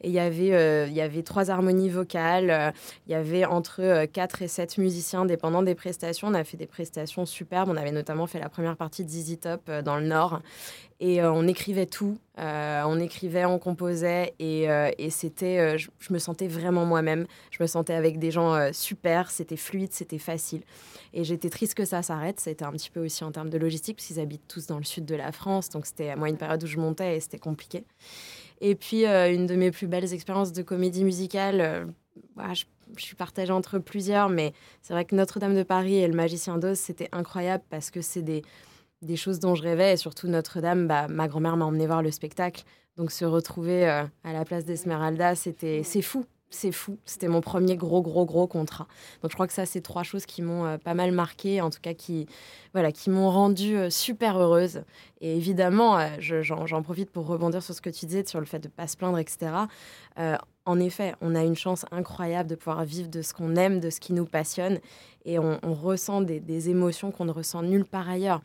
Et 0.00 0.08
il 0.08 0.12
y 0.12 0.18
avait, 0.18 0.90
y 0.90 1.00
avait 1.00 1.22
trois 1.22 1.50
harmonies 1.50 1.88
vocales, 1.88 2.74
il 3.06 3.12
y 3.12 3.14
avait 3.14 3.44
entre 3.44 4.06
4 4.06 4.42
et 4.42 4.48
7 4.48 4.78
musiciens, 4.78 5.24
dépendant 5.24 5.62
des 5.62 5.76
prestations. 5.76 6.26
On 6.26 6.34
a 6.34 6.42
fait 6.42 6.56
des 6.56 6.66
prestations 6.66 7.26
superbes. 7.26 7.68
On 7.68 7.76
avait 7.76 7.92
notamment 7.92 8.26
fait 8.26 8.40
la 8.40 8.48
première 8.48 8.76
partie 8.76 9.04
de 9.04 9.10
ZZ 9.10 9.38
Top 9.40 9.70
dans 9.84 9.96
le 9.96 10.06
Nord. 10.06 10.40
Et 10.98 11.22
on 11.22 11.46
écrivait 11.46 11.86
tout. 11.86 12.18
on 12.38 13.00
écrivait, 13.00 13.44
on 13.44 13.58
composait. 13.58 14.34
Et, 14.38 14.64
et 14.98 15.10
c'était, 15.10 15.78
je, 15.78 15.90
je, 15.98 16.12
me 16.12 16.18
sentais 16.18 16.48
vraiment 16.48 16.86
moi-même. 16.86 17.26
Je 17.50 17.62
me 17.62 17.66
sentais 17.66 17.94
avec 17.94 18.18
des 18.18 18.30
gens 18.30 18.72
super. 18.72 19.30
C'était 19.30 19.56
fluide, 19.56 19.92
c'était 19.92 20.18
facile. 20.18 20.62
Et 21.12 21.24
j'étais 21.24 21.50
triste 21.50 21.74
que 21.74 21.84
ça 21.84 22.02
s'arrête. 22.02 22.40
C'était 22.40 22.64
un 22.64 22.72
petit 22.72 22.90
peu 22.90 23.04
aussi 23.04 23.24
en 23.24 23.32
termes 23.32 23.50
de 23.50 23.58
logistique, 23.58 23.96
parce 23.96 24.06
qu'ils 24.06 24.20
habitent 24.20 24.39
tous 24.48 24.66
dans 24.66 24.78
le 24.78 24.84
sud 24.84 25.04
de 25.04 25.14
la 25.14 25.32
France. 25.32 25.68
Donc 25.70 25.86
c'était 25.86 26.14
moi 26.16 26.28
une 26.28 26.36
période 26.36 26.62
où 26.62 26.66
je 26.66 26.78
montais 26.78 27.16
et 27.16 27.20
c'était 27.20 27.38
compliqué. 27.38 27.84
Et 28.60 28.74
puis 28.74 29.06
euh, 29.06 29.32
une 29.32 29.46
de 29.46 29.54
mes 29.56 29.70
plus 29.70 29.86
belles 29.86 30.12
expériences 30.12 30.52
de 30.52 30.62
comédie 30.62 31.04
musicale, 31.04 31.60
euh, 31.60 31.84
bah, 32.36 32.52
je, 32.54 32.64
suis 32.96 33.14
partagée 33.14 33.52
entre 33.52 33.78
plusieurs, 33.78 34.28
mais 34.28 34.52
c'est 34.82 34.92
vrai 34.92 35.04
que 35.04 35.14
Notre-Dame 35.14 35.54
de 35.54 35.62
Paris 35.62 35.96
et 35.96 36.08
Le 36.08 36.14
Magicien 36.14 36.58
d'Oz, 36.58 36.76
c'était 36.76 37.08
incroyable 37.12 37.62
parce 37.70 37.90
que 37.90 38.00
c'est 38.00 38.22
des, 38.22 38.42
des 39.00 39.16
choses 39.16 39.38
dont 39.38 39.54
je 39.54 39.62
rêvais. 39.62 39.92
Et 39.92 39.96
surtout 39.96 40.26
Notre-Dame, 40.26 40.88
bah, 40.88 41.06
ma 41.08 41.28
grand-mère 41.28 41.56
m'a 41.56 41.66
emmené 41.66 41.86
voir 41.86 42.02
le 42.02 42.10
spectacle. 42.10 42.64
Donc 42.96 43.12
se 43.12 43.24
retrouver 43.24 43.88
euh, 43.88 44.02
à 44.24 44.32
la 44.32 44.44
place 44.44 44.64
d'Esmeralda, 44.64 45.36
c'était 45.36 45.82
c'est 45.84 46.02
fou 46.02 46.24
c'est 46.50 46.72
fou. 46.72 46.98
C'était 47.04 47.28
mon 47.28 47.40
premier 47.40 47.76
gros, 47.76 48.02
gros, 48.02 48.26
gros 48.26 48.46
contrat. 48.46 48.86
Donc 49.22 49.30
je 49.30 49.36
crois 49.36 49.46
que 49.46 49.52
ça, 49.52 49.66
c'est 49.66 49.80
trois 49.80 50.02
choses 50.02 50.26
qui 50.26 50.42
m'ont 50.42 50.66
euh, 50.66 50.78
pas 50.78 50.94
mal 50.94 51.12
marqué, 51.12 51.60
en 51.60 51.70
tout 51.70 51.80
cas 51.80 51.94
qui, 51.94 52.26
voilà, 52.72 52.92
qui 52.92 53.08
m'ont 53.08 53.30
rendue 53.30 53.76
euh, 53.76 53.90
super 53.90 54.36
heureuse. 54.38 54.82
Et 55.20 55.36
évidemment, 55.36 55.98
euh, 55.98 56.08
j'en 56.20 56.82
profite 56.82 57.10
pour 57.10 57.26
rebondir 57.26 57.62
sur 57.62 57.74
ce 57.74 57.80
que 57.80 57.90
tu 57.90 58.06
disais, 58.06 58.24
sur 58.26 58.40
le 58.40 58.46
fait 58.46 58.58
de 58.58 58.68
ne 58.68 58.72
pas 58.72 58.86
se 58.86 58.96
plaindre, 58.96 59.18
etc. 59.18 59.52
en 60.66 60.78
effet, 60.78 61.14
on 61.20 61.34
a 61.34 61.42
une 61.42 61.56
chance 61.56 61.86
incroyable 61.90 62.48
de 62.48 62.54
pouvoir 62.54 62.84
vivre 62.84 63.08
de 63.08 63.22
ce 63.22 63.34
qu'on 63.34 63.56
aime, 63.56 63.80
de 63.80 63.90
ce 63.90 64.00
qui 64.00 64.12
nous 64.12 64.26
passionne. 64.26 64.78
Et 65.26 65.38
on, 65.38 65.58
ressent 65.74 66.22
des, 66.22 66.70
émotions 66.70 67.10
qu'on 67.10 67.26
ne 67.26 67.30
ressent 67.30 67.62
nulle 67.62 67.84
part 67.84 68.08
ailleurs. 68.08 68.40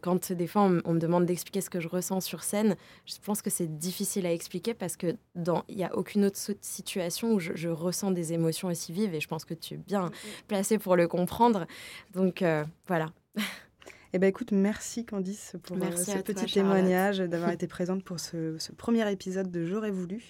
quand 0.00 0.32
des 0.32 0.46
fois 0.48 0.62
on, 0.62 0.94
me 0.94 0.98
demande 0.98 1.26
d'expliquer 1.26 1.60
ce 1.60 1.70
que 1.70 1.78
je 1.78 1.86
ressens 1.86 2.22
sur 2.22 2.42
scène, 2.42 2.74
je 3.06 3.14
pense 3.24 3.40
que 3.40 3.50
c'est 3.50 3.78
difficile 3.78 4.26
à 4.26 4.32
expliquer 4.32 4.74
parce 4.74 4.96
que 4.96 5.14
il 5.36 5.76
n'y 5.76 5.84
a 5.84 5.94
aucune 5.94 6.24
autre 6.24 6.38
situation 6.60 7.34
où 7.34 7.38
je, 7.38 7.52
je, 7.54 7.68
ressens 7.68 8.10
des 8.10 8.32
émotions 8.32 8.66
aussi 8.66 8.92
vives 8.92 9.14
et 9.14 9.20
je 9.20 9.28
pense 9.28 9.44
que 9.44 9.54
tu 9.54 9.74
es 9.74 9.76
bien 9.76 10.10
placé 10.48 10.76
pour 10.78 10.96
le 10.96 11.06
comprendre. 11.06 11.66
Donc 12.12 12.44
voilà, 12.88 13.12
eh 14.14 14.18
ben 14.18 14.26
écoute, 14.26 14.52
merci 14.52 15.06
Candice 15.06 15.54
pour 15.62 15.76
euh, 15.78 15.96
ce 15.96 16.18
petit 16.18 16.44
témoignage, 16.44 17.18
d'avoir 17.18 17.50
été 17.50 17.66
présente 17.66 18.04
pour 18.04 18.20
ce, 18.20 18.58
premier 18.76 19.10
épisode 19.10 19.50
de 19.50 19.64
J'aurais 19.64 19.90
voulu. 19.90 20.22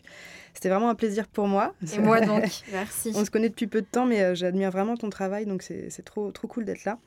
C'était 0.55 0.69
vraiment 0.69 0.89
un 0.89 0.95
plaisir 0.95 1.27
pour 1.27 1.49
moi. 1.49 1.75
Et 1.93 1.99
moi 1.99 2.21
donc, 2.27 2.45
merci. 2.71 3.13
On 3.17 3.25
se 3.25 3.31
connaît 3.31 3.49
depuis 3.49 3.67
peu 3.67 3.81
de 3.81 3.87
temps, 3.87 4.07
mais 4.07 4.23
euh, 4.23 4.35
j'admire 4.37 4.71
vraiment 4.71 4.97
ton 4.97 5.11
travail, 5.11 5.47
donc 5.47 5.63
c'est 5.63 6.05
trop, 6.05 6.31
trop 6.31 6.47
cool 6.47 6.65
d'être 6.65 6.85
là. 6.85 6.99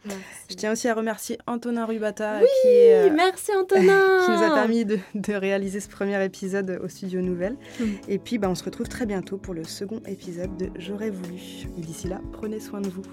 Je 0.50 0.56
tiens 0.56 0.74
aussi 0.74 0.90
à 0.90 0.94
remercier 0.94 1.38
Antonin 1.48 1.86
Rubata, 1.86 2.40
oui, 2.42 2.48
qui, 2.62 2.68
est, 2.68 3.10
euh, 3.10 3.14
merci 3.16 3.52
Antonin 3.56 4.26
qui 4.26 4.32
nous 4.32 4.44
a 4.44 4.54
permis 4.54 4.84
de, 4.84 5.00
réaliser 5.30 5.80
ce 5.80 5.88
premier 5.88 6.24
épisode 6.26 6.80
au 6.84 6.90
Studio 6.90 7.22
Nouvelle. 7.22 7.56
Mm. 7.80 7.86
Et 8.10 8.20
puis, 8.20 8.38
bah, 8.38 8.50
on 8.50 8.56
se 8.56 8.64
retrouve 8.66 8.90
très 8.90 9.06
bientôt 9.06 9.38
pour 9.38 9.54
le 9.54 9.64
second 9.64 10.02
épisode 10.08 10.58
de 10.58 10.70
J'aurais 10.78 11.10
voulu. 11.10 11.40
Et 11.78 11.82
d'ici 11.82 12.10
là, 12.10 12.20
prenez 12.34 12.60
soin 12.60 12.82
de 12.82 12.90
vous. 12.90 13.04